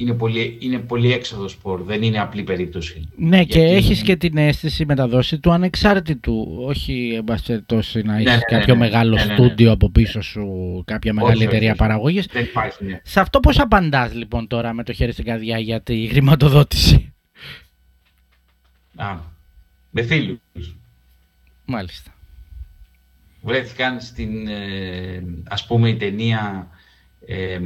είναι 0.00 0.12
πολύ, 0.12 0.56
είναι 0.60 0.78
πολύ 0.78 1.12
έξοδο 1.12 1.48
σπορ, 1.48 1.82
δεν 1.82 2.02
είναι 2.02 2.20
απλή 2.20 2.42
περίπτωση. 2.42 3.08
Ναι, 3.16 3.44
και 3.44 3.62
έχεις 3.62 4.02
και 4.02 4.16
την 4.16 4.36
αίσθηση 4.36 4.84
μεταδόση 4.86 5.38
του 5.38 5.52
ανεξάρτητου, 5.52 6.56
όχι 6.60 7.14
εμπαστετώσει 7.14 8.02
να 8.02 8.12
ναι, 8.12 8.18
έχεις 8.18 8.32
ναι, 8.32 8.58
κάποιο 8.58 8.74
ναι, 8.74 8.80
μεγάλο 8.80 9.18
στούντιο 9.18 9.72
από 9.72 9.90
πίσω 9.90 10.20
σου, 10.20 10.82
κάποια 10.86 11.12
μεγάλη 11.12 11.44
εταιρεία 11.44 11.74
παραγωγής. 11.74 12.26
Δεν 12.26 12.42
υπάρχει, 12.42 12.84
ναι. 12.84 13.00
Σε 13.04 13.20
αυτό 13.20 13.40
πώς 13.40 13.58
απαντάς 13.58 14.14
λοιπόν 14.14 14.46
τώρα 14.46 14.72
με 14.72 14.82
το 14.82 14.92
χέρι 14.92 15.12
στην 15.12 15.24
καρδιά 15.24 15.58
για 15.58 15.80
τη 15.80 16.06
χρηματοδότηση; 16.06 17.12
Α, 18.96 19.16
με 19.90 20.02
φίλους. 20.02 20.38
Μάλιστα. 21.64 22.14
Βρέθηκαν 23.42 24.00
στην, 24.00 24.48
ε, 24.48 25.22
ας 25.48 25.66
πούμε, 25.66 25.88
η 25.88 25.96
ταινία 25.96 26.68
ε, 27.26 27.58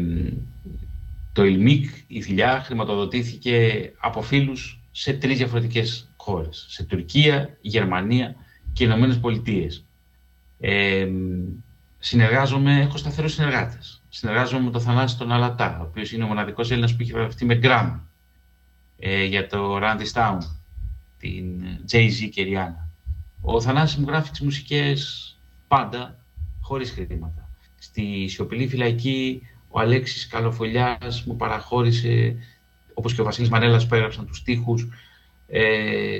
το 1.32 1.44
ΙΛΜΙΚ, 1.44 1.90
η 2.06 2.20
θηλιά, 2.20 2.62
χρηματοδοτήθηκε 2.64 3.92
από 3.98 4.22
φίλους 4.22 4.80
σε 4.90 5.12
τρεις 5.12 5.36
διαφορετικές 5.36 6.12
χώρες. 6.16 6.66
Σε 6.68 6.84
Τουρκία, 6.84 7.56
Γερμανία 7.60 8.34
και 8.72 8.84
Ηνωμένες 8.84 9.18
Πολιτείες. 9.18 9.86
Ε, 10.60 11.08
συνεργάζομαι, 11.98 12.80
έχω 12.80 12.96
σταθερούς 12.96 13.32
συνεργάτες. 13.32 14.02
Συνεργάζομαι 14.08 14.64
με 14.64 14.70
τον 14.70 14.80
Θανάση 14.80 15.18
τον 15.18 15.32
Αλατά, 15.32 15.78
ο 15.80 15.82
οποίος 15.82 16.12
είναι 16.12 16.24
ο 16.24 16.26
μοναδικός 16.26 16.70
Έλληνας 16.70 16.96
που 16.96 17.02
έχει 17.02 17.12
βραβευτεί 17.12 17.44
με 17.44 17.54
γκραμ 17.54 18.00
ε, 18.98 19.24
για 19.24 19.46
το 19.46 19.78
Randy 19.82 20.12
Town, 20.12 20.38
την 21.18 21.62
Jay-Z 21.92 22.28
και 22.32 22.46
Rihanna. 22.46 22.88
Ο 23.40 23.60
Θανάσης 23.60 23.96
μου 23.96 24.06
γράφει 24.08 24.30
τις 24.30 24.40
μουσικές 24.40 25.30
πάντα, 25.68 26.18
χωρίς 26.60 26.90
χρήματα. 26.90 27.48
Στη 27.78 28.28
σιωπηλή 28.28 28.68
φυλακή 28.68 29.42
ο 29.72 29.80
Αλέξης 29.80 30.26
Καλοφολιάς 30.26 31.24
μου 31.26 31.36
παραχώρησε, 31.36 32.36
όπως 32.94 33.14
και 33.14 33.20
ο 33.20 33.24
Βασίλης 33.24 33.50
Μανέλας 33.50 33.86
που 33.86 33.94
έγραψαν 33.94 34.26
τους 34.26 34.36
στίχους, 34.36 34.88
ε, 35.46 36.18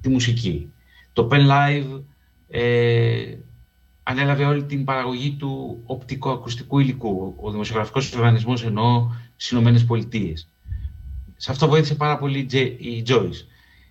τη 0.00 0.08
μουσική. 0.08 0.72
Το 1.12 1.28
Pen 1.30 1.48
Live 1.50 2.02
ε, 2.48 3.36
ανέλαβε 4.02 4.44
όλη 4.44 4.64
την 4.64 4.84
παραγωγή 4.84 5.32
του 5.32 5.82
οπτικοακουστικού 5.84 6.78
υλικού, 6.78 7.34
ο 7.40 7.50
δημοσιογραφικός 7.50 8.12
οργανισμός 8.12 8.64
εννοώ 8.64 9.10
στις 9.36 9.50
Ηνωμένες 9.50 9.84
Πολιτείες. 9.84 10.48
Σε 11.36 11.50
αυτό 11.50 11.68
βοήθησε 11.68 11.94
πάρα 11.94 12.18
πολύ 12.18 12.38
η 12.78 13.02
Joyce. 13.06 13.46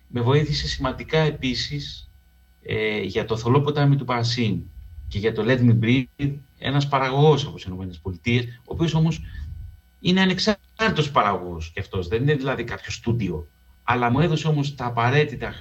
Με 0.08 0.20
βοήθησε 0.20 0.68
σημαντικά 0.68 1.18
επίσης 1.18 2.10
ε, 2.62 3.00
για 3.00 3.24
το 3.24 3.36
θολό 3.36 3.60
ποτάμι 3.60 3.96
του 3.96 4.04
Παρασίν 4.04 4.62
και 5.08 5.18
για 5.18 5.34
το 5.34 5.44
Let 5.46 5.60
Me 5.60 5.78
Breathe 5.82 6.34
ένας 6.58 6.88
παραγωγός 6.88 7.46
από 7.46 7.56
τις 7.56 7.64
ΗΠΑ, 7.64 8.52
ο 8.58 8.72
οποίος 8.72 8.94
όμως 8.94 9.20
είναι 10.00 10.20
ανεξάρτητος 10.20 11.10
παραγωγός 11.10 11.70
και 11.74 11.80
αυτός, 11.80 12.08
δεν 12.08 12.22
είναι 12.22 12.34
δηλαδή 12.34 12.64
κάποιο 12.64 12.90
στούντιο, 12.90 13.46
αλλά 13.84 14.10
μου 14.10 14.20
έδωσε 14.20 14.48
όμως 14.48 14.74
τα 14.74 14.84
απαραίτητα 14.84 15.54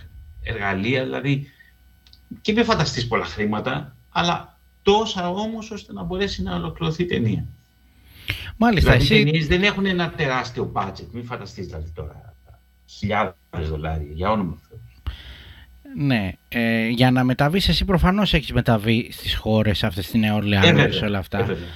εργαλεία, 0.43 1.03
δηλαδή 1.03 1.51
και 2.41 2.53
με 2.53 2.63
φανταστείς 2.63 3.07
πολλά 3.07 3.25
χρήματα, 3.25 3.95
αλλά 4.09 4.57
τόσα 4.81 5.29
όμως 5.29 5.71
ώστε 5.71 5.93
να 5.93 6.03
μπορέσει 6.03 6.43
να 6.43 6.55
ολοκληρωθεί 6.55 7.03
η 7.03 7.05
ταινία. 7.05 7.45
Μάλιστα, 8.57 8.91
δηλαδή, 8.91 9.13
εσύ... 9.13 9.21
οι 9.21 9.23
ταινίες 9.23 9.47
δεν 9.47 9.63
έχουν 9.63 9.85
ένα 9.85 10.09
τεράστιο 10.09 10.71
budget, 10.75 11.07
μην 11.11 11.25
φανταστείς 11.25 11.65
δηλαδή 11.65 11.89
τώρα 11.89 12.35
χιλιάδες 12.85 13.69
δολάρια, 13.69 14.11
για 14.13 14.31
όνομα 14.31 14.57
Θεού. 14.66 14.66
Ναι, 15.99 16.31
ε, 16.49 16.87
για 16.87 17.11
να 17.11 17.23
μεταβείς 17.23 17.67
εσύ 17.67 17.85
προφανώς 17.85 18.33
έχεις 18.33 18.51
μεταβεί 18.51 19.07
στις 19.11 19.35
χώρες 19.35 19.83
αυτές, 19.83 20.05
στην 20.05 20.19
Νέα 20.19 20.35
Ορλεάνη, 20.35 20.81
όλα 21.03 21.17
αυτά. 21.17 21.37
βέβαια, 21.37 21.67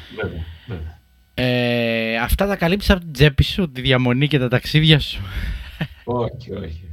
βέβαια. 0.67 0.99
Ε, 1.33 2.17
αυτά 2.17 2.47
τα 2.47 2.55
καλύψεις 2.55 2.89
από 2.89 2.99
την 2.99 3.13
τσέπη 3.13 3.43
σου, 3.43 3.71
τη 3.71 3.81
διαμονή 3.81 4.27
και 4.27 4.39
τα 4.39 4.47
ταξίδια 4.47 4.99
σου. 4.99 5.21
Όχι, 6.03 6.53
όχι. 6.53 6.83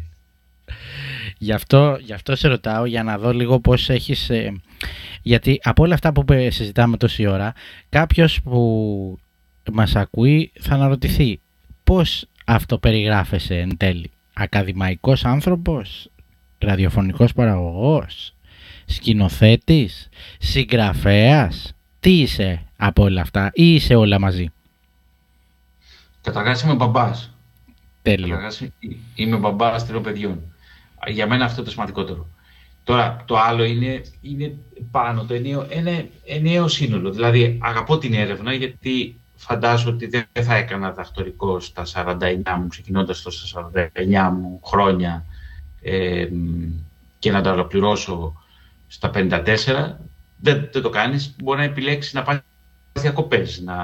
Γι' 1.38 1.52
αυτό, 1.52 1.98
γι 2.00 2.12
αυτό 2.12 2.36
σε 2.36 2.48
ρωτάω 2.48 2.84
για 2.84 3.02
να 3.02 3.18
δω 3.18 3.32
λίγο 3.32 3.60
πώς 3.60 3.90
έχεις... 3.90 4.30
Ε, 4.30 4.60
γιατί 5.22 5.60
από 5.62 5.82
όλα 5.82 5.94
αυτά 5.94 6.12
που 6.12 6.24
συζητάμε 6.48 6.96
τόση 6.96 7.26
ώρα, 7.26 7.52
κάποιος 7.88 8.42
που 8.42 9.18
μας 9.72 9.96
ακούει 9.96 10.50
θα 10.60 10.74
αναρωτηθεί 10.74 11.40
πώς 11.84 12.26
αυτοπεριγράφεσαι 12.44 13.58
εν 13.58 13.76
τέλει; 13.76 14.10
Ακαδημαϊκός 14.32 15.24
άνθρωπος, 15.24 16.10
ραδιοφωνικός 16.58 17.32
παραγωγός, 17.32 18.34
σκηνοθέτης, 18.86 20.08
συγγραφέας. 20.38 21.72
Τι 22.00 22.20
είσαι 22.20 22.62
από 22.76 23.02
όλα 23.02 23.20
αυτά 23.20 23.50
ή 23.54 23.74
είσαι 23.74 23.94
όλα 23.94 24.18
μαζί; 24.18 24.50
Καταρχάς 26.22 26.62
είμαι 26.62 26.74
μπαμπάς. 26.74 27.32
Τέλειο. 28.02 28.28
Καταρχάς 28.28 28.62
είμαι 29.14 29.36
μπαμπάς 29.36 29.86
τριών 29.86 30.02
παιδιών. 30.02 30.40
Για 31.06 31.26
μένα 31.26 31.44
αυτό 31.44 31.62
το 31.62 31.70
σημαντικότερο. 31.70 32.26
Τώρα, 32.84 33.22
το 33.26 33.38
άλλο 33.38 33.64
είναι, 33.64 34.02
είναι 34.20 34.54
πάνω, 34.90 35.24
το 35.24 35.34
ενιαίο, 35.34 35.66
ένα 35.68 36.04
ενιαίο 36.24 36.68
σύνολο. 36.68 37.10
Δηλαδή, 37.10 37.58
αγαπώ 37.62 37.98
την 37.98 38.14
έρευνα 38.14 38.52
γιατί 38.52 39.16
φαντάζομαι 39.36 39.94
ότι 39.94 40.06
δεν 40.06 40.44
θα 40.44 40.54
έκανα 40.54 40.92
δαχτορικό 40.92 41.60
στα 41.60 41.84
49 41.94 42.56
μου, 42.58 42.66
ξεκινώντας 42.66 43.22
το 43.22 43.30
στα 43.30 43.70
49 43.94 44.30
μου 44.32 44.60
χρόνια 44.64 45.24
ε, 45.90 46.28
και 47.18 47.30
να 47.30 47.40
τα 47.40 47.52
ολοκληρώσω 47.52 48.42
στα 48.86 49.10
54. 49.14 49.44
Δεν, 50.40 50.68
δεν 50.72 50.82
το 50.82 50.90
κάνεις. 50.90 51.34
Μπορεί 51.42 51.58
να 51.58 51.64
επιλέξεις 51.64 52.12
να 52.12 52.22
πάει 52.22 52.38
διακοπές. 52.92 53.60
Να, 53.64 53.76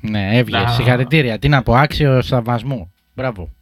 ναι, 0.00 0.38
έβγαινε. 0.38 0.62
Να... 0.62 0.68
Συγχαρητήρια. 0.68 1.38
Τι 1.38 1.48
να 1.48 1.62
πω, 1.62 1.74
άξιο 1.74 2.22
θαυμασμού. 2.22 2.92
Μπράβο. 3.14 3.52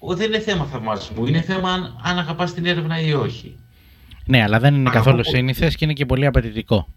Δεν 0.00 0.26
είναι 0.26 0.38
θέμα 0.38 0.64
θαυμασμού. 0.64 1.26
Είναι 1.26 1.40
θέμα 1.40 1.72
αν, 1.72 2.00
αν 2.02 2.18
αγαπάς 2.18 2.54
την 2.54 2.66
έρευνα 2.66 3.00
ή 3.00 3.12
όχι. 3.12 3.56
Ναι, 4.26 4.42
αλλά 4.42 4.58
δεν 4.58 4.74
είναι 4.74 4.90
καθόλου 4.90 5.24
σύνηθες 5.24 5.76
και 5.76 5.84
είναι 5.84 5.92
και 5.92 6.06
πολύ 6.06 6.26
απαιτητικό. 6.26 6.88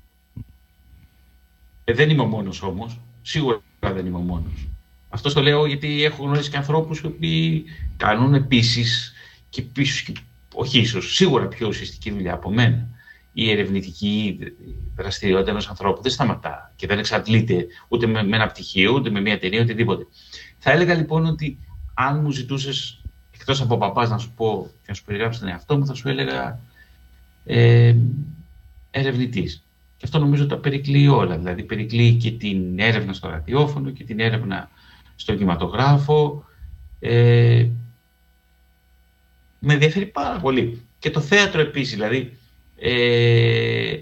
Ε, 1.83 1.93
δεν 1.93 2.09
είμαι 2.09 2.21
ο 2.21 2.25
μόνος 2.25 2.61
όμως. 2.61 2.99
Σίγουρα 3.21 3.61
δεν 3.79 4.05
είμαι 4.05 4.17
ο 4.17 4.21
μόνος. 4.21 4.67
Αυτό 5.09 5.33
το 5.33 5.41
λέω 5.41 5.65
γιατί 5.65 6.03
έχω 6.03 6.23
γνωρίσει 6.23 6.49
και 6.49 6.57
ανθρώπους 6.57 6.99
οι 6.99 7.05
οποίοι 7.05 7.63
κάνουν 7.97 8.33
επίσης 8.33 9.13
και 9.55 9.61
πίσω, 9.61 10.13
όχι 10.53 10.79
ίσως, 10.79 11.15
σίγουρα 11.15 11.47
πιο 11.47 11.67
ουσιαστική 11.67 12.11
δουλειά 12.11 12.33
από 12.33 12.51
μένα. 12.51 12.87
Η 13.33 13.51
ερευνητική 13.51 14.37
δραστηριότητα 14.95 15.51
ενός 15.51 15.69
ανθρώπου 15.69 16.01
δεν 16.01 16.11
σταματά 16.11 16.73
και 16.75 16.87
δεν 16.87 16.99
εξαντλείται 16.99 17.65
ούτε 17.87 18.07
με, 18.07 18.23
με 18.23 18.35
ένα 18.35 18.47
πτυχίο, 18.47 18.91
ούτε 18.93 19.09
με 19.09 19.21
μια 19.21 19.39
ταινία, 19.39 19.61
οτιδήποτε. 19.61 20.07
Θα 20.57 20.71
έλεγα 20.71 20.93
λοιπόν 20.93 21.25
ότι 21.25 21.59
αν 21.93 22.21
μου 22.21 22.31
ζητούσες 22.31 23.01
εκτός 23.31 23.61
από 23.61 23.77
παπάς 23.77 24.09
να 24.09 24.17
σου 24.17 24.31
πω 24.35 24.69
και 24.71 24.85
να 24.87 24.93
σου 24.93 25.03
περιγράψει 25.03 25.39
τον 25.39 25.49
εαυτό 25.49 25.77
μου, 25.77 25.85
θα 25.85 25.93
σου 25.93 26.09
έλεγα 26.09 26.59
ε, 27.45 27.95
ερευνητής. 28.91 29.63
Και 29.97 30.05
αυτό 30.05 30.19
νομίζω 30.19 30.45
τα 30.47 30.57
περικλεί 30.57 31.07
όλα. 31.07 31.37
Δηλαδή 31.37 31.63
περικλεί 31.63 32.13
και 32.13 32.31
την 32.31 32.79
έρευνα 32.79 33.13
στο 33.13 33.29
ραδιόφωνο 33.29 33.89
και 33.89 34.03
την 34.03 34.19
έρευνα 34.19 34.69
στο 35.15 35.33
κινηματογράφο. 35.33 36.45
Ε, 36.99 37.67
με 39.65 39.73
ενδιαφέρει 39.73 40.05
πάρα 40.05 40.39
πολύ. 40.39 40.81
Και 40.99 41.09
το 41.09 41.19
θέατρο 41.19 41.61
επίσης, 41.61 41.93
δηλαδή, 41.93 42.37
ε, 42.79 43.97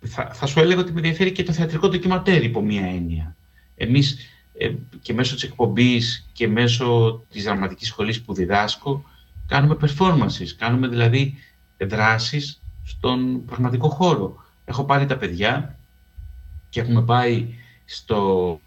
θα, 0.00 0.30
θα 0.32 0.46
σου 0.46 0.60
έλεγα 0.60 0.80
ότι 0.80 0.92
με 0.92 0.98
ενδιαφέρει 0.98 1.32
και 1.32 1.42
το 1.42 1.52
θεατρικό 1.52 1.88
ντοκιματέρ 1.88 2.42
υπό 2.42 2.62
μία 2.62 2.86
έννοια. 2.86 3.36
Εμείς 3.76 4.18
ε, 4.58 4.70
και 5.02 5.12
μέσω 5.12 5.34
της 5.34 5.42
εκπομπής 5.42 6.28
και 6.32 6.48
μέσω 6.48 7.20
της 7.30 7.44
δραματικής 7.44 7.88
σχολής 7.88 8.22
που 8.22 8.34
διδάσκω, 8.34 9.04
κάνουμε 9.46 9.76
performances, 9.80 10.48
κάνουμε 10.58 10.88
δηλαδή 10.88 11.34
δράσεις 11.76 12.60
στον 12.84 13.44
πραγματικό 13.44 13.88
χώρο. 13.88 14.44
Έχω 14.64 14.84
πάρει 14.84 15.06
τα 15.06 15.16
παιδιά 15.16 15.78
και 16.68 16.80
έχουμε 16.80 17.02
πάει 17.02 17.46
στο, 17.84 18.60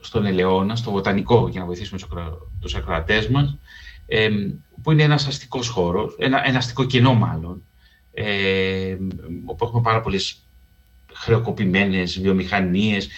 στον 0.00 0.26
Ελαιώνα, 0.26 0.76
στο 0.76 0.90
Βοτανικό, 0.90 1.48
για 1.48 1.60
να 1.60 1.66
βοηθήσουμε 1.66 2.00
τους 2.60 2.74
ακροατές 2.74 3.28
μας, 3.28 3.56
ε, 4.06 4.28
που 4.82 4.92
είναι 4.92 5.02
ένας 5.02 5.26
αστικός 5.26 5.68
χώρος, 5.68 6.16
ένα, 6.18 6.46
ένα 6.46 6.58
αστικό 6.58 6.84
κενό 6.84 7.14
μάλλον, 7.14 7.62
ε, 8.14 8.96
όπου 9.44 9.64
έχουμε 9.64 9.82
πάρα 9.82 10.00
πολλές 10.00 10.40
χρεοκοπημένες 11.12 12.20
βιομηχανίες, 12.20 13.08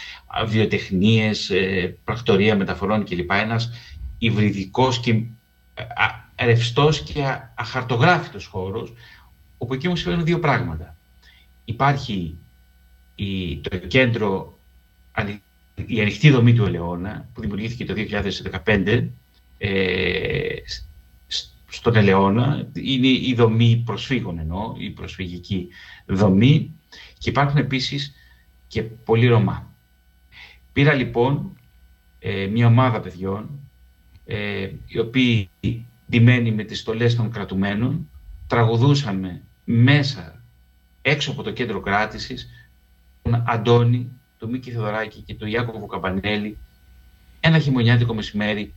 βιοτεχνίες, 0.47 1.51
ε, 1.51 1.97
πρακτορία 2.05 2.57
μεταφορών 2.57 3.05
κλπ. 3.05 3.31
Ένας 3.31 3.71
υβριδικός 4.19 5.01
και 5.01 5.23
ρευστός 6.41 7.01
και 7.03 7.23
αχαρτογράφητος 7.55 8.47
χώρος, 8.47 8.93
όπου 9.59 9.75
εκεί 9.75 9.89
μου 9.89 9.97
συμβαίνουν 9.97 10.25
δύο 10.25 10.39
πράγματα. 10.39 10.97
Υπάρχει 11.65 12.37
η, 13.15 13.59
το 13.59 13.79
κέντρο, 13.79 14.59
η 15.87 16.01
ανοιχτή 16.01 16.31
δομή 16.31 16.53
του 16.53 16.65
Ελαιώνα, 16.65 17.29
που 17.35 17.41
δημιουργήθηκε 17.41 17.85
το 17.85 17.95
2015 18.65 19.09
ε, 19.59 20.55
στον 21.69 21.97
Ελαιώνα. 21.97 22.69
Είναι 22.73 23.07
η 23.07 23.35
δομή 23.37 23.83
προσφύγων 23.85 24.39
ενώ, 24.39 24.75
η 24.79 24.91
προσφυγική 24.91 25.69
δομή. 26.07 26.73
Και 27.19 27.31
υπάρχουν 27.31 27.57
επίσης 27.57 28.15
και 28.67 28.83
πολλοί 28.83 29.27
Ρωμά. 29.27 29.75
Πήρα 30.73 30.95
λοιπόν 30.95 31.57
ε, 32.19 32.47
μια 32.47 32.67
ομάδα 32.67 33.01
παιδιών, 33.01 33.71
ε, 34.25 34.71
οι 34.87 34.99
οποίοι 34.99 35.51
ντυμένοι 36.11 36.53
με 36.53 36.65
τις 36.65 36.79
στολές 36.79 37.15
των 37.15 37.31
κρατουμένων, 37.31 38.11
τραγουδούσαμε 38.47 39.43
μέσα, 39.65 40.43
έξω 41.03 41.31
από 41.31 41.43
το 41.43 41.51
κέντρο 41.51 41.81
κράτησης, 41.81 42.49
τον 43.23 43.45
Αντώνη, 43.47 44.11
τον 44.39 44.51
Μίκη 44.51 44.71
Θεοδωράκη 44.71 45.21
και 45.21 45.35
τον 45.35 45.49
Ιάκωβο 45.49 45.87
Καμπανέλη, 45.87 46.59
ένα 47.41 47.59
χειμωνιάτικο 47.59 48.15
μεσημέρι, 48.15 48.75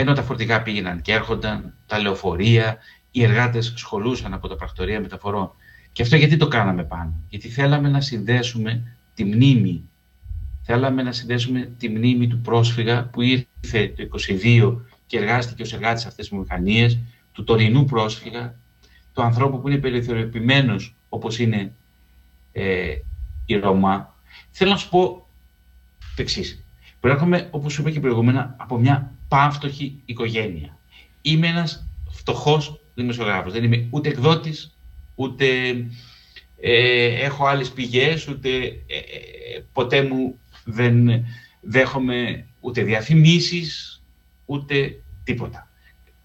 ενώ 0.00 0.12
τα 0.12 0.22
φορτηγά 0.22 0.62
πήγαιναν 0.62 1.02
και 1.02 1.12
έρχονταν, 1.12 1.74
τα 1.86 1.98
λεωφορεία, 1.98 2.78
οι 3.10 3.22
εργάτες 3.22 3.72
σχολούσαν 3.76 4.34
από 4.34 4.48
τα 4.48 4.56
πρακτορία 4.56 5.00
μεταφορών. 5.00 5.52
Και 5.92 6.02
αυτό 6.02 6.16
γιατί 6.16 6.36
το 6.36 6.48
κάναμε 6.48 6.84
πάνω; 6.84 7.14
Γιατί 7.28 7.48
θέλαμε 7.48 7.88
να 7.88 8.00
συνδέσουμε 8.00 8.96
τη 9.14 9.24
μνήμη. 9.24 9.88
Θέλαμε 10.62 11.02
να 11.02 11.12
συνδέσουμε 11.12 11.72
τη 11.78 11.88
μνήμη 11.88 12.26
του 12.26 12.40
πρόσφυγα 12.40 13.04
που 13.04 13.22
ήρθε 13.22 13.92
το 13.96 14.08
22 14.42 14.76
και 15.06 15.18
εργάστηκε 15.18 15.62
ως 15.62 15.72
εργάτης 15.72 16.06
αυτές 16.06 16.28
τις 16.28 16.38
μηχανίες, 16.38 16.98
του 17.32 17.44
τωρινού 17.44 17.84
πρόσφυγα, 17.84 18.54
του 19.14 19.22
ανθρώπου 19.22 19.60
που 19.60 19.68
είναι 19.68 19.78
περιθωριοποιημένος 19.78 20.94
όπως 21.08 21.38
είναι 21.38 21.72
ε, 22.52 22.94
η 23.46 23.56
Ρωμά, 23.56 24.14
θέλω 24.50 24.70
να 24.70 24.76
σου 24.76 24.88
πω 24.88 25.26
το 26.16 26.22
εξής. 26.22 26.64
Προέρχομαι, 27.00 27.48
όπως 27.50 27.72
σου 27.72 27.80
είπα 27.80 27.90
και 27.90 28.00
προηγούμενα, 28.00 28.54
από 28.58 28.78
μια 28.78 29.14
πάμφτωχη 29.30 30.00
οικογένεια. 30.04 30.78
Είμαι 31.22 31.46
ένας 31.46 31.86
φτωχός 32.10 32.80
δημοσιογράφος. 32.94 33.52
Δεν 33.52 33.64
είμαι 33.64 33.86
ούτε 33.90 34.08
εκδότης, 34.08 34.76
ούτε 35.14 35.46
ε, 36.60 37.04
έχω 37.24 37.46
άλλες 37.46 37.70
πηγές, 37.70 38.28
ούτε 38.28 38.48
ε, 38.58 38.96
ε, 38.96 39.62
ποτέ 39.72 40.02
μου 40.02 40.38
δεν 40.64 41.24
δέχομαι 41.60 42.46
ούτε 42.60 42.82
διαφημίσεις, 42.82 44.02
ούτε 44.46 45.02
τίποτα. 45.24 45.68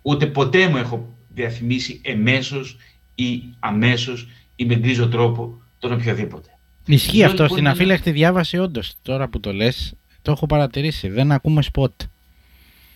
Ούτε 0.02 0.26
ποτέ 0.26 0.68
μου 0.68 0.78
έχω 0.78 1.16
διαφημίσει 1.28 2.02
εμέσως 2.04 2.78
ή 3.16 3.44
αμέσως 3.60 4.28
ή 4.56 4.66
με 4.66 4.76
γκρίζο 4.76 5.08
τρόπο 5.08 5.62
τον 5.80 5.92
οποιοδήποτε. 5.92 6.50
Ισχύει 6.86 7.24
αυτό 7.24 7.44
λοιπόν 7.44 7.58
στην 7.58 7.68
αφύλακτη 7.68 8.12
διάβαση 8.12 8.58
όντως. 8.58 8.94
Τώρα 9.02 9.28
που 9.28 9.40
το 9.40 9.54
λες, 9.54 9.94
το 10.22 10.32
έχω 10.32 10.46
παρατηρήσει. 10.46 11.10
Δεν 11.10 11.32
ακούμε 11.32 11.62
σποτ. 11.62 12.02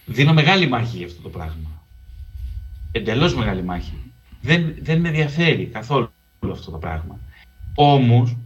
Δίνω 0.09 0.33
μεγάλη 0.33 0.67
μάχη 0.67 0.97
για 0.97 1.05
αυτό 1.05 1.21
το 1.21 1.29
πράγμα. 1.29 1.83
Εντελώς 2.91 3.35
μεγάλη 3.35 3.63
μάχη. 3.63 3.93
Δεν, 4.41 4.75
δεν 4.81 4.99
με 4.99 5.07
ενδιαφέρει 5.07 5.65
καθόλου 5.65 6.11
αυτό 6.51 6.71
το 6.71 6.77
πράγμα. 6.77 7.19
Όμως, 7.75 8.37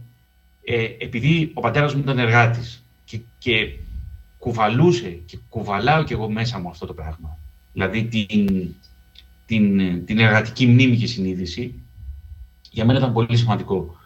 ε, 0.64 0.84
επειδή 0.98 1.50
ο 1.54 1.60
πατέρας 1.60 1.94
μου 1.94 2.00
ήταν 2.00 2.18
εργάτης 2.18 2.84
και, 3.04 3.20
και 3.38 3.78
κουβαλούσε 4.38 5.08
και 5.08 5.38
κουβαλάω 5.48 6.04
κι 6.04 6.12
εγώ 6.12 6.30
μέσα 6.30 6.58
μου 6.58 6.68
αυτό 6.68 6.86
το 6.86 6.94
πράγμα. 6.94 7.38
Δηλαδή 7.72 8.04
την, 8.04 8.74
την, 9.46 10.04
την 10.04 10.18
εργατική 10.18 10.66
μνήμη 10.66 10.96
και 10.96 11.06
συνείδηση, 11.06 11.74
για 12.70 12.84
μένα 12.84 12.98
ήταν 12.98 13.12
πολύ 13.12 13.36
σημαντικό 13.36 13.96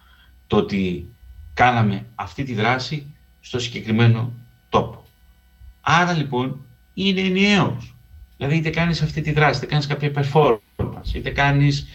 το 0.47 0.57
ότι 0.57 1.07
κάναμε 1.55 2.07
αυτή 2.15 2.45
τη 2.45 2.55
δράση 2.55 3.07
στο 3.41 3.59
συγκεκριμένο 3.59 4.33
τόπο. 4.69 5.05
Άρα 5.81 6.13
λοιπόν 6.13 6.61
είναι 7.07 7.21
ενιαίος. 7.21 7.95
Δηλαδή 8.37 8.57
είτε 8.57 8.71
κάνεις 8.71 9.03
αυτή 9.03 9.21
τη 9.21 9.33
δράση, 9.33 9.59
είτε 9.59 9.67
κάνεις 9.67 9.87
κάποια 9.87 10.13
performance, 10.15 11.15
είτε 11.15 11.31
κάνεις 11.31 11.87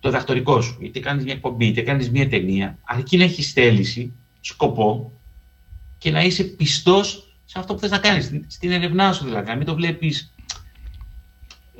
το 0.00 0.10
δακτορικό 0.10 0.60
σου, 0.60 0.78
είτε 0.80 1.00
κάνεις 1.00 1.24
μια 1.24 1.32
εκπομπή, 1.32 1.66
είτε 1.66 1.80
κάνεις 1.80 2.10
μια 2.10 2.28
ταινία, 2.28 2.78
αρκεί 2.84 3.16
να 3.16 3.24
έχεις 3.24 3.52
θέληση, 3.52 4.12
σκοπό 4.40 5.12
και 5.98 6.10
να 6.10 6.22
είσαι 6.22 6.44
πιστός 6.44 7.34
σε 7.44 7.58
αυτό 7.58 7.74
που 7.74 7.80
θες 7.80 7.90
να 7.90 7.98
κάνεις, 7.98 8.30
στην 8.46 8.70
ερευνά 8.70 9.12
σου 9.12 9.24
δηλαδή, 9.24 9.48
να 9.48 9.56
μην 9.56 9.66
το 9.66 9.74
βλέπεις 9.74 10.34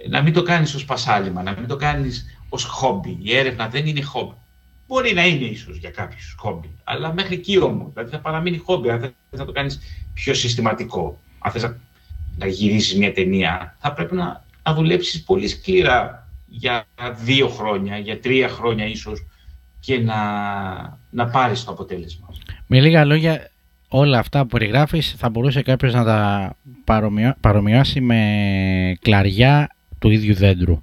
να 0.09 0.23
μην 0.23 0.33
το 0.33 0.43
κάνεις 0.43 0.75
ως 0.75 0.85
πασάλιμα, 0.85 1.43
να 1.43 1.53
μην 1.59 1.67
το 1.67 1.77
κάνεις 1.77 2.39
ως 2.49 2.65
χόμπι. 2.65 3.19
Η 3.23 3.37
έρευνα 3.37 3.69
δεν 3.69 3.87
είναι 3.87 4.03
χόμπι. 4.03 4.35
Μπορεί 4.87 5.15
να 5.15 5.27
είναι 5.27 5.45
ίσως 5.45 5.77
για 5.77 5.91
κάποιους 5.91 6.35
χόμπι, 6.39 6.71
αλλά 6.85 7.13
μέχρι 7.13 7.35
εκεί 7.35 7.59
όμως. 7.59 7.93
Δηλαδή 7.93 8.11
θα 8.11 8.21
παραμείνει 8.21 8.59
χόμπι, 8.59 8.91
αν 8.91 9.01
θες 9.01 9.39
να 9.39 9.45
το 9.45 9.53
κάνεις 9.53 9.81
πιο 10.15 10.35
συστηματικό. 10.35 11.21
Αν 11.39 11.53
θες 11.53 11.63
να 11.63 11.77
να 12.39 12.47
γυρίσεις 12.47 12.99
μια 12.99 13.13
ταινία, 13.13 13.77
θα 13.79 13.93
πρέπει 13.93 14.15
να, 14.15 14.45
να 14.63 14.75
δουλέψεις 14.75 15.23
πολύ 15.23 15.49
σκληρά 15.49 16.29
για 16.47 16.87
δύο 17.25 17.49
χρόνια, 17.49 17.99
για 17.99 18.21
τρία 18.21 18.49
χρόνια 18.49 18.87
ίσως 18.87 19.27
και 19.81 19.99
να, 19.99 20.15
να 21.11 21.27
πάρεις 21.27 21.65
το 21.65 21.71
αποτέλεσμα. 21.71 22.29
Με 22.67 22.81
λίγα 22.81 23.05
λόγια, 23.05 23.51
όλα 23.89 24.19
αυτά 24.19 24.41
που 24.41 24.47
περιγράφεις 24.47 25.15
θα 25.19 25.29
μπορούσε 25.29 25.63
κάποιος 25.63 25.93
να 25.93 26.05
τα 26.05 26.57
παρομοιώσει 27.41 28.01
με 28.01 28.97
κλαριά 29.01 29.77
του 29.99 30.11
ίδιου 30.11 30.35
δέντρου. 30.35 30.83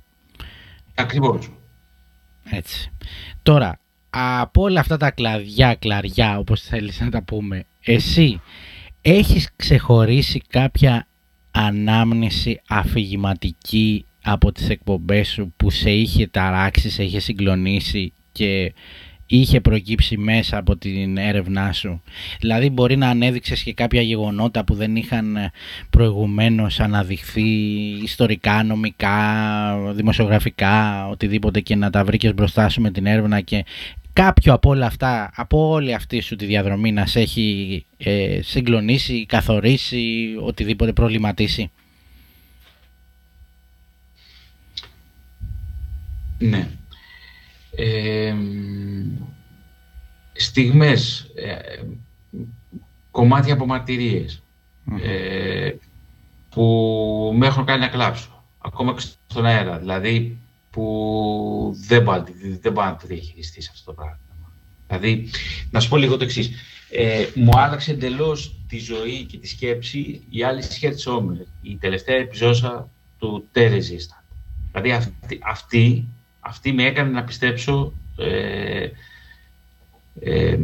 Ακριβώς. 0.95 1.49
Έτσι. 2.49 2.91
Τώρα, 3.43 3.79
από 4.09 4.61
όλα 4.61 4.79
αυτά 4.79 4.97
τα 4.97 5.11
κλαδιά, 5.11 5.75
κλαριά, 5.75 6.37
όπως 6.37 6.61
θέλεις 6.61 6.99
να 6.99 7.09
τα 7.09 7.23
πούμε, 7.23 7.63
εσύ 7.81 8.41
έχεις 9.01 9.49
ξεχωρίσει 9.55 10.41
κάποια 10.49 11.07
ανάμνηση 11.51 12.61
αφηγηματική 12.67 14.05
από 14.23 14.51
τις 14.51 14.69
εκπομπές 14.69 15.27
σου 15.27 15.53
που 15.57 15.69
σε 15.69 15.91
είχε 15.91 16.27
ταράξει, 16.27 16.89
σε 16.89 17.03
είχε 17.03 17.19
συγκλονίσει 17.19 18.13
και 18.31 18.73
είχε 19.25 19.61
προκύψει 19.61 20.17
μέσα 20.17 20.57
από 20.57 20.77
την 20.77 21.17
έρευνά 21.17 21.71
σου. 21.73 22.01
Δηλαδή 22.39 22.69
μπορεί 22.69 22.95
να 22.95 23.09
ανέδειξες 23.09 23.63
και 23.63 23.73
κάποια 23.73 24.01
γεγονότα 24.01 24.63
που 24.63 24.73
δεν 24.75 24.95
είχαν 24.95 25.37
προηγουμένως 25.89 26.79
αναδειχθεί 26.79 27.49
ιστορικά, 28.03 28.63
νομικά, 28.63 29.13
δημοσιογραφικά, 29.93 31.07
οτιδήποτε 31.07 31.59
και 31.59 31.75
να 31.75 31.89
τα 31.89 32.03
βρήκες 32.03 32.33
μπροστά 32.33 32.69
σου 32.69 32.81
με 32.81 32.91
την 32.91 33.05
έρευνα 33.05 33.41
και 33.41 33.65
κάποιο 34.23 34.53
από 34.53 34.69
όλα 34.69 34.85
αυτά, 34.85 35.31
από 35.35 35.69
όλη 35.69 35.93
αυτή 35.93 36.19
σου 36.19 36.35
τη 36.35 36.45
διαδρομή 36.45 36.91
να 36.91 37.05
σε 37.05 37.19
έχει 37.19 37.85
ε, 37.97 38.39
συγκλονίσει, 38.41 39.25
καθορίσει, 39.25 40.35
οτιδήποτε 40.41 40.93
προβληματίσει; 40.93 41.71
Ναι. 46.37 46.69
Ε, 47.75 48.35
στιγμές, 50.33 51.31
ε, 51.35 51.55
κομμάτια 53.11 53.53
από 53.53 53.65
μαρτυρίες 53.65 54.43
ε, 55.03 55.71
που 56.49 57.33
με 57.35 57.47
έχουν 57.47 57.65
κάνει 57.65 57.79
να 57.79 57.87
κλάψω, 57.87 58.43
ακόμα 58.57 58.93
και 58.93 59.03
στον 59.27 59.45
αέρα. 59.45 59.77
Δηλαδή, 59.77 60.40
που 60.71 61.75
δεν 61.87 62.03
μπορεί, 62.03 62.23
δεν 62.61 62.71
μπορεί 62.71 62.87
να 62.87 62.95
το 62.95 63.07
διαχειριστείς 63.07 63.69
αυτό 63.69 63.83
το 63.85 63.93
πράγμα. 63.93 64.19
Δηλαδή, 64.87 65.29
να 65.71 65.79
σου 65.79 65.89
πω 65.89 65.97
λίγο 65.97 66.17
το 66.17 66.23
εξής. 66.23 66.51
Ε, 66.89 67.25
μου 67.35 67.51
άλλαξε 67.59 67.91
εντελώς 67.91 68.55
τη 68.67 68.79
ζωή 68.79 69.23
και 69.23 69.37
τη 69.37 69.47
σκέψη 69.47 70.21
η 70.29 70.43
άλλη 70.43 70.61
σχέση 70.61 71.09
Όμερ, 71.09 71.37
η 71.61 71.77
τελευταία 71.79 72.15
επιζώσα 72.15 72.89
του 73.17 73.47
Τέρεζίστα. 73.51 74.23
Δηλαδή, 74.71 74.91
αυτή, 74.91 75.39
αυτή, 75.43 76.07
αυτή, 76.39 76.73
με 76.73 76.83
έκανε 76.83 77.09
να 77.09 77.23
πιστέψω 77.23 77.93
ε, 78.17 78.89
ε, 80.19 80.57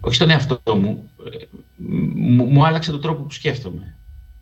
όχι 0.00 0.14
στον 0.14 0.30
εαυτό 0.30 0.76
μου, 0.76 1.10
ε, 1.32 1.44
μου, 1.76 2.44
μου 2.44 2.66
άλλαξε 2.66 2.90
τον 2.90 3.00
τρόπο 3.00 3.22
που 3.22 3.32
σκέφτομαι. 3.32 3.96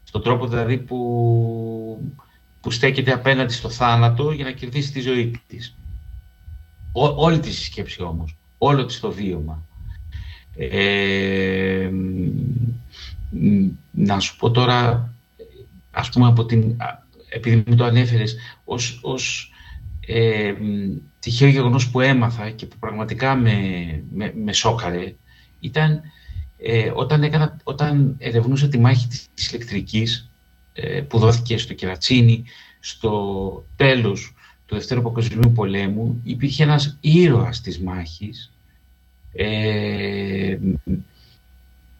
Στον 0.04 0.22
τρόπο 0.22 0.46
δηλαδή 0.46 0.78
που 0.78 2.12
που 2.64 2.70
στέκεται 2.70 3.12
απέναντι 3.12 3.52
στο 3.52 3.68
θάνατο 3.68 4.30
για 4.30 4.44
να 4.44 4.50
κερδίσει 4.50 4.92
τη 4.92 5.00
ζωή 5.00 5.40
της. 5.46 5.76
όλη 6.92 7.38
τη 7.38 7.52
σκέψη 7.52 8.02
όμως, 8.02 8.36
όλο 8.58 8.84
της 8.84 9.00
το 9.00 9.12
βίωμα. 9.12 9.66
Ε, 10.56 11.90
να 13.90 14.20
σου 14.20 14.36
πω 14.36 14.50
τώρα, 14.50 15.12
ας 15.90 16.08
πούμε 16.08 16.26
από 16.26 16.44
την, 16.44 16.76
επειδή 17.28 17.62
μου 17.66 17.76
το 17.76 17.84
ανέφερες, 17.84 18.36
ως, 18.64 18.98
ως 19.02 19.52
ε, 20.06 20.52
τυχαίο 21.18 21.48
γεγονός 21.48 21.90
που 21.90 22.00
έμαθα 22.00 22.50
και 22.50 22.66
που 22.66 22.76
πραγματικά 22.78 23.34
με, 23.34 23.58
με, 24.14 24.32
με 24.36 24.52
σόκαρε, 24.52 25.14
ήταν 25.60 26.02
ε, 26.58 26.92
όταν, 26.94 27.22
έκανα, 27.22 27.56
όταν 27.62 28.16
ερευνούσα 28.18 28.68
τη 28.68 28.78
μάχη 28.78 29.06
της 29.34 29.50
ηλεκτρικής 29.50 30.18
ε, 30.18 30.33
που 31.08 31.18
δόθηκε 31.18 31.58
στο 31.58 31.74
Κερατσίνι, 31.74 32.44
στο 32.80 33.64
τέλος 33.76 34.34
του 34.66 34.74
Δευτέρου 34.74 35.02
Παγκοσμίου 35.02 35.52
Πολέμου, 35.52 36.20
υπήρχε 36.22 36.62
ένας 36.62 36.98
ήρωας 37.00 37.60
της 37.60 37.80
μάχης 37.80 38.52
ε, 39.32 40.58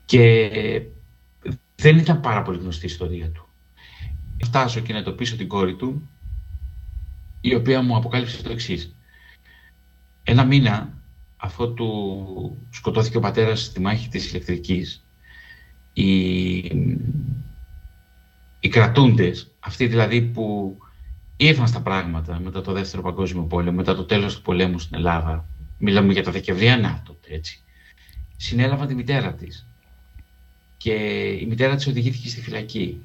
και 0.05 0.51
δεν 1.77 1.99
ήταν 1.99 2.21
πάρα 2.21 2.43
πολύ 2.43 2.59
γνωστή 2.59 2.87
η 2.87 2.89
ιστορία 2.89 3.31
του. 3.31 3.49
Φτάσω 4.45 4.81
και 4.81 4.93
να 4.93 5.03
το 5.03 5.13
πείσω 5.13 5.37
την 5.37 5.49
κόρη 5.49 5.75
του, 5.75 6.09
η 7.41 7.55
οποία 7.55 7.83
μου 7.83 7.97
αποκάλυψε 7.97 8.43
το 8.43 8.53
εξής. 8.53 8.95
Ένα 10.23 10.45
μήνα 10.45 10.93
αφού 11.37 11.75
του 11.75 12.59
σκοτώθηκε 12.71 13.17
ο 13.17 13.21
πατέρας 13.21 13.63
στη 13.63 13.81
μάχη 13.81 14.09
της 14.09 14.31
ηλεκτρικής, 14.31 15.05
η, 15.93 16.59
οι 18.65 18.69
κρατούντες, 18.69 19.51
αυτοί 19.61 19.87
δηλαδή 19.87 20.23
που 20.23 20.77
ήρθαν 21.37 21.67
στα 21.67 21.81
πράγματα 21.81 22.41
μετά 22.41 22.61
το 22.61 22.73
Δεύτερο 22.73 23.03
Παγκόσμιο 23.03 23.43
Πόλεμο, 23.43 23.77
μετά 23.77 23.95
το 23.95 24.05
τέλος 24.05 24.37
του 24.37 24.43
πολέμου 24.43 24.79
στην 24.79 24.97
Ελλάδα, 24.97 25.49
μιλάμε 25.79 26.13
για 26.13 26.23
τα 26.23 26.31
Δεκεμβριανά 26.31 27.03
τότε, 27.05 27.35
έτσι, 27.35 27.63
συνέλαβαν 28.37 28.89
τη 28.89 28.95
μητέρα 28.95 29.35
της. 29.35 29.67
Και 30.77 30.93
η 31.41 31.47
μητέρα 31.47 31.75
της 31.75 31.87
οδηγήθηκε 31.87 32.29
στη 32.29 32.41
φυλακή. 32.41 33.03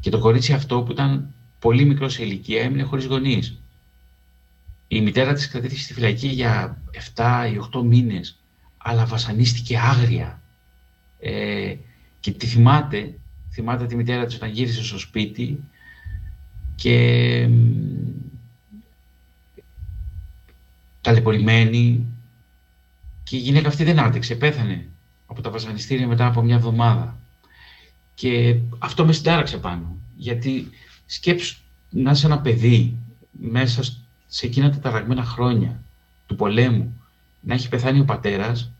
Και 0.00 0.10
το 0.10 0.18
κορίτσι 0.18 0.52
αυτό 0.52 0.82
που 0.82 0.92
ήταν 0.92 1.34
πολύ 1.58 1.84
μικρός 1.84 2.12
σε 2.12 2.22
ηλικία 2.22 2.62
έμεινε 2.62 2.82
χωρίς 2.82 3.04
γονείς. 3.04 3.60
Η 4.88 5.00
μητέρα 5.00 5.32
της 5.32 5.48
κρατήθηκε 5.48 5.80
στη 5.80 5.92
φυλακή 5.92 6.28
για 6.28 6.82
7 7.14 7.50
ή 7.52 7.60
8 7.76 7.82
μήνες, 7.82 8.38
αλλά 8.76 9.06
βασανίστηκε 9.06 9.78
άγρια. 9.78 10.42
Ε, 11.20 11.74
και 12.20 12.30
τη 12.30 12.46
θυμάται 12.46 13.18
θυμάται 13.58 13.86
τη 13.86 13.96
μητέρα 13.96 14.26
της 14.26 14.34
όταν 14.34 14.50
γύρισε 14.50 14.84
στο 14.84 14.98
σπίτι 14.98 15.60
και 16.74 17.48
ταλαιπωρημένη 21.00 22.06
και 23.22 23.36
η 23.36 23.38
γυναίκα 23.38 23.68
αυτή 23.68 23.84
δεν 23.84 24.00
άντεξε, 24.00 24.34
πέθανε 24.34 24.88
από 25.26 25.42
τα 25.42 25.50
βασανιστήρια 25.50 26.06
μετά 26.06 26.26
από 26.26 26.42
μια 26.42 26.54
εβδομάδα. 26.54 27.18
Και 28.14 28.56
αυτό 28.78 29.06
με 29.06 29.12
συντάραξε 29.12 29.56
πάνω, 29.58 29.96
γιατί 30.16 30.68
σκέψου 31.06 31.58
να 31.90 32.10
είσαι 32.10 32.26
ένα 32.26 32.40
παιδί 32.40 32.96
μέσα 33.30 33.82
σε 34.26 34.46
εκείνα 34.46 34.70
τα 34.70 34.78
ταραγμένα 34.78 35.24
χρόνια 35.24 35.82
του 36.26 36.36
πολέμου, 36.36 37.00
να 37.40 37.54
έχει 37.54 37.68
πεθάνει 37.68 38.00
ο 38.00 38.04
πατέρας 38.04 38.70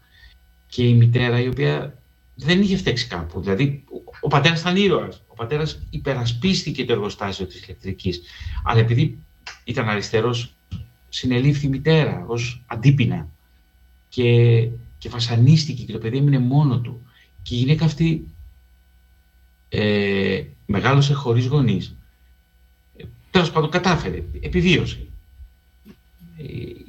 και 0.69 0.89
η 0.89 0.95
μητέρα 0.95 1.41
η 1.41 1.49
οποία 1.49 1.99
δεν 2.35 2.61
είχε 2.61 2.77
φταίξει 2.77 3.07
κάπου. 3.07 3.41
Δηλαδή, 3.41 3.85
ο 4.21 4.29
πατέρας 4.29 4.61
ήταν 4.61 4.77
ήρωας. 4.77 5.23
Ο 5.27 5.35
πατέρας 5.35 5.83
υπερασπίστηκε 5.91 6.85
το 6.85 6.93
εργοστάσιο 6.93 7.47
της 7.47 7.65
ηλεκτρικής. 7.65 8.23
Αλλά 8.65 8.81
επειδή 8.81 9.19
ήταν 9.65 9.89
αριστερός, 9.89 10.55
συνελήφθη 11.09 11.67
η 11.67 11.69
μητέρα 11.69 12.25
ως 12.27 12.63
αντίπεινα. 12.67 13.29
Και, 14.09 14.61
και 14.99 15.09
βασανίστηκε 15.09 15.83
και 15.83 15.93
το 15.93 15.99
παιδί 15.99 16.17
έμεινε 16.17 16.39
μόνο 16.39 16.81
του. 16.81 17.03
Και 17.43 17.55
η 17.55 17.59
γυναίκα 17.59 17.85
αυτή 17.85 18.29
ε, 19.69 20.43
μεγάλωσε 20.67 21.15
χωρίς 21.15 21.47
γονείς. 21.47 21.97
Ε, 22.97 23.05
Τέλος 23.31 23.51
πάντων, 23.51 23.71
κατάφερε, 23.71 24.23
επιβίωσε. 24.41 25.07
Ε, 26.39 26.43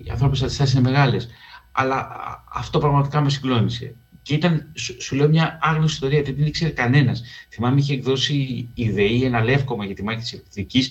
οι 0.03 0.09
ανθρώπινε 0.09 0.43
αντιστάσει 0.43 0.77
είναι 0.77 0.89
μεγάλες. 0.89 1.27
Αλλά 1.71 2.07
αυτό 2.53 2.79
πραγματικά 2.79 3.21
με 3.21 3.29
συγκλώνησε. 3.29 3.95
Και 4.29 4.35
ήταν, 4.35 4.71
σου, 4.99 5.15
λέω, 5.15 5.29
μια 5.29 5.59
άγνωστη 5.61 5.93
ιστορία, 5.93 6.21
δεν 6.23 6.35
την 6.35 6.45
ήξερε 6.45 6.71
κανένας. 6.71 7.23
Θυμάμαι 7.49 7.79
είχε 7.79 7.93
εκδώσει 7.93 8.67
η 8.73 8.89
ΔΕΗ 8.89 9.23
ένα 9.23 9.43
λεύκομα 9.43 9.85
για 9.85 9.95
τη 9.95 10.03
μάχη 10.03 10.19
της 10.19 10.31
ηλεκτρική, 10.31 10.83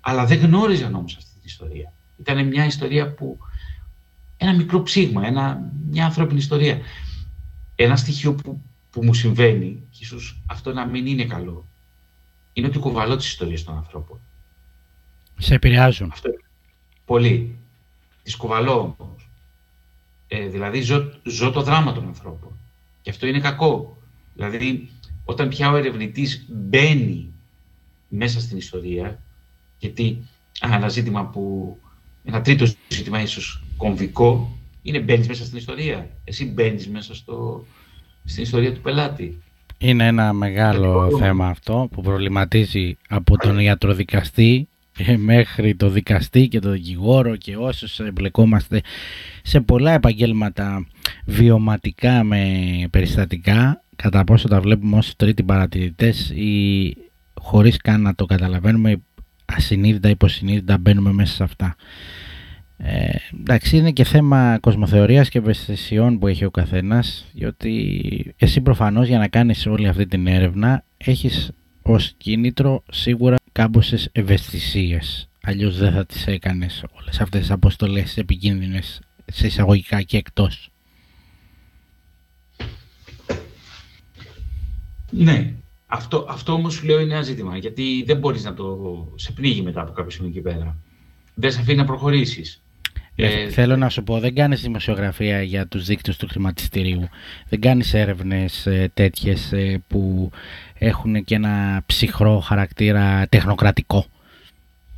αλλά 0.00 0.26
δεν 0.26 0.38
γνώριζαν 0.38 0.94
όμως 0.94 1.16
αυτή 1.16 1.30
την 1.30 1.40
ιστορία. 1.44 1.92
Ήταν 2.20 2.46
μια 2.46 2.64
ιστορία 2.64 3.14
που. 3.14 3.38
Ένα 4.36 4.54
μικρό 4.54 4.82
ψήγμα, 4.82 5.26
ένα, 5.26 5.70
μια 5.90 6.04
ανθρώπινη 6.04 6.38
ιστορία. 6.38 6.78
Ένα 7.74 7.96
στοιχείο 7.96 8.34
που, 8.34 8.62
που 8.90 9.04
μου 9.04 9.14
συμβαίνει, 9.14 9.82
και 9.90 9.98
ίσως 10.00 10.40
αυτό 10.46 10.72
να 10.72 10.86
μην 10.86 11.06
είναι 11.06 11.24
καλό, 11.24 11.66
είναι 12.52 12.66
ότι 12.66 12.78
κουβαλώ 12.78 13.16
τι 13.16 13.24
ιστορίε 13.24 13.60
των 13.60 13.76
ανθρώπων. 13.76 14.20
Σε 15.38 15.54
επηρεάζουν. 15.54 16.10
Αυτό, 16.12 16.30
πολύ. 17.04 17.58
Τι 18.22 18.36
κουβαλώ 18.36 18.96
όμως. 18.98 19.28
Ε, 20.28 20.46
δηλαδή 20.46 20.80
ζω, 20.80 21.12
ζω 21.24 21.50
το 21.50 21.62
δράμα 21.62 21.92
των 21.92 22.06
ανθρώπων. 22.06 22.57
Και 23.08 23.14
αυτό 23.14 23.26
είναι 23.26 23.40
κακό. 23.40 23.96
Δηλαδή, 24.34 24.88
όταν 25.24 25.48
πια 25.48 25.70
ο 25.70 25.76
ερευνητής 25.76 26.46
μπαίνει 26.48 27.32
μέσα 28.08 28.40
στην 28.40 28.56
ιστορία, 28.56 29.22
γιατί 29.78 30.26
ένα 30.60 30.88
ζήτημα 30.88 31.24
που. 31.24 31.76
Ένα 32.24 32.40
τρίτο 32.40 32.66
ζήτημα, 32.88 33.22
ίσως 33.22 33.62
κομβικό, 33.76 34.58
είναι 34.82 34.98
μπαίνεις 34.98 35.28
μέσα 35.28 35.44
στην 35.44 35.58
ιστορία. 35.58 36.10
Εσύ 36.24 36.44
μπαίνεις 36.44 36.88
μέσα 36.88 37.14
στο, 37.14 37.64
στην 38.24 38.42
ιστορία 38.42 38.72
του 38.74 38.80
πελάτη. 38.80 39.42
Είναι 39.78 40.06
ένα 40.06 40.32
μεγάλο 40.32 41.16
θέμα 41.18 41.48
αυτό 41.48 41.88
που 41.90 42.02
προβληματίζει 42.02 42.96
από 43.08 43.36
τον 43.36 43.58
ιατροδικαστή 43.58 44.68
μέχρι 45.16 45.74
το 45.74 45.88
δικαστή 45.88 46.48
και 46.48 46.58
το 46.58 46.70
δικηγόρο 46.70 47.36
και 47.36 47.56
όσους 47.56 47.98
εμπλεκόμαστε 47.98 48.80
σε 49.42 49.60
πολλά 49.60 49.92
επαγγέλματα 49.92 50.86
βιωματικά 51.24 52.24
με 52.24 52.44
περιστατικά 52.90 53.82
κατά 53.96 54.24
πόσο 54.24 54.48
τα 54.48 54.60
βλέπουμε 54.60 54.96
ως 54.96 55.16
τρίτη 55.16 55.42
παρατηρητές 55.42 56.30
ή 56.30 56.96
χωρίς 57.34 57.76
καν 57.76 58.00
να 58.02 58.14
το 58.14 58.24
καταλαβαίνουμε 58.24 59.02
ασυνείδητα 59.44 60.08
ή 60.08 60.10
υποσυνείδητα 60.10 60.78
μπαίνουμε 60.78 61.12
μέσα 61.12 61.34
σε 61.34 61.42
αυτά. 61.42 61.76
Ε, 62.76 63.10
εντάξει 63.40 63.76
είναι 63.76 63.90
και 63.90 64.04
θέμα 64.04 64.58
κοσμοθεωρίας 64.60 65.28
και 65.28 65.38
ευαισθησιών 65.38 66.18
που 66.18 66.26
έχει 66.26 66.44
ο 66.44 66.50
καθένας 66.50 67.26
διότι 67.32 68.34
εσύ 68.36 68.60
προφανώς 68.60 69.08
για 69.08 69.18
να 69.18 69.28
κάνεις 69.28 69.66
όλη 69.66 69.88
αυτή 69.88 70.06
την 70.06 70.26
έρευνα 70.26 70.84
έχεις 70.96 71.50
ως 71.92 72.12
κίνητρο 72.16 72.82
σίγουρα 72.90 73.36
κάμποσες 73.52 74.08
ευαισθησίες 74.12 75.28
αλλιώς 75.42 75.78
δεν 75.78 75.92
θα 75.92 76.06
τις 76.06 76.26
έκανες 76.26 76.84
όλες 77.00 77.20
αυτές 77.20 77.40
τις 77.40 77.50
αποστολές 77.50 78.16
επικίνδυνες 78.16 79.00
σε 79.26 79.46
εισαγωγικά 79.46 80.02
και 80.02 80.16
εκτός. 80.16 80.70
Ναι, 85.10 85.54
αυτό, 85.86 86.26
αυτό 86.28 86.52
όμως 86.52 86.74
σου 86.74 86.86
λέω 86.86 87.00
είναι 87.00 87.12
ένα 87.12 87.22
ζήτημα, 87.22 87.56
γιατί 87.56 88.02
δεν 88.06 88.18
μπορείς 88.18 88.44
να 88.44 88.54
το 88.54 88.78
σε 89.14 89.32
πνίγει 89.32 89.62
μετά 89.62 89.80
από 89.80 89.92
κάποιο 89.92 90.10
σημείο 90.10 90.30
εκεί 90.30 90.40
πέρα. 90.40 90.76
Δεν 91.34 91.52
σε 91.52 91.60
αφήνει 91.60 91.76
να 91.76 91.84
προχωρήσεις. 91.84 92.62
Ε, 93.20 93.42
ε, 93.42 93.48
θέλω 93.48 93.76
να 93.76 93.88
σου 93.88 94.02
πω, 94.02 94.18
δεν 94.18 94.34
κάνεις 94.34 94.60
δημοσιογραφία 94.60 95.42
για 95.42 95.66
τους 95.66 95.86
δείκτες 95.86 96.16
του 96.16 96.28
χρηματιστηρίου. 96.28 97.08
Δεν 97.48 97.60
κάνεις 97.60 97.94
έρευνες 97.94 98.66
ε, 98.66 98.90
τέτοιες 98.94 99.52
ε, 99.52 99.82
που 99.86 100.30
έχουν 100.74 101.24
και 101.24 101.34
ένα 101.34 101.82
ψυχρό 101.86 102.38
χαρακτήρα 102.38 103.26
τεχνοκρατικό. 103.28 104.06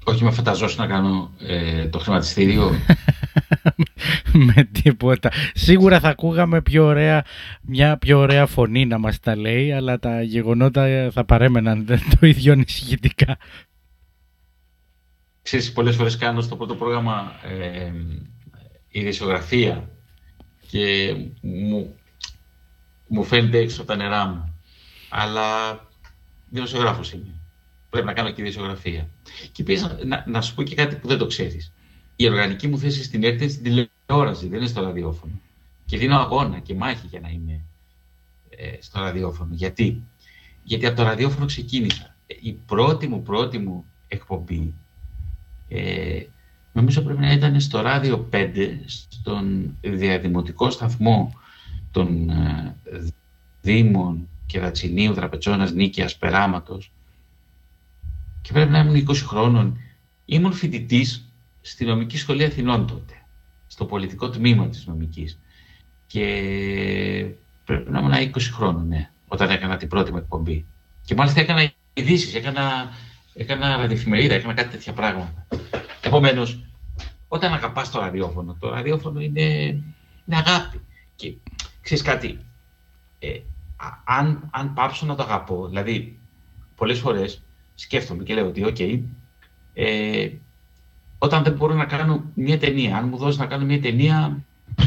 Όχι 0.04 0.24
με 0.24 0.30
φανταζόσου 0.30 0.80
να 0.80 0.86
κάνω 0.86 1.30
το 1.90 1.98
χρηματιστήριο. 1.98 2.74
με 4.54 4.68
τίποτα. 4.82 5.30
Σίγουρα 5.54 6.00
θα 6.00 6.08
ακούγαμε 6.08 6.60
πιο 6.62 6.84
ωραία, 6.84 7.24
μια 7.60 7.96
πιο 7.96 8.18
ωραία 8.18 8.46
φωνή 8.46 8.86
να 8.86 8.98
μας 8.98 9.20
τα 9.20 9.36
λέει, 9.36 9.72
αλλά 9.72 9.98
τα 9.98 10.22
γεγονότα 10.22 11.10
θα 11.12 11.24
παρέμεναν 11.24 11.86
το 12.20 12.26
ίδιο 12.26 12.52
ανησυχητικά. 12.52 13.36
Ξέρεις, 15.42 15.72
πολλές 15.72 15.96
φορές 15.96 16.16
κάνω 16.16 16.40
στο 16.40 16.56
πρώτο 16.56 16.74
πρόγραμμα 16.74 17.32
ε, 17.42 17.92
ειδησιογραφία 18.88 19.90
και 20.70 21.14
μου, 21.40 21.94
μου 23.06 23.24
φαίνεται 23.24 23.58
έξω 23.58 23.84
τα 23.84 23.96
νερά 23.96 24.26
μου. 24.26 24.54
Αλλά 25.08 25.78
δημοσιογράφος 26.48 27.12
είμαι. 27.12 27.34
Πρέπει 27.90 28.06
να 28.06 28.12
κάνω 28.12 28.30
και 28.30 28.40
ειδησιογραφία. 28.40 29.08
Και 29.52 29.62
επίσης 29.62 29.86
να, 30.04 30.24
να, 30.26 30.40
σου 30.40 30.54
πω 30.54 30.62
και 30.62 30.74
κάτι 30.74 30.96
που 30.96 31.08
δεν 31.08 31.18
το 31.18 31.26
ξέρεις. 31.26 31.72
Η 32.16 32.28
οργανική 32.28 32.68
μου 32.68 32.78
θέση 32.78 33.02
στην 33.02 33.24
ΕΡΤ 33.24 33.40
είναι 33.40 33.50
στην 33.50 33.62
τηλεόραση, 33.62 34.48
δεν 34.48 34.58
είναι 34.58 34.68
στο 34.68 34.82
ραδιόφωνο. 34.82 35.40
Και 35.86 35.96
δίνω 35.96 36.16
αγώνα 36.16 36.58
και 36.58 36.74
μάχη 36.74 37.06
για 37.06 37.20
να 37.20 37.28
είμαι 37.28 37.60
ε, 38.50 38.76
στο 38.80 39.00
ραδιόφωνο. 39.00 39.50
Γιατί; 39.54 40.02
Γιατί 40.62 40.86
από 40.86 40.96
το 40.96 41.02
ραδιόφωνο 41.02 41.46
ξεκίνησα. 41.46 42.16
Η 42.40 42.52
πρώτη 42.52 43.06
μου, 43.06 43.22
πρώτη 43.22 43.58
μου 43.58 43.84
εκπομπή 44.08 44.74
ε, 45.70 46.22
νομίζω 46.72 47.02
πρέπει 47.02 47.20
να 47.20 47.32
ήταν 47.32 47.60
στο 47.60 47.80
ράδιο 47.80 48.28
5, 48.32 48.48
στον 48.86 49.76
διαδημοτικό 49.80 50.70
σταθμό 50.70 51.32
των 51.90 52.30
ε, 52.30 52.76
Δήμων 53.60 54.28
Κερατσινίου, 54.46 55.14
Τραπετσόνας, 55.14 55.72
Νίκαιας, 55.72 56.16
Περάματος 56.16 56.90
και 58.42 58.52
πρέπει 58.52 58.70
να 58.70 58.78
ήμουν 58.78 59.06
20 59.08 59.14
χρόνων. 59.14 59.78
Ήμουν 60.24 60.52
φοιτητής 60.52 61.24
στη 61.60 61.84
νομική 61.84 62.18
σχολή 62.18 62.44
Αθηνών 62.44 62.86
τότε, 62.86 63.14
στο 63.66 63.84
πολιτικό 63.84 64.30
τμήμα 64.30 64.68
της 64.68 64.86
νομικής. 64.86 65.38
Και 66.06 66.24
πρέπει 67.64 67.90
να 67.90 67.98
ήμουν 67.98 68.12
20 68.12 68.40
χρόνων, 68.52 68.86
ναι, 68.86 69.10
όταν 69.28 69.50
έκανα 69.50 69.76
την 69.76 69.88
πρώτη 69.88 70.10
μου 70.10 70.16
εκπομπή. 70.16 70.64
Και 71.04 71.14
μάλιστα 71.14 71.40
έκανα 71.40 71.72
ειδήσεις, 71.94 72.34
έκανα 72.34 72.88
έκανα 73.40 73.76
ραδιοφημερίδα, 73.76 74.34
έκανα 74.34 74.54
κάτι 74.54 74.68
τέτοια 74.68 74.92
πράγματα. 74.92 75.46
Επομένως, 76.00 76.64
όταν 77.28 77.52
αγαπάς 77.52 77.90
το 77.90 78.00
ραδιόφωνο, 78.00 78.56
το 78.60 78.70
ραδιόφωνο 78.70 79.20
είναι, 79.20 79.42
είναι 80.26 80.36
αγάπη. 80.46 80.80
Και 81.16 81.34
ξέρεις 81.80 82.02
κάτι, 82.02 82.38
ε, 83.18 83.40
αν, 84.04 84.48
αν 84.52 84.72
πάψω 84.74 85.06
να 85.06 85.14
το 85.14 85.22
αγαπώ, 85.22 85.68
δηλαδή 85.68 86.18
πολλές 86.76 86.98
φορές 86.98 87.42
σκέφτομαι 87.74 88.22
και 88.22 88.34
λέω 88.34 88.46
ότι, 88.46 88.64
OK, 88.66 89.00
ε, 89.74 90.28
όταν 91.18 91.42
δεν 91.42 91.52
μπορώ 91.52 91.74
να 91.74 91.84
κάνω 91.84 92.24
μια 92.34 92.58
ταινία, 92.58 92.96
αν 92.96 93.08
μου 93.08 93.16
δώσεις 93.16 93.38
να 93.38 93.46
κάνω 93.46 93.64
μια 93.64 93.80
ταινία, 93.80 94.44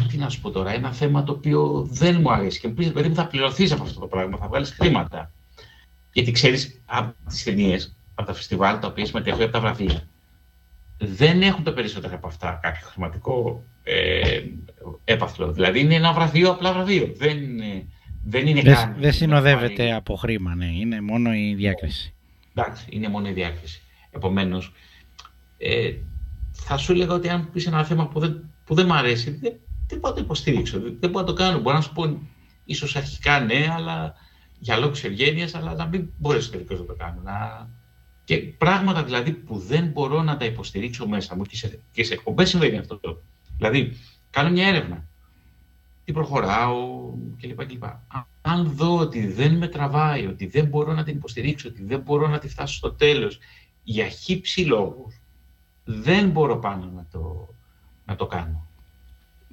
τι 0.09 0.17
να 0.17 0.29
σου 0.29 0.41
πω 0.41 0.51
τώρα, 0.51 0.73
ένα 0.73 0.91
θέμα 0.91 1.23
το 1.23 1.31
οποίο 1.31 1.87
δεν 1.91 2.21
μου 2.21 2.31
αρέσει 2.31 2.59
και 2.59 2.67
μου 2.67 2.73
πεις, 2.73 2.91
παιδί 2.91 3.13
θα 3.13 3.27
πληρωθείς 3.27 3.71
από 3.71 3.83
αυτό 3.83 3.99
το 3.99 4.07
πράγμα, 4.07 4.37
θα 4.37 4.47
βγάλεις 4.47 4.71
χρήματα. 4.71 5.31
Γιατί 6.11 6.31
ξέρεις 6.31 6.81
από 6.85 7.13
τις 7.27 7.43
ταινίες, 7.43 7.95
από 8.15 8.27
τα 8.27 8.33
φεστιβάλ 8.33 8.79
τα 8.79 8.87
οποία 8.87 9.05
συμμετέχουν 9.05 9.41
από 9.41 9.51
τα 9.51 9.59
βραβεία 9.59 10.07
δεν 11.05 11.41
έχουν 11.41 11.63
τα 11.63 11.73
περισσότερα 11.73 12.15
από 12.15 12.27
αυτά 12.27 12.59
κάποιο 12.61 12.87
χρηματικό 12.87 13.63
ε, 13.83 14.41
έπαθλο. 15.03 15.51
Δηλαδή 15.51 15.79
είναι 15.79 15.95
ένα 15.95 16.13
βραβείο, 16.13 16.49
απλά 16.49 16.73
βραβείο. 16.73 17.13
Δεν, 17.15 17.37
δεν 18.23 18.47
είναι 18.47 18.61
δεν, 18.61 18.73
καν. 18.73 18.95
Δεν 18.99 19.13
συνοδεύεται 19.13 19.93
από 19.93 20.15
χρήμα, 20.15 20.55
ναι. 20.55 20.65
Είναι 20.65 21.01
μόνο 21.01 21.33
η 21.33 21.53
διάκριση. 21.53 22.13
Εντάξει, 22.55 22.85
είναι 22.89 23.09
μόνο 23.09 23.27
η 23.27 23.31
διάκριση. 23.31 23.81
Επομένως, 24.11 24.73
ε, 25.57 25.93
θα 26.51 26.77
σου 26.77 26.91
έλεγα 26.91 27.13
ότι 27.13 27.29
αν 27.29 27.49
πεις 27.51 27.67
ένα 27.67 27.83
θέμα 27.83 28.07
που 28.07 28.19
δεν, 28.19 28.49
που 28.65 28.73
δεν 28.73 28.85
μ' 28.85 28.93
αρέσει, 28.93 29.31
δεν, 29.31 29.53
δεν 29.87 29.99
μπορώ 29.99 30.13
να 30.13 30.19
το 30.19 30.25
υποστηρίξω. 30.25 30.79
Δεν, 30.79 30.97
δεν 30.99 31.09
μπορώ 31.09 31.25
να 31.25 31.31
το 31.31 31.37
κάνω. 31.43 31.59
Μπορώ 31.59 31.75
να 31.75 31.81
σου 31.81 31.93
πω 31.93 32.19
ίσως 32.65 32.95
αρχικά 32.95 33.39
ναι, 33.39 33.67
αλλά 33.75 34.13
για 34.59 34.77
λόγους 34.77 35.03
ευγένειας, 35.03 35.55
αλλά 35.55 35.73
να 35.73 35.85
μην 35.85 36.09
μπορέσω 36.17 36.51
τελικώς 36.51 36.79
να 36.79 36.85
το 36.85 36.93
κάνω. 36.93 37.21
Να, 37.23 37.69
και 38.23 38.37
πράγματα 38.37 39.03
δηλαδή 39.03 39.31
που 39.31 39.57
δεν 39.57 39.87
μπορώ 39.87 40.21
να 40.21 40.37
τα 40.37 40.45
υποστηρίξω 40.45 41.07
μέσα 41.07 41.35
μου 41.35 41.43
και 41.43 41.55
σε, 41.55 41.79
και 41.91 42.03
σε 42.03 42.13
εκπομπές 42.13 42.49
συμβαίνει 42.49 42.77
αυτό. 42.77 43.21
Δηλαδή, 43.57 43.97
κάνω 44.29 44.49
μια 44.49 44.67
έρευνα. 44.67 45.07
Τι 46.05 46.11
προχωράω 46.11 47.09
κλπ. 47.41 47.65
κλπ. 47.65 47.83
Αν 48.41 48.71
δω 48.75 48.97
ότι 48.97 49.27
δεν 49.27 49.57
με 49.57 49.67
τραβάει, 49.67 50.27
ότι 50.27 50.45
δεν 50.45 50.65
μπορώ 50.65 50.93
να 50.93 51.03
την 51.03 51.15
υποστηρίξω, 51.15 51.69
ότι 51.69 51.83
δεν 51.83 51.99
μπορώ 51.99 52.27
να 52.27 52.39
τη 52.39 52.49
φτάσω 52.49 52.75
στο 52.75 52.91
τέλος 52.91 53.39
για 53.83 54.07
χύψη 54.07 54.61
λόγους, 54.61 55.21
δεν 55.83 56.29
μπορώ 56.29 56.57
πάνω 56.57 56.91
να 56.95 57.07
το, 57.11 57.53
να 58.05 58.15
το 58.15 58.25
κάνω. 58.25 58.67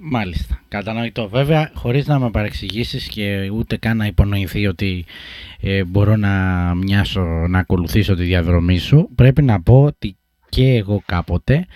Μάλιστα, 0.03 0.63
κατανοητό. 0.69 1.29
Βέβαια, 1.29 1.71
χωρίς 1.75 2.07
να 2.07 2.19
με 2.19 2.31
παρεξηγήσεις 2.31 3.09
και 3.09 3.51
ούτε 3.51 3.77
καν 3.77 3.97
να 3.97 4.07
υπονοηθεί 4.07 4.67
ότι 4.67 5.05
ε, 5.61 5.85
μπορώ 5.85 6.17
να 6.17 6.35
μοιάσω 6.75 7.23
να 7.49 7.59
ακολουθήσω 7.59 8.15
τη 8.15 8.25
διαδρομή 8.25 8.79
σου, 8.79 9.09
πρέπει 9.15 9.43
να 9.43 9.63
πω 9.63 9.83
ότι 9.83 10.17
και 10.49 10.75
εγώ 10.75 11.03
κάποτε, 11.07 11.67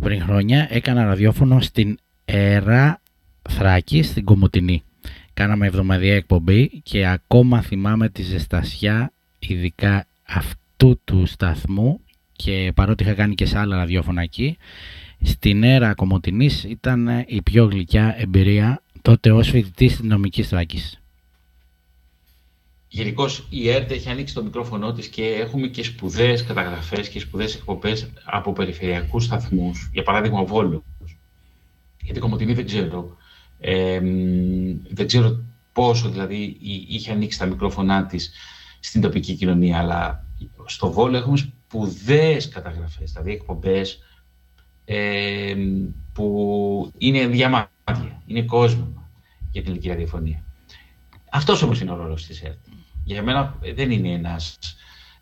πριν 0.00 0.22
χρόνια, 0.22 0.66
έκανα 0.70 1.04
ραδιόφωνο 1.04 1.60
στην 1.60 1.98
ΕΡΑ 2.24 3.00
Θράκη, 3.48 4.02
στην 4.02 4.24
Κομωτινή. 4.24 4.82
Κάναμε 5.34 5.66
εβδομαδιαία 5.66 6.16
εκπομπή 6.16 6.80
και 6.82 7.06
ακόμα 7.06 7.60
θυμάμαι 7.60 8.08
τη 8.08 8.22
ζεστασιά, 8.22 9.12
ειδικά 9.38 10.06
αυτού 10.26 11.00
του 11.04 11.26
σταθμού 11.26 12.00
και 12.32 12.72
παρότι 12.74 13.02
είχα 13.02 13.14
κάνει 13.14 13.34
και 13.34 13.46
σε 13.46 13.58
άλλα 13.58 13.76
ραδιόφωνα 13.76 14.22
εκεί, 14.22 14.56
στην 15.26 15.62
αίρα 15.62 15.94
Κομωτινής 15.94 16.64
ήταν 16.64 17.24
η 17.26 17.42
πιο 17.42 17.64
γλυκιά 17.64 18.14
εμπειρία 18.18 18.82
τότε 19.02 19.32
ως 19.32 19.48
φοιτητής 19.48 19.92
στην 19.92 20.08
νομικής 20.08 20.48
Θράκης. 20.48 21.00
Γενικώς 22.88 23.46
η 23.50 23.68
ΕΡΤ 23.70 23.90
έχει 23.90 24.08
ανοίξει 24.10 24.34
το 24.34 24.42
μικρόφωνο 24.42 24.92
της 24.92 25.08
και 25.08 25.22
έχουμε 25.22 25.66
και 25.66 25.82
σπουδαίες 25.82 26.44
καταγραφές 26.44 27.08
και 27.08 27.20
σπουδαίες 27.20 27.54
εκπομπές 27.54 28.10
από 28.24 28.52
περιφερειακούς 28.52 29.24
σταθμούς, 29.24 29.90
για 29.92 30.02
παράδειγμα 30.02 30.40
ο 30.40 30.46
Βόλος. 30.46 30.82
Γιατί 32.02 32.20
Κομωτινή 32.20 32.52
δεν 32.52 32.66
ξέρω. 32.66 33.16
Ε, 33.60 34.00
δεν 34.90 35.06
ξέρω 35.06 35.44
πόσο 35.72 36.08
δηλαδή 36.08 36.56
είχε 36.88 37.12
ανοίξει 37.12 37.38
τα 37.38 37.46
μικρόφωνά 37.46 38.06
της 38.06 38.32
στην 38.80 39.00
τοπική 39.00 39.34
κοινωνία, 39.34 39.78
αλλά 39.78 40.26
στο 40.64 40.92
Βόλο 40.92 41.16
έχουμε 41.16 41.36
σπουδαίες 41.36 42.48
καταγραφές, 42.48 43.12
δηλαδή 43.12 43.42
εκπομπές 44.86 45.94
που 46.12 46.92
είναι 46.98 47.26
διαμάτια, 47.26 48.22
είναι 48.26 48.42
κόσμο 48.42 49.08
για 49.50 49.62
την 49.62 49.72
ηλικία 49.72 49.94
διαφωνία. 49.94 50.44
Αυτός 51.30 51.62
όμως 51.62 51.80
είναι 51.80 51.90
ο 51.90 51.96
ρόλος 51.96 52.26
της 52.26 52.42
ΕΡΤ. 52.42 52.58
Για 53.04 53.22
μένα 53.22 53.58
δεν 53.74 53.90
είναι 53.90 54.08
ένας, 54.08 54.58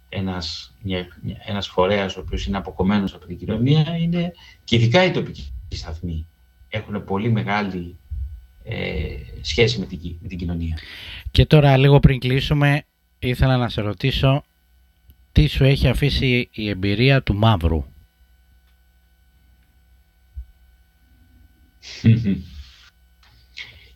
ένας, 0.08 0.74
μια, 0.82 1.06
ένας 1.46 1.68
φορέας 1.68 2.16
ο 2.16 2.20
οποίος 2.20 2.46
είναι 2.46 2.56
αποκομμένος 2.56 3.14
από 3.14 3.26
την 3.26 3.38
κοινωνία, 3.38 3.96
είναι 3.96 4.32
και 4.64 4.76
ειδικά 4.76 5.04
οι 5.04 5.10
τοπικοί 5.10 5.52
σταθμοί 5.68 6.26
έχουν 6.68 7.04
πολύ 7.04 7.30
μεγάλη 7.30 7.96
σχέση 9.40 9.78
με 9.78 9.86
την, 9.86 9.98
με 10.20 10.28
την 10.28 10.38
κοινωνία. 10.38 10.78
Και 11.30 11.46
τώρα 11.46 11.76
λίγο 11.76 12.00
πριν 12.00 12.18
κλείσουμε 12.18 12.84
ήθελα 13.18 13.56
να 13.56 13.68
σε 13.68 13.80
ρωτήσω 13.80 14.44
τι 15.32 15.46
σου 15.46 15.64
έχει 15.64 15.88
αφήσει 15.88 16.48
η 16.52 16.68
εμπειρία 16.68 17.22
του 17.22 17.34
μαύρου; 17.34 17.84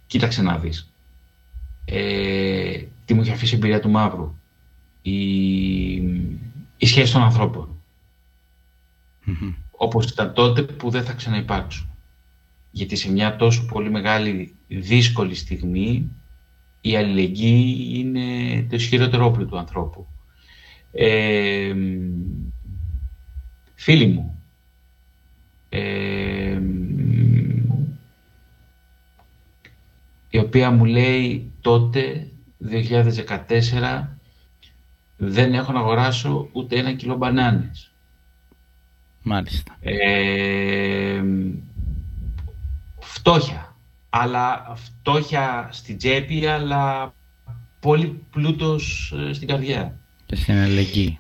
Κοίταξε 0.07 0.43
να 0.43 0.59
δεις. 0.59 0.93
Ε, 1.85 2.83
τι 3.05 3.15
μου 3.15 3.21
έχει 3.21 3.31
αφήσει 3.31 3.55
η 3.55 3.57
εμπειρία 3.57 3.81
του 3.81 3.91
μαύρου. 3.91 4.35
Η, 5.03 5.95
η 6.77 6.87
σχέση 6.87 7.13
των 7.13 7.23
ανθρώπων. 7.23 7.83
Όπως 9.71 10.11
ήταν 10.11 10.33
τότε 10.33 10.63
που 10.63 10.91
δεν 10.91 11.05
θα 11.05 11.13
ξαναυπάρξουν. 11.13 11.91
Γιατί 12.71 12.97
σε 12.97 13.11
μια 13.11 13.37
τόσο 13.37 13.67
πολύ 13.67 13.91
μεγάλη 13.91 14.55
δύσκολη 14.69 15.35
στιγμή 15.35 16.11
η 16.81 16.97
αλληλεγγύη 16.97 17.87
είναι 17.91 18.63
το 18.69 18.77
ισχυρότερο 18.77 19.27
όπλο 19.27 19.47
του 19.47 19.59
ανθρώπου. 19.59 20.07
Ε, 20.93 21.75
φίλοι 23.75 24.07
μου, 24.07 24.43
ε, 25.69 26.61
η 30.31 30.39
οποία 30.39 30.71
μου 30.71 30.85
λέει 30.85 31.53
τότε, 31.61 32.27
2014, 32.71 34.07
δεν 35.17 35.55
έχω 35.55 35.73
να 35.73 35.79
αγοράσω 35.79 36.49
ούτε 36.53 36.79
ένα 36.79 36.93
κιλό 36.93 37.17
μπανάνες. 37.17 37.91
Μάλιστα. 39.23 39.77
Ε, 39.81 41.23
φτώχεια. 42.99 43.77
Αλλά 44.11 44.77
φτώχεια 44.77 45.69
στην 45.73 45.97
τσέπη, 45.97 46.47
αλλά 46.47 47.15
πολύ 47.81 48.23
πλούτος 48.31 49.15
ε, 49.29 49.33
στην 49.33 49.49
καρδιά. 49.49 49.99
Και 50.27 50.37
στην 50.37 50.55
αλληλεγγύη. 50.55 51.19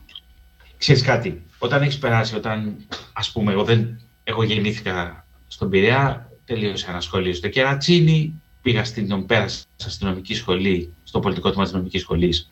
Ξέρεις 0.78 1.02
κάτι, 1.02 1.42
όταν 1.58 1.82
έχεις 1.82 1.98
περάσει, 1.98 2.34
όταν 2.34 2.76
ας 3.12 3.32
πούμε 3.32 3.52
εγώ, 3.52 3.64
δεν, 3.64 4.00
εγώ 4.24 4.42
γεννήθηκα 4.42 5.26
στον 5.48 5.70
Πειραιά, 5.70 6.30
τελείωσα 6.44 6.90
ένα 6.90 7.00
σχολείο 7.00 7.34
στο 7.34 7.48
Κερατσίνη, 7.48 8.40
πήγα 8.62 8.84
στην, 8.84 9.26
πέρασα 9.26 9.64
στην 9.76 10.06
νομική 10.06 10.34
σχολή, 10.34 10.92
στο 11.04 11.20
πολιτικό 11.20 11.48
τμήμα 11.48 11.64
της 11.64 11.72
νομικής 11.72 12.00
σχολής 12.00 12.50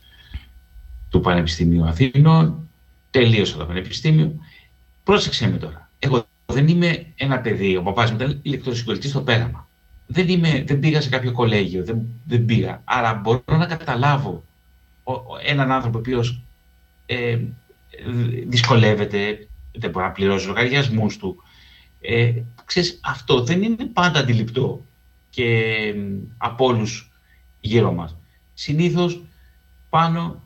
του 1.11 1.21
Πανεπιστημίου 1.21 1.85
Αθήνων, 1.85 2.69
τελείωσα 3.11 3.57
το 3.57 3.65
Πανεπιστήμιο. 3.65 4.35
Πρόσεξε 5.05 5.49
με 5.51 5.57
τώρα. 5.57 5.91
Εγώ 5.99 6.27
δεν 6.47 6.69
είμαι 6.69 7.07
ένα 7.17 7.39
παιδί, 7.41 7.77
ο 7.77 7.83
παπάς 7.83 8.11
μου 8.11 8.17
ήταν 8.17 8.39
ηλεκτροσυγκολητής 8.43 9.11
στο 9.11 9.21
πέραμα. 9.21 9.69
Δεν, 10.07 10.29
είμαι, 10.29 10.65
δεν 10.67 10.79
πήγα 10.79 11.01
σε 11.01 11.09
κάποιο 11.09 11.33
κολέγιο, 11.33 11.85
δεν, 11.85 12.03
δεν 12.25 12.45
πήγα. 12.45 12.81
Άρα 12.85 13.15
μπορώ 13.15 13.43
να 13.47 13.67
καταλάβω 13.67 14.45
έναν 15.45 15.73
άνθρωπο 15.73 15.97
ο 15.97 16.01
οποίος 16.01 16.43
ε, 17.07 17.39
δυσκολεύεται, 18.47 19.49
δεν 19.73 19.91
μπορεί 19.91 20.05
να 20.05 20.13
πληρώσει 20.13 20.47
λογαριασμούς 20.47 21.17
του. 21.17 21.43
Ε, 22.01 22.33
ξέρεις, 22.65 23.01
αυτό 23.03 23.43
δεν 23.43 23.63
είναι 23.63 23.85
πάντα 23.93 24.19
αντιληπτό 24.19 24.86
και 25.37 25.95
από 26.39 26.65
όλους 26.65 27.11
γύρω 27.61 27.93
μας. 27.93 28.17
Συνήθως 28.55 29.23
πάνω 29.91 30.43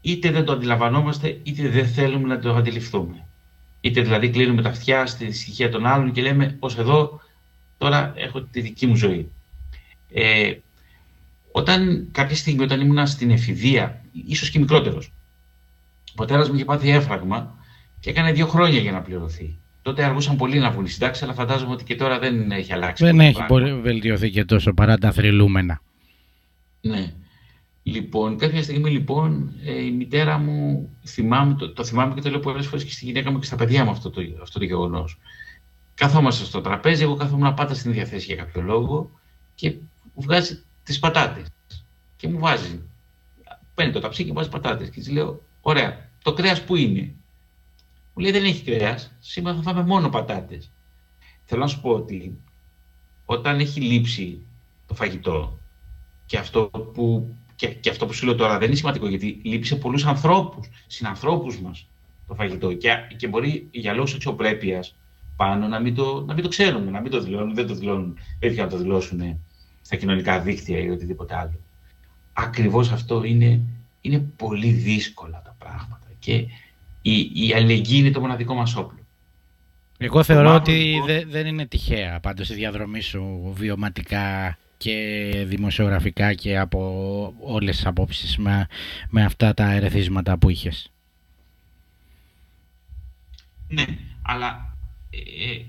είτε 0.00 0.30
δεν 0.30 0.44
το 0.44 0.52
αντιλαμβανόμαστε 0.52 1.40
είτε 1.42 1.68
δεν 1.68 1.86
θέλουμε 1.86 2.28
να 2.28 2.38
το 2.38 2.54
αντιληφθούμε. 2.54 3.26
Είτε 3.80 4.00
δηλαδή 4.00 4.30
κλείνουμε 4.30 4.62
τα 4.62 4.68
αυτιά 4.68 5.06
στη 5.06 5.32
στοιχεία 5.32 5.70
των 5.70 5.86
άλλων 5.86 6.12
και 6.12 6.22
λέμε 6.22 6.56
ως 6.58 6.76
εδώ 6.78 7.20
τώρα 7.78 8.12
έχω 8.16 8.40
τη 8.42 8.60
δική 8.60 8.86
μου 8.86 8.96
ζωή. 8.96 9.30
Ε, 10.12 10.52
όταν 11.52 12.08
κάποια 12.12 12.36
στιγμή 12.36 12.62
όταν 12.62 12.80
ήμουν 12.80 13.06
στην 13.06 13.30
εφηβεία, 13.30 14.04
ίσως 14.26 14.50
και 14.50 14.58
μικρότερος, 14.58 15.12
ο 16.10 16.14
πατέρας 16.14 16.48
μου 16.48 16.54
είχε 16.54 16.64
πάθει 16.64 16.90
έφραγμα 16.90 17.54
και 18.00 18.10
έκανε 18.10 18.32
δύο 18.32 18.46
χρόνια 18.46 18.78
για 18.78 18.92
να 18.92 19.00
πληρωθεί. 19.00 19.56
Τότε 19.86 20.04
αργούσαν 20.04 20.36
πολύ 20.36 20.58
να 20.58 20.70
βγουν 20.70 20.84
οι 20.84 20.88
συντάξεις, 20.88 21.22
αλλά 21.22 21.34
φαντάζομαι 21.34 21.72
ότι 21.72 21.84
και 21.84 21.94
τώρα 21.94 22.18
δεν 22.18 22.50
έχει 22.50 22.72
αλλάξει. 22.72 23.04
Δεν 23.04 23.20
έχει 23.20 23.44
πολύ 23.46 23.80
βελτιωθεί 23.80 24.30
και 24.30 24.44
τόσο 24.44 24.72
παρά 24.72 24.98
τα 24.98 25.12
θρυλούμενα. 25.12 25.80
Ναι. 26.80 27.12
Λοιπόν, 27.82 28.38
κάποια 28.38 28.62
στιγμή 28.62 28.90
λοιπόν 28.90 29.52
ε, 29.64 29.84
η 29.84 29.90
μητέρα 29.90 30.38
μου, 30.38 30.88
θυμάμαι, 31.06 31.54
το, 31.54 31.72
το 31.72 31.84
θυμάμαι 31.84 32.14
και 32.14 32.20
το 32.20 32.30
λέω 32.30 32.40
πολλές 32.40 32.66
φορές 32.66 32.84
και 32.84 32.90
στη 32.90 33.04
γυναίκα 33.04 33.30
μου 33.30 33.38
και 33.38 33.46
στα 33.46 33.56
παιδιά 33.56 33.84
μου 33.84 33.90
αυτό 33.90 34.10
το, 34.10 34.22
αυτό 34.42 34.58
το 34.58 34.64
γεγονός. 34.64 35.18
Καθόμαστε 35.94 36.44
στο 36.44 36.60
τραπέζι, 36.60 37.02
εγώ 37.02 37.14
καθόμουν 37.14 37.54
πάντα 37.54 37.74
στην 37.74 37.90
ίδια 37.90 38.04
θέση 38.04 38.26
για 38.26 38.36
κάποιο 38.36 38.62
λόγο 38.62 39.10
και 39.54 39.74
βγάζει 40.14 40.62
τις 40.82 40.98
πατάτες. 40.98 41.46
Και 42.16 42.28
μου 42.28 42.38
βάζει. 42.38 42.80
Παίρνει 43.74 43.92
το 43.92 44.00
ταψί 44.00 44.24
και 44.24 44.32
βάζει 44.32 44.48
πατάτες. 44.48 44.90
Και 44.90 45.00
της 45.00 45.10
λέω: 45.10 45.42
Ωραία, 45.60 46.08
το 46.22 46.32
κρέας 46.32 46.62
που 46.62 46.76
είναι. 46.76 47.14
Μου 48.18 48.22
λέει 48.22 48.32
δεν 48.32 48.44
έχει 48.44 48.62
κρέας. 48.62 49.12
Σήμερα 49.18 49.56
θα 49.56 49.62
φάμε 49.62 49.82
μόνο 49.82 50.08
πατάτες. 50.08 50.70
Θέλω 51.44 51.60
να 51.60 51.66
σου 51.66 51.80
πω 51.80 51.90
ότι 51.90 52.38
όταν 53.24 53.60
έχει 53.60 53.80
λείψει 53.80 54.40
το 54.86 54.94
φαγητό 54.94 55.58
και 56.26 56.38
αυτό 56.38 56.70
που, 56.94 57.34
και, 57.56 57.68
και 57.68 57.90
αυτό 57.90 58.06
που 58.06 58.12
σου 58.12 58.24
λέω 58.24 58.34
τώρα 58.34 58.58
δεν 58.58 58.66
είναι 58.68 58.76
σημαντικό 58.76 59.08
γιατί 59.08 59.40
λείπει 59.44 59.66
σε 59.66 59.76
πολλούς 59.76 60.04
ανθρώπους, 60.04 60.68
συνανθρώπους 60.86 61.60
μας 61.60 61.88
το 62.26 62.34
φαγητό. 62.34 62.72
Και, 62.72 62.90
και 63.16 63.28
μπορεί 63.28 63.68
για 63.70 63.92
λόγου 63.92 64.14
αξιοπρέπειας 64.14 64.96
πάνω 65.36 65.68
να 65.68 65.80
μην, 65.80 65.94
το, 65.94 66.24
να 66.26 66.34
μην 66.34 66.42
το 66.42 66.48
ξέρουμε, 66.48 66.90
να 66.90 67.00
μην 67.00 67.10
το 67.10 67.20
δηλώνουν, 67.20 67.54
δεν 67.54 67.66
το 67.66 67.74
δηλώνουν, 67.74 68.18
έτσι 68.38 68.60
να 68.60 68.68
το 68.68 68.76
δηλώσουν 68.76 69.44
στα 69.82 69.96
κοινωνικά 69.96 70.40
δίκτυα 70.40 70.78
ή 70.78 70.90
οτιδήποτε 70.90 71.36
άλλο. 71.36 71.60
Ακριβώς 72.32 72.92
αυτό 72.92 73.24
είναι, 73.24 73.60
είναι 74.00 74.18
πολύ 74.18 74.70
δύσκολα 74.70 75.42
τα 75.44 75.56
πράγματα. 75.58 76.06
Και 76.18 76.46
η, 77.10 77.30
η 77.34 77.52
αλληλεγγύη 77.54 77.98
είναι 78.00 78.10
το 78.10 78.20
μοναδικό 78.20 78.54
μας 78.54 78.76
όπλο. 78.76 78.98
Εγώ 79.98 80.22
θεωρώ 80.22 80.54
ότι 80.54 80.72
λοιπόν- 80.72 81.30
δεν 81.30 81.46
είναι 81.46 81.66
τυχαία 81.66 82.20
πάντως 82.20 82.50
η 82.50 82.54
διαδρομή 82.54 83.00
σου 83.00 83.52
βιωματικά 83.56 84.58
και 84.76 85.44
δημοσιογραφικά 85.46 86.34
και 86.34 86.58
από 86.58 87.34
όλες 87.40 87.76
τις 87.76 87.86
απόψεις 87.86 88.36
με, 88.36 88.66
με 89.08 89.24
αυτά 89.24 89.54
τα 89.54 89.72
ερεθίσματα 89.72 90.38
που 90.38 90.50
είχες. 90.50 90.90
Ναι, 93.68 93.84
αλλά 94.22 94.76
ε, 95.10 95.50
ε, 95.50 95.64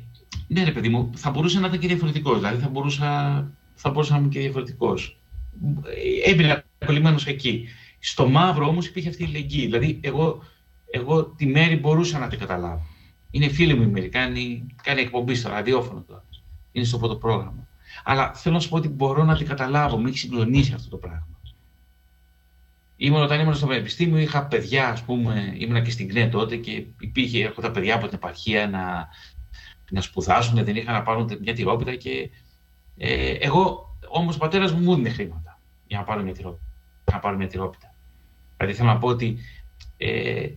ναι 0.47 0.63
ρε 0.63 0.71
παιδί 0.71 0.89
μου, 0.89 1.11
θα 1.15 1.29
μπορούσε 1.29 1.59
να 1.59 1.67
ήταν 1.67 1.79
και 1.79 1.87
διαφορετικός. 1.87 2.37
Δηλαδή 2.37 2.61
θα 2.61 2.69
μπορούσα, 2.69 3.51
θα 3.75 3.89
μπορούσα 3.89 4.13
να 4.13 4.19
είμαι 4.19 4.27
και 4.27 4.39
διαφορετικός. 4.39 5.17
Ε, 6.25 6.31
έμεινα 6.31 6.63
κολλημένος 6.85 7.25
εκεί. 7.25 7.67
Στο 7.99 8.29
μαύρο 8.29 8.67
όμως 8.67 8.87
υπήρχε 8.87 9.09
αυτή 9.09 9.23
η 9.23 9.27
λεγγύη. 9.27 9.65
Δηλαδή 9.65 9.99
εγώ 10.01 10.43
εγώ 10.89 11.23
τη 11.23 11.45
μέρη 11.45 11.75
μπορούσα 11.75 12.19
να 12.19 12.27
την 12.27 12.39
καταλάβω. 12.39 12.85
Είναι 13.31 13.47
φίλη 13.47 13.73
μου 13.73 13.81
η 13.81 13.87
μέρη, 13.87 14.09
κάνει, 14.09 14.65
κάνει 14.83 15.01
εκπομπή 15.01 15.35
στο 15.35 15.49
ραδιόφωνο 15.49 16.03
τώρα. 16.07 16.23
Είναι 16.71 16.85
στο 16.85 16.97
πρώτο 16.97 17.15
πρόγραμμα. 17.15 17.67
Αλλά 18.03 18.33
θέλω 18.33 18.55
να 18.55 18.61
σου 18.61 18.69
πω 18.69 18.75
ότι 18.75 18.87
μπορώ 18.87 19.23
να 19.23 19.37
την 19.37 19.47
καταλάβω, 19.47 19.97
με 19.97 20.09
έχει 20.09 20.17
συγκλονίσει 20.17 20.73
αυτό 20.73 20.89
το 20.89 20.97
πράγμα. 20.97 21.27
Ήμουν 22.97 23.21
όταν 23.21 23.39
ήμουν 23.39 23.55
στο 23.55 23.67
πανεπιστήμιο, 23.67 24.17
είχα 24.17 24.45
παιδιά, 24.45 24.89
ας 24.89 25.03
πούμε, 25.03 25.53
ήμουνα 25.57 25.81
και 25.81 25.91
στην 25.91 26.07
ΚΝΕ 26.07 26.27
τότε 26.27 26.55
και 26.55 26.85
υπήρχε, 26.99 27.43
έρχονταν 27.43 27.71
παιδιά 27.71 27.95
από 27.95 28.07
την 28.07 28.15
επαρχία 28.15 28.67
να, 28.67 29.07
να 29.89 30.01
σπουδάσουν, 30.01 30.63
δεν 30.63 30.75
είχαν 30.75 30.93
να 30.93 31.03
πάρουν 31.03 31.37
μια 31.41 31.53
τυρόπιτα 31.53 31.95
και 31.95 32.29
ε, 32.97 33.31
εγώ, 33.31 33.95
όμως 34.09 34.35
ο 34.35 34.37
πατέρας 34.39 34.71
μου 34.71 34.79
μου 34.79 34.95
δίνει 34.95 35.09
χρήματα 35.09 35.59
για 35.87 35.97
να 35.97 36.03
πάρω 36.03 36.21
μια 36.21 36.33
τυρόπιτα. 36.33 36.65
Να 37.11 37.19
πάρω 37.19 37.37
μια 37.37 37.47
τυρόπιτα. 37.47 37.93
Δηλαδή 38.57 38.75
θέλω 38.75 38.89
να 38.89 38.97
πω 38.97 39.07
ότι 39.07 39.37
ε, 39.97 40.49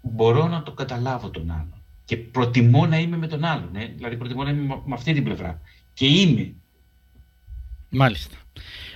μπορώ 0.00 0.48
να 0.48 0.62
το 0.62 0.72
καταλάβω 0.72 1.30
τον 1.30 1.50
άλλον. 1.50 1.82
Και 2.04 2.16
προτιμώ 2.16 2.86
να 2.86 2.98
είμαι 2.98 3.16
με 3.16 3.26
τον 3.26 3.44
άλλον. 3.44 3.76
Ε; 3.76 3.92
Δηλαδή 3.96 4.16
προτιμώ 4.16 4.44
να 4.44 4.50
είμαι 4.50 4.82
με 4.84 4.94
αυτή 4.94 5.12
την 5.12 5.24
πλευρά. 5.24 5.60
Και 5.92 6.06
είμαι. 6.06 6.54
Μάλιστα. 7.88 8.36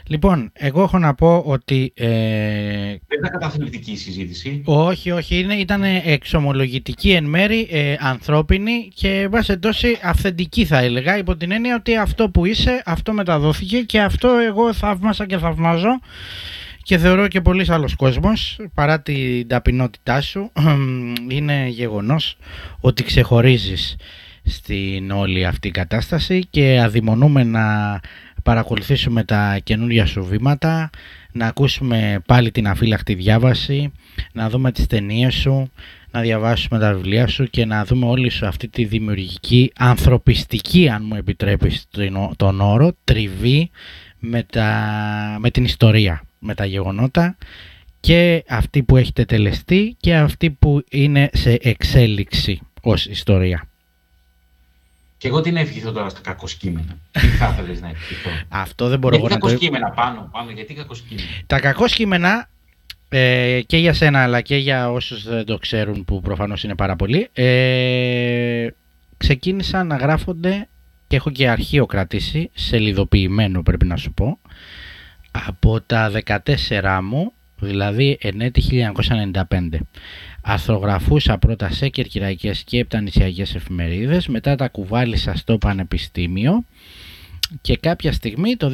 Λοιπόν, 0.06 0.50
εγώ 0.52 0.82
έχω 0.82 0.98
να 0.98 1.14
πω 1.14 1.42
ότι... 1.46 1.92
Ε... 1.96 2.06
Δεν 3.06 3.18
ήταν 3.18 3.30
καταθλιπτική 3.30 3.90
η 3.90 3.96
συζήτηση. 3.96 4.62
Όχι, 4.64 5.10
όχι. 5.10 5.38
Είναι, 5.38 5.54
ήταν 5.54 5.82
εξομολογητική 6.04 7.10
εν 7.12 7.24
μέρη, 7.24 7.68
ε, 7.70 7.94
ανθρώπινη 7.98 8.90
και 8.94 9.28
βάσει 9.30 9.58
τόση 9.58 9.98
αυθεντική 10.02 10.64
θα 10.64 10.78
έλεγα, 10.78 11.18
υπό 11.18 11.36
την 11.36 11.50
έννοια 11.50 11.76
ότι 11.76 11.96
αυτό 11.96 12.30
που 12.30 12.44
είσαι, 12.44 12.82
αυτό 12.84 13.12
μεταδόθηκε 13.12 13.82
και 13.82 14.00
αυτό 14.00 14.28
εγώ 14.28 14.72
θαύμασα 14.72 15.26
και 15.26 15.38
θαυμάζω 15.38 16.00
και 16.82 16.98
θεωρώ 16.98 17.28
και 17.28 17.40
πολλοί 17.40 17.66
άλλος 17.68 17.94
κόσμος, 17.94 18.58
παρά 18.74 19.00
την 19.00 19.48
ταπεινότητά 19.48 20.20
σου, 20.20 20.52
είναι 21.36 21.66
γεγονός 21.68 22.36
ότι 22.80 23.02
ξεχωρίζεις 23.02 23.96
στην 24.44 25.10
όλη 25.10 25.46
αυτή 25.46 25.70
κατάσταση 25.70 26.46
και 26.50 26.80
αδειμονούμε 26.80 27.44
να 27.44 28.00
παρακολουθήσουμε 28.42 29.24
τα 29.24 29.58
καινούργια 29.64 30.06
σου 30.06 30.24
βήματα, 30.24 30.90
να 31.32 31.46
ακούσουμε 31.46 32.22
πάλι 32.26 32.50
την 32.50 32.68
αφύλακτη 32.68 33.14
διάβαση, 33.14 33.92
να 34.32 34.48
δούμε 34.48 34.72
τις 34.72 34.86
ταινίες 34.86 35.34
σου, 35.34 35.70
να 36.10 36.20
διαβάσουμε 36.20 36.78
τα 36.78 36.94
βιβλία 36.94 37.26
σου 37.26 37.44
και 37.44 37.64
να 37.64 37.84
δούμε 37.84 38.06
όλη 38.06 38.28
σου 38.28 38.46
αυτή 38.46 38.68
τη 38.68 38.84
δημιουργική, 38.84 39.72
ανθρωπιστική, 39.78 40.88
αν 40.88 41.04
μου 41.06 41.14
επιτρέπεις 41.14 41.88
τον 42.36 42.60
όρο, 42.60 42.92
τριβή 43.04 43.70
με, 44.18 44.42
τα, 44.42 45.36
με 45.40 45.50
την 45.50 45.64
ιστορία, 45.64 46.22
με 46.42 46.54
τα 46.54 46.64
γεγονότα 46.64 47.36
και 48.00 48.44
αυτή 48.48 48.82
που 48.82 48.96
έχετε 48.96 49.24
τελεστεί 49.24 49.96
και 50.00 50.14
αυτή 50.14 50.50
που 50.50 50.84
είναι 50.90 51.30
σε 51.32 51.58
εξέλιξη 51.62 52.60
ως 52.82 53.06
ιστορία. 53.06 53.66
Και 55.18 55.28
εγώ 55.28 55.40
τι 55.40 55.50
να 55.50 55.60
ευχηθώ 55.60 55.92
τώρα 55.92 56.08
στα 56.08 56.20
κακοσκήμενα. 56.20 56.98
Τι 57.10 57.26
θα 57.26 57.48
ήθελες 57.58 57.80
να 57.80 57.88
ευχηθώ; 57.88 58.30
Αυτό 58.48 58.88
δεν 58.88 58.98
μπορώ 58.98 59.16
γιατί 59.16 59.32
να 59.32 59.38
το... 59.38 59.46
κακοσκήμενα 59.46 59.90
πάνω, 59.90 60.28
πάνω, 60.32 60.50
γιατί 60.50 60.74
κακοσκήμενα; 60.74 61.28
Τα 61.46 61.60
κακοσκήμενα 61.60 62.48
ε, 63.08 63.60
και 63.66 63.76
για 63.76 63.92
σένα 63.92 64.22
αλλά 64.22 64.40
και 64.40 64.56
για 64.56 64.90
όσους 64.90 65.28
δεν 65.28 65.44
το 65.44 65.58
ξέρουν 65.58 66.04
που 66.04 66.20
προφανώς 66.20 66.64
είναι 66.64 66.74
πάρα 66.74 66.96
πολλοί 66.96 67.28
ε, 67.32 68.66
ξεκίνησαν 69.16 69.86
να 69.86 69.96
γράφονται 69.96 70.68
και 71.06 71.16
έχω 71.16 71.30
και 71.30 71.48
αρχείο 71.48 71.86
κρατήσει, 71.86 72.50
σελιδοποιημένο 72.54 73.62
πρέπει 73.62 73.86
να 73.86 73.96
σου 73.96 74.12
πω 74.12 74.38
από 75.32 75.80
τα 75.80 76.10
14 76.24 77.00
μου, 77.02 77.32
δηλαδή 77.60 78.18
ενέτη 78.20 78.62
1995. 79.42 79.78
Αρθρογραφούσα 80.42 81.38
πρώτα 81.38 81.70
σε 81.70 81.88
κερκυραϊκές 81.88 82.62
και 82.62 82.78
επτανησιακές 82.78 83.54
εφημερίδες, 83.54 84.26
μετά 84.26 84.54
τα 84.56 84.68
κουβάλισα 84.68 85.36
στο 85.36 85.58
πανεπιστήμιο 85.58 86.64
και 87.60 87.76
κάποια 87.76 88.12
στιγμή 88.12 88.56
το 88.56 88.70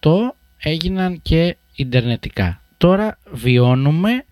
2008 0.00 0.10
έγιναν 0.58 1.22
και 1.22 1.56
ιντερνετικά. 1.74 2.60
Τώρα 2.76 3.18
βιώνουμε, 3.32 4.24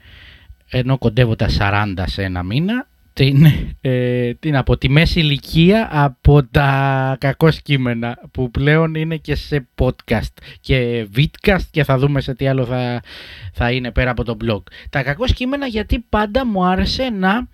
ενώ 0.70 0.98
κοντεύω 0.98 1.36
τα 1.36 1.48
40 1.58 2.02
σε 2.06 2.22
ένα 2.22 2.42
μήνα, 2.42 2.86
την, 3.12 3.46
ε, 3.80 4.34
την 4.34 4.56
από 4.56 4.78
τη 4.78 4.88
μέση 4.88 5.20
ηλικία 5.20 5.88
από 5.92 6.44
τα 6.44 7.16
κακό 7.20 7.48
κείμενα 7.62 8.18
που 8.30 8.50
πλέον 8.50 8.94
είναι 8.94 9.16
και 9.16 9.34
σε 9.34 9.68
podcast 9.80 10.32
και 10.60 11.08
vidcast 11.16 11.64
και 11.70 11.84
θα 11.84 11.98
δούμε 11.98 12.20
σε 12.20 12.34
τι 12.34 12.48
άλλο 12.48 12.64
θα, 12.64 13.02
θα 13.52 13.72
είναι 13.72 13.90
πέρα 13.90 14.10
από 14.10 14.24
το 14.24 14.36
blog. 14.44 14.62
Τα 14.90 15.02
κακό 15.02 15.24
κείμενα 15.26 15.66
γιατί 15.66 15.98
πάντα 16.08 16.46
μου 16.46 16.64
άρεσε 16.64 17.10
να 17.10 17.48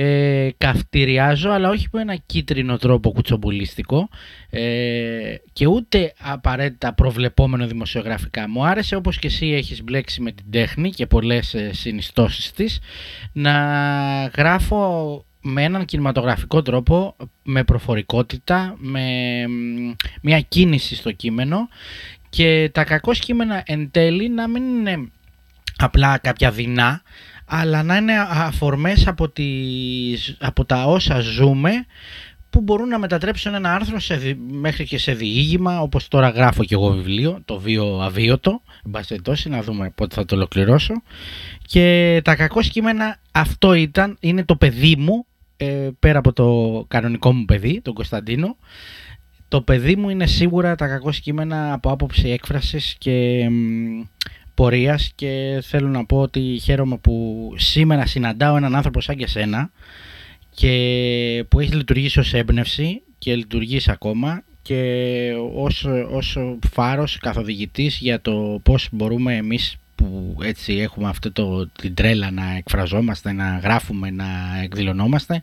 ε, 0.00 0.50
καυτηριάζω 0.58 1.50
αλλά 1.50 1.68
όχι 1.68 1.86
με 1.92 2.00
ένα 2.00 2.16
κίτρινο 2.16 2.76
τρόπο 2.76 3.12
κουτσομπουλίστικο 3.12 4.08
ε, 4.50 5.34
και 5.52 5.66
ούτε 5.66 6.12
απαραίτητα 6.18 6.94
προβλεπόμενο 6.94 7.66
δημοσιογραφικά. 7.66 8.48
Μου 8.48 8.66
άρεσε 8.66 8.96
όπως 8.96 9.18
και 9.18 9.26
εσύ 9.26 9.46
έχεις 9.46 9.82
μπλέξει 9.82 10.20
με 10.20 10.32
την 10.32 10.44
τέχνη 10.50 10.90
και 10.90 11.06
πολλές 11.06 11.54
ε, 11.54 11.72
συνιστώσεις 11.72 12.52
της 12.52 12.78
να 13.32 13.52
γράφω 14.36 15.24
με 15.40 15.62
έναν 15.62 15.84
κινηματογραφικό 15.84 16.62
τρόπο, 16.62 17.16
με 17.42 17.64
προφορικότητα, 17.64 18.74
με 18.78 19.44
μια 20.22 20.40
κίνηση 20.40 20.94
στο 20.94 21.12
κείμενο 21.12 21.68
και 22.28 22.70
τα 22.72 22.84
κακός 22.84 23.18
κείμενα 23.18 23.62
εν 23.66 23.90
τέλει 23.90 24.28
να 24.28 24.48
μην 24.48 24.62
είναι 24.62 25.10
απλά 25.76 26.18
κάποια 26.18 26.50
δεινά 26.50 27.02
αλλά 27.48 27.82
να 27.82 27.96
είναι 27.96 28.12
αφορμές 28.28 29.06
από, 29.06 29.28
τις, 29.28 30.36
από 30.40 30.64
τα 30.64 30.84
όσα 30.84 31.20
ζούμε 31.20 31.70
που 32.50 32.60
μπορούν 32.60 32.88
να 32.88 32.98
μετατρέψουν 32.98 33.54
ένα 33.54 33.74
άρθρο 33.74 34.00
σε, 34.00 34.36
μέχρι 34.50 34.84
και 34.84 34.98
σε 34.98 35.12
διήγημα 35.12 35.80
όπως 35.80 36.08
τώρα 36.08 36.28
γράφω 36.28 36.64
και 36.64 36.74
εγώ 36.74 36.90
βιβλίο, 36.90 37.40
το 37.44 37.58
βίο 37.58 38.00
αβίωτο, 38.00 38.62
εν 39.08 39.22
να 39.44 39.62
δούμε 39.62 39.92
πότε 39.94 40.14
θα 40.14 40.24
το 40.24 40.34
ολοκληρώσω. 40.34 40.94
Και 41.66 42.20
τα 42.24 42.36
κακό 42.36 42.60
κείμενα 42.60 43.20
αυτό 43.32 43.74
ήταν, 43.74 44.16
είναι 44.20 44.44
το 44.44 44.56
παιδί 44.56 44.96
μου 44.98 45.26
ε, 45.56 45.88
πέρα 45.98 46.18
από 46.18 46.32
το 46.32 46.84
κανονικό 46.88 47.32
μου 47.32 47.44
παιδί, 47.44 47.80
τον 47.84 47.94
Κωνσταντίνο. 47.94 48.56
Το 49.48 49.62
παιδί 49.62 49.96
μου 49.96 50.08
είναι 50.08 50.26
σίγουρα 50.26 50.74
τα 50.74 50.86
κακό 50.86 51.10
κείμενα 51.10 51.72
από 51.72 51.90
άποψη 51.90 52.28
έκφρασης 52.28 52.94
και 52.98 53.48
πορείας 54.58 55.12
και 55.14 55.60
θέλω 55.62 55.88
να 55.88 56.04
πω 56.04 56.20
ότι 56.20 56.60
χαίρομαι 56.62 56.96
που 56.96 57.52
σήμερα 57.56 58.06
συναντάω 58.06 58.56
έναν 58.56 58.74
άνθρωπο 58.74 59.00
σαν 59.00 59.16
και 59.16 59.26
σένα 59.26 59.70
και 60.54 61.44
που 61.48 61.60
έχει 61.60 61.74
λειτουργήσει 61.74 62.18
ως 62.18 62.34
έμπνευση 62.34 63.02
και 63.18 63.36
λειτουργήσει 63.36 63.90
ακόμα 63.90 64.42
και 64.62 65.32
ως, 65.54 65.84
ως 66.10 66.38
φάρος 66.72 67.18
καθοδηγητής 67.18 67.98
για 68.00 68.20
το 68.20 68.60
πώς 68.62 68.88
μπορούμε 68.92 69.36
εμείς 69.36 69.76
που 69.94 70.36
έτσι 70.42 70.72
έχουμε 70.72 71.08
αυτή 71.08 71.30
το, 71.30 71.66
την 71.68 71.94
τρέλα 71.94 72.30
να 72.30 72.56
εκφραζόμαστε, 72.56 73.32
να 73.32 73.58
γράφουμε, 73.58 74.10
να 74.10 74.26
εκδηλωνόμαστε, 74.62 75.42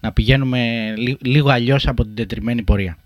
να 0.00 0.12
πηγαίνουμε 0.12 0.94
λίγο 1.20 1.50
αλλιώς 1.50 1.86
από 1.86 2.04
την 2.04 2.14
τετριμένη 2.14 2.62
πορεία. 2.62 2.98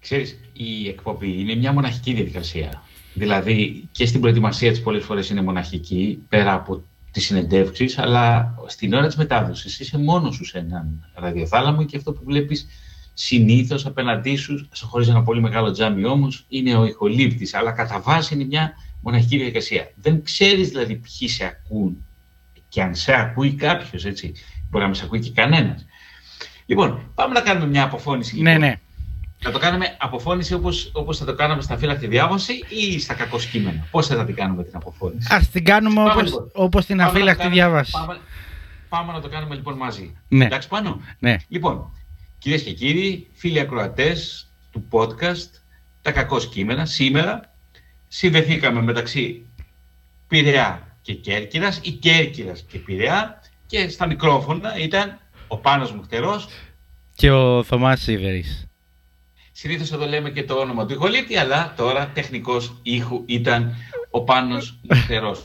Ξέρεις, 0.00 0.38
η 0.52 0.88
εκπομπή 0.88 1.40
είναι 1.40 1.54
μια 1.54 1.72
μοναχική 1.72 2.12
διαδικασία. 2.12 2.82
Δηλαδή 3.14 3.88
και 3.92 4.06
στην 4.06 4.20
προετοιμασία 4.20 4.70
της 4.70 4.82
πολλές 4.82 5.04
φορές 5.04 5.30
είναι 5.30 5.42
μοναχική, 5.42 6.18
πέρα 6.28 6.52
από 6.54 6.82
τις 7.10 7.24
συνεντεύξεις, 7.24 7.98
αλλά 7.98 8.54
στην 8.66 8.94
ώρα 8.94 9.06
της 9.06 9.16
μετάδοσης 9.16 9.80
είσαι 9.80 9.98
μόνος 9.98 10.34
σου 10.34 10.44
σε 10.44 10.58
έναν 10.58 11.10
ραδιοθάλαμο 11.14 11.84
και 11.84 11.96
αυτό 11.96 12.12
που 12.12 12.24
βλέπεις 12.24 12.66
συνήθως 13.14 13.86
απέναντί 13.86 14.36
σου, 14.36 14.68
χωρίς 14.82 15.08
ένα 15.08 15.22
πολύ 15.22 15.40
μεγάλο 15.40 15.70
τζάμι 15.70 16.04
όμως, 16.04 16.44
είναι 16.48 16.76
ο 16.76 16.84
ηχολήπτης, 16.84 17.54
αλλά 17.54 17.72
κατά 17.72 18.00
βάση 18.00 18.34
είναι 18.34 18.44
μια 18.44 18.72
μοναχική 19.00 19.36
διαδικασία. 19.36 19.90
Δεν 19.94 20.22
ξέρεις 20.22 20.68
δηλαδή 20.68 20.94
ποιοι 20.94 21.28
σε 21.28 21.44
ακούν 21.44 22.04
και 22.68 22.82
αν 22.82 22.94
σε 22.94 23.12
ακούει 23.14 23.52
κάποιος, 23.52 24.04
έτσι. 24.04 24.32
Μπορεί 24.70 24.84
να 24.84 24.90
με 24.90 24.96
σε 24.96 25.04
ακούει 25.04 25.20
και 25.20 25.30
κανένας. 25.30 25.86
Λοιπόν, 26.66 27.12
πάμε 27.14 27.34
να 27.34 27.40
κάνουμε 27.40 27.66
μια 27.66 27.82
αποφώνηση. 27.82 28.40
Ναι, 28.40 28.52
λοιπόν. 28.52 28.68
ναι. 28.68 28.80
Να 29.44 29.50
το 29.50 29.58
κάνουμε 29.58 29.96
αποφώνηση 29.98 30.54
όπως, 30.54 30.90
όπως 30.94 31.18
θα 31.18 31.24
το 31.24 31.34
κάναμε 31.34 31.62
στα 31.62 31.76
φύλλα 31.76 31.96
τη 31.96 32.06
διάβαση 32.06 32.52
ή 32.68 33.00
στα 33.00 33.14
κακό 33.14 33.38
κείμενα. 33.38 33.86
Πώς 33.90 34.06
θα 34.06 34.24
την 34.24 34.34
κάνουμε 34.34 34.64
την 34.64 34.76
αποφώνηση; 34.76 35.28
Ας 35.30 35.48
την 35.48 35.64
κάνουμε 35.64 36.02
όπως, 36.02 36.22
λοιπόν. 36.22 36.50
όπως 36.54 36.86
την 36.86 37.00
αφύλακτη 37.02 37.48
διάβαση. 37.48 37.90
Πάμε, 37.90 38.20
πάμε 38.88 39.12
να 39.12 39.20
το 39.20 39.28
κάνουμε 39.28 39.54
λοιπόν 39.54 39.76
μαζί. 39.76 40.16
Ναι. 40.28 40.44
Εντάξει 40.44 40.68
πάνω. 40.68 41.00
Ναι. 41.18 41.36
Λοιπόν, 41.48 41.92
κυρίες 42.38 42.62
και 42.62 42.72
κύριοι, 42.72 43.26
φίλοι 43.32 43.60
ακροατές 43.60 44.48
του 44.72 44.84
podcast, 44.90 45.48
τα 46.02 46.12
κακό 46.12 46.38
κείμενα, 46.38 46.84
σήμερα 46.84 47.54
συνδεθήκαμε 48.08 48.82
μεταξύ 48.82 49.46
Πειραιά 50.28 50.96
και 51.02 51.14
Κέρκυρας 51.14 51.80
ή 51.82 51.90
Κέρκυρας 51.90 52.64
και 52.68 52.78
Πειραιά 52.78 53.40
και 53.66 53.88
στα 53.88 54.06
μικρόφωνα 54.06 54.78
ήταν 54.78 55.18
ο 55.46 55.56
Πάνος 55.56 55.92
Μουχτερός 55.92 56.48
και 57.14 57.30
ο 57.30 57.62
Θωμάς 57.62 58.08
Σίδερης. 59.62 59.86
Συνήθως 59.86 59.92
εδώ 59.92 60.06
λέμε 60.06 60.30
και 60.30 60.44
το 60.44 60.54
όνομα 60.54 60.86
του 60.86 60.92
ηχολήπτη, 60.92 61.36
αλλά 61.36 61.74
τώρα 61.76 62.10
τεχνικός 62.14 62.78
ήχου 62.82 63.22
ήταν 63.26 63.74
ο 64.10 64.22
Πάνος 64.24 64.78
Μουθερός. 64.82 65.44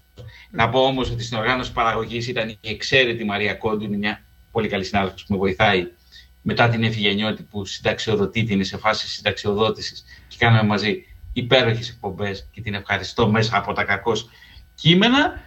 Να 0.52 0.70
πω 0.70 0.80
όμως 0.80 1.10
ότι 1.10 1.24
στην 1.24 1.38
οργάνωση 1.38 1.72
παραγωγής 1.72 2.28
ήταν 2.28 2.50
η 2.50 2.58
εξαίρετη 2.62 3.24
Μαρία 3.24 3.54
Κόντου, 3.54 3.84
είναι 3.84 3.98
μια 3.98 4.24
πολύ 4.52 4.68
καλή 4.68 4.84
συνάδελφος 4.84 5.24
που 5.26 5.34
με 5.34 5.40
βοηθάει 5.40 5.88
μετά 6.42 6.70
την 6.70 6.84
Εφηγενιώτη 6.84 7.44
που 7.44 7.66
συνταξιοδοτείται, 7.66 8.54
είναι 8.54 8.64
σε 8.64 8.78
φάση 8.78 9.08
συνταξιοδότησης 9.08 10.04
και 10.28 10.36
κάναμε 10.40 10.68
μαζί 10.68 11.06
υπέροχες 11.34 11.90
εκπομπές 11.90 12.50
και 12.52 12.62
την 12.62 12.74
ευχαριστώ 12.74 13.30
μέσα 13.32 13.58
από 13.58 13.74
τα 13.74 13.84
κακό 13.84 14.14
κείμενα. 14.76 15.42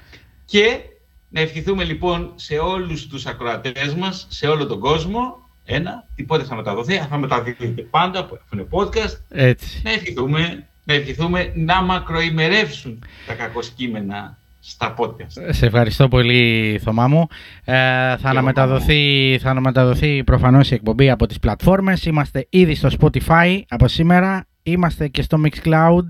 Και 0.45 0.81
να 1.29 1.41
ευχηθούμε 1.41 1.85
λοιπόν 1.85 2.33
σε 2.37 2.59
όλους 2.59 3.07
τους 3.07 3.27
ακροατές 3.27 3.95
μας, 3.95 4.27
σε 4.31 4.47
όλο 4.47 4.67
τον 4.67 4.81
κόσμο, 4.81 5.50
ένα, 5.65 6.05
τι 6.15 6.23
πότε 6.23 6.45
θα 6.45 6.55
μεταδοθεί, 6.55 6.97
θα 6.97 7.19
μεταδίδεται 7.19 7.83
πάντα 7.83 8.25
που 8.25 8.39
έχουν 8.45 8.69
podcast. 8.71 9.19
Έτσι. 9.29 9.81
Να 9.85 9.91
ευχηθούμε, 9.91 10.67
να 10.85 10.95
ευχηθούμε 10.95 11.53
να 11.55 11.83
μακροημερεύσουν 11.83 13.05
τα 13.27 13.35
κακοσκήμενα 13.35 14.39
στα 14.61 14.95
podcast. 14.99 15.49
Σε 15.49 15.67
ευχαριστώ 15.67 16.09
πολύ 16.09 16.81
Θωμά 16.85 17.09
μου. 17.09 17.27
Ε, 17.65 17.73
θα, 18.17 18.29
αναμεταδοθεί, 18.29 19.39
θα 19.43 19.51
αναμεταδοθεί 19.51 20.25
προφανώς 20.25 20.71
η 20.71 20.75
εκπομπή 20.75 21.11
από 21.11 21.27
τις 21.27 21.39
πλατφόρμες. 21.39 22.05
Είμαστε 22.05 22.47
ήδη 22.51 22.75
στο 22.75 22.89
Spotify 23.01 23.61
από 23.69 23.89
σήμερα. 23.89 24.47
Είμαστε 24.63 25.09
και 25.09 25.23
στο 25.23 25.39
Mixcloud 25.45 26.07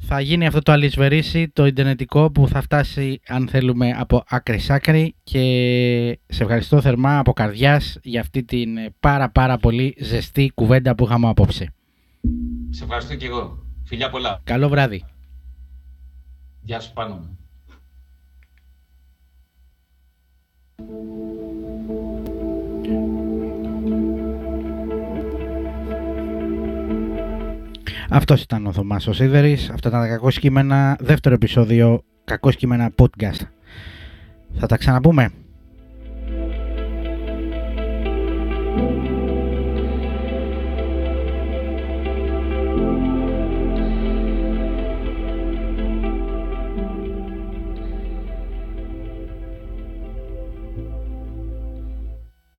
θα 0.00 0.20
γίνει 0.20 0.46
αυτό 0.46 0.60
το 0.60 0.72
αλυσβερίσι, 0.72 1.48
το 1.48 1.66
ιντερνετικό 1.66 2.30
που 2.30 2.48
θα 2.48 2.60
φτάσει 2.60 3.20
αν 3.26 3.48
θέλουμε 3.48 3.90
από 3.96 4.22
άκρη 4.28 4.58
σ' 4.58 4.70
άκρη 4.70 5.14
και 5.22 5.40
σε 6.26 6.42
ευχαριστώ 6.42 6.80
θερμά 6.80 7.18
από 7.18 7.32
καρδιάς 7.32 7.98
για 8.02 8.20
αυτή 8.20 8.44
την 8.44 8.78
πάρα 9.00 9.30
πάρα 9.30 9.56
πολύ 9.58 9.96
ζεστή 10.00 10.50
κουβέντα 10.54 10.94
που 10.94 11.04
είχαμε 11.04 11.28
απόψε. 11.28 11.74
Σε 12.70 12.84
ευχαριστώ 12.84 13.14
και 13.14 13.26
εγώ. 13.26 13.58
Φιλιά 13.84 14.10
πολλά. 14.10 14.40
Καλό 14.44 14.68
βράδυ. 14.68 15.04
Γεια 16.62 16.80
σου 16.80 16.92
πάνω 16.92 17.38
Αυτός 28.12 28.42
ήταν 28.42 28.66
ο 28.66 28.72
Θωμάς 28.72 29.06
ο 29.06 29.12
Σίδερης. 29.12 29.70
Αυτά 29.70 29.88
ήταν 29.88 30.00
τα 30.00 30.08
κακό 30.08 30.30
κείμενα. 30.30 30.96
Δεύτερο 31.00 31.34
επεισόδιο 31.34 32.02
κακό 32.24 32.50
κείμενα 32.50 32.90
podcast. 32.96 33.40
Θα 34.54 34.66
τα 34.66 34.76
ξαναπούμε. 34.76 35.30